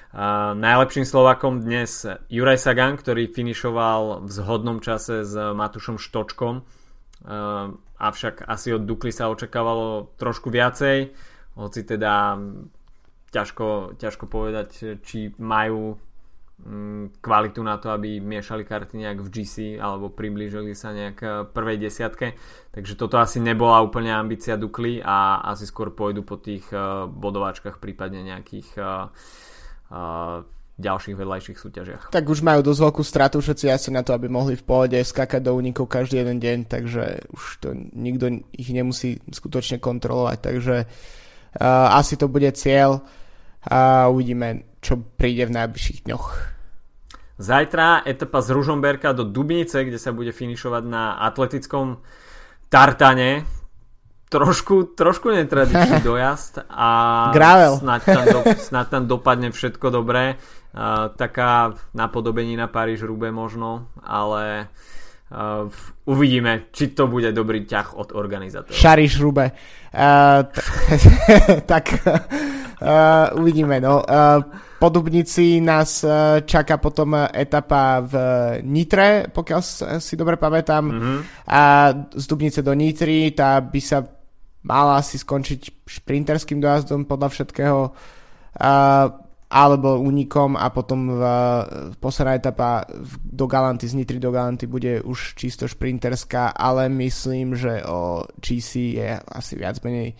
najlepším 0.60 1.08
Slovakom 1.08 1.64
dnes 1.64 2.04
Juraj 2.28 2.60
Sagan, 2.60 3.00
ktorý 3.00 3.32
finišoval 3.32 4.28
v 4.28 4.30
zhodnom 4.30 4.84
čase 4.84 5.24
s 5.24 5.32
Matušom 5.32 5.96
Štočkom. 5.96 6.68
Uh, 7.22 7.80
avšak 7.96 8.44
asi 8.44 8.76
od 8.76 8.84
Dukly 8.84 9.16
sa 9.16 9.32
očakávalo 9.32 10.12
trošku 10.20 10.52
viacej, 10.52 11.16
hoci 11.56 11.80
teda 11.88 12.36
ťažko, 13.32 13.96
ťažko 13.96 14.26
povedať, 14.28 15.00
či 15.00 15.32
majú 15.40 15.96
mm, 16.60 17.24
kvalitu 17.24 17.64
na 17.64 17.80
to, 17.80 17.94
aby 17.96 18.20
miešali 18.20 18.68
karty 18.68 19.06
nejak 19.06 19.24
v 19.24 19.32
GC 19.32 19.80
alebo 19.80 20.12
priblížili 20.12 20.76
sa 20.76 20.92
nejak 20.92 21.54
prvej 21.56 21.88
desiatke. 21.88 22.36
Takže 22.76 23.00
toto 23.00 23.16
asi 23.16 23.40
nebola 23.40 23.80
úplne 23.80 24.12
ambícia 24.12 24.60
Dukly 24.60 25.00
a 25.00 25.46
asi 25.46 25.64
skôr 25.64 25.96
pôjdu 25.96 26.28
po 26.28 26.36
tých 26.36 26.68
uh, 26.76 27.08
bodováčkach, 27.08 27.80
prípadne 27.80 28.28
nejakých 28.28 28.76
ďalších 30.82 31.16
vedľajších 31.16 31.58
súťažiach. 31.62 32.04
Tak 32.10 32.26
už 32.26 32.42
majú 32.42 32.66
dosť 32.66 32.80
veľkú 32.82 33.04
stratu 33.06 33.38
všetci 33.38 33.70
asi 33.70 33.90
na 33.94 34.02
to, 34.02 34.18
aby 34.18 34.26
mohli 34.26 34.58
v 34.58 34.66
pohode 34.66 34.98
skákať 34.98 35.46
do 35.46 35.54
únikov 35.54 35.86
každý 35.86 36.26
jeden 36.26 36.42
deň, 36.42 36.58
takže 36.66 37.04
už 37.30 37.44
to 37.62 37.70
nikto 37.94 38.42
ich 38.58 38.74
nemusí 38.74 39.22
skutočne 39.30 39.78
kontrolovať, 39.78 40.38
takže 40.42 40.76
uh, 40.90 41.96
asi 41.96 42.18
to 42.18 42.26
bude 42.26 42.50
cieľ 42.58 43.06
a 43.62 44.10
uvidíme, 44.10 44.66
čo 44.82 44.98
príde 44.98 45.46
v 45.46 45.54
najbližších 45.54 46.10
dňoch. 46.10 46.26
Zajtra 47.42 48.06
etapa 48.06 48.42
z 48.42 48.54
Ružomberka 48.54 49.14
do 49.14 49.26
Dubnice, 49.26 49.86
kde 49.86 50.02
sa 50.02 50.14
bude 50.14 50.34
finišovať 50.34 50.84
na 50.86 51.18
atletickom 51.22 52.02
tartane. 52.70 53.46
Trošku, 54.32 54.96
trošku 54.96 55.28
netradičný 55.28 56.00
dojazd 56.08 56.64
a 56.72 56.90
Gravel. 57.36 57.84
Snad, 57.84 58.02
tam 58.08 58.24
do, 58.24 58.40
snad 58.56 58.88
tam 58.88 59.04
dopadne 59.04 59.52
všetko 59.52 59.92
dobré 59.92 60.40
uh, 60.40 61.12
taká 61.12 61.76
napodobenina 61.92 62.72
paríž 62.72 63.04
rube 63.04 63.28
možno, 63.28 63.92
ale 64.00 64.72
uh, 65.36 65.68
uvidíme, 66.08 66.72
či 66.72 66.96
to 66.96 67.12
bude 67.12 67.28
dobrý 67.36 67.68
ťah 67.68 67.92
od 68.00 68.16
organizátorov. 68.16 68.80
Šariš 68.80 69.20
rube. 69.20 69.52
Uh, 69.92 70.48
t- 70.48 70.64
tak 71.72 71.92
uh, 72.00 73.36
uvidíme. 73.36 73.84
No. 73.84 74.00
Uh, 74.00 74.40
po 74.80 74.90
Dubnici 74.90 75.60
nás 75.60 76.08
uh, 76.08 76.40
čaká 76.48 76.80
potom 76.80 77.14
etapa 77.36 78.00
v 78.00 78.14
Nitre, 78.64 79.28
pokiaľ 79.28 79.62
si 80.00 80.14
dobre 80.16 80.40
pamätám. 80.40 80.84
Mm-hmm. 80.88 81.18
A 81.52 81.62
z 82.16 82.24
Dubnice 82.26 82.64
do 82.64 82.72
Nitry, 82.72 83.36
tá 83.36 83.60
by 83.60 83.82
sa 83.84 84.21
mala 84.64 85.02
asi 85.02 85.18
skončiť 85.18 85.86
šprinterským 85.86 86.62
dojazdom 86.62 87.06
podľa 87.10 87.30
všetkého. 87.34 87.82
Alebo 89.52 90.00
únikom 90.00 90.56
a 90.56 90.72
potom 90.72 91.20
v, 91.20 91.24
posledná 92.00 92.40
etapa 92.40 92.88
do 93.20 93.52
Galanty, 93.52 93.84
z 93.84 94.00
Nitry 94.00 94.16
do 94.16 94.32
Galanty 94.32 94.64
bude 94.64 95.04
už 95.04 95.36
čisto 95.36 95.68
šprinterská, 95.68 96.56
ale 96.56 96.88
myslím, 96.88 97.60
že 97.60 97.84
o 97.84 98.24
GC 98.40 98.96
je 98.96 99.20
asi 99.20 99.54
viac 99.60 99.76
menej 99.84 100.16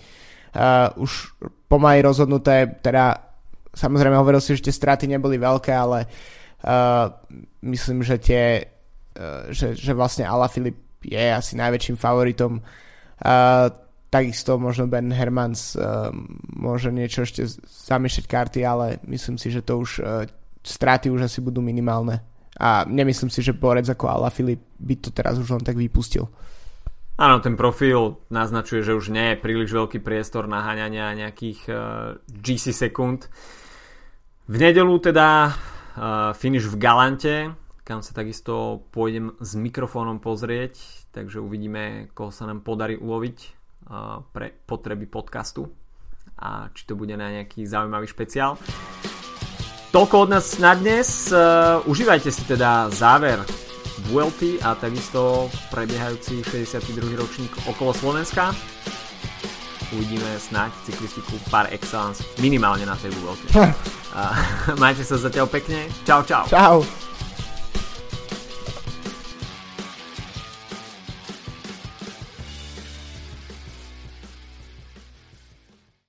uh, 0.52 0.92
už 1.00 1.32
pomaly 1.72 2.04
rozhodnuté, 2.04 2.76
teda 2.84 3.24
samozrejme 3.72 4.20
hovoril 4.20 4.44
si, 4.44 4.60
že 4.60 4.68
tie 4.68 4.76
straty 4.76 5.08
neboli 5.08 5.40
veľké, 5.40 5.72
ale 5.72 6.12
uh, 6.68 7.08
myslím, 7.64 8.04
že 8.04 8.20
tie 8.20 8.68
uh, 9.16 9.48
že, 9.48 9.80
že 9.80 9.96
vlastne 9.96 10.28
Filip 10.52 10.76
je 11.08 11.24
asi 11.32 11.56
najväčším 11.56 11.96
favoritom 11.96 12.60
uh, 12.60 13.68
Takisto 14.12 14.60
možno 14.60 14.92
Ben 14.92 15.08
Hermans 15.08 15.80
uh, 15.80 16.12
môže 16.52 16.92
niečo 16.92 17.24
ešte 17.24 17.48
zamiešať 17.64 18.28
karty, 18.28 18.60
ale 18.68 19.00
myslím 19.08 19.40
si, 19.40 19.48
že 19.48 19.64
to 19.64 19.80
už 19.80 20.04
uh, 20.04 20.28
straty 20.60 21.08
už 21.08 21.32
asi 21.32 21.40
budú 21.40 21.64
minimálne. 21.64 22.20
A 22.60 22.84
nemyslím 22.84 23.32
si, 23.32 23.40
že 23.40 23.56
borec 23.56 23.88
ako 23.88 24.12
Ala 24.12 24.28
Filip 24.28 24.60
by 24.84 24.96
to 25.00 25.16
teraz 25.16 25.40
už 25.40 25.56
len 25.56 25.64
tak 25.64 25.80
vypustil. 25.80 26.28
Áno, 27.16 27.40
ten 27.40 27.56
profil 27.56 28.20
naznačuje, 28.28 28.84
že 28.84 28.98
už 29.00 29.16
nie 29.16 29.32
je 29.32 29.40
príliš 29.40 29.72
veľký 29.72 30.04
priestor 30.04 30.44
naháňania 30.52 31.16
nejakých 31.16 31.60
uh, 31.72 31.78
GC 32.28 32.76
sekúnd. 32.76 33.32
V 34.52 34.56
nedelu 34.60 34.92
teda 35.00 35.56
uh, 35.56 36.36
finish 36.36 36.68
v 36.68 36.76
Galante, 36.76 37.56
kam 37.88 38.04
sa 38.04 38.12
takisto 38.12 38.84
pôjdem 38.92 39.40
s 39.40 39.56
mikrofónom 39.56 40.20
pozrieť, 40.20 41.08
takže 41.16 41.40
uvidíme, 41.40 42.12
koho 42.12 42.28
sa 42.28 42.44
nám 42.44 42.68
podarí 42.68 43.00
uloviť 43.00 43.61
pre 44.32 44.54
potreby 44.66 45.06
podcastu 45.10 45.68
a 46.42 46.70
či 46.74 46.90
to 46.90 46.98
bude 46.98 47.14
na 47.14 47.30
nejaký 47.30 47.68
zaujímavý 47.70 48.10
špeciál. 48.10 48.58
Toľko 49.92 50.16
od 50.26 50.30
nás 50.32 50.56
na 50.58 50.72
dnes. 50.74 51.30
Uh, 51.30 51.84
užívajte 51.84 52.32
si 52.32 52.48
teda 52.48 52.88
záver 52.90 53.44
Vuelty 54.10 54.58
a 54.64 54.74
takisto 54.74 55.52
prebiehajúci 55.70 56.42
62. 56.48 57.20
ročník 57.20 57.52
okolo 57.68 57.92
Slovenska. 57.94 58.56
Uvidíme 59.92 60.40
snáď 60.40 60.72
cyklistiku 60.88 61.36
par 61.52 61.68
excellence 61.76 62.24
minimálne 62.40 62.88
na 62.88 62.96
tej 62.96 63.12
Vuelte. 63.20 63.52
majte 64.82 65.04
sa 65.04 65.20
zatiaľ 65.20 65.52
pekne. 65.52 65.92
Čau, 66.08 66.24
čau. 66.24 66.48
Čau. 66.48 67.11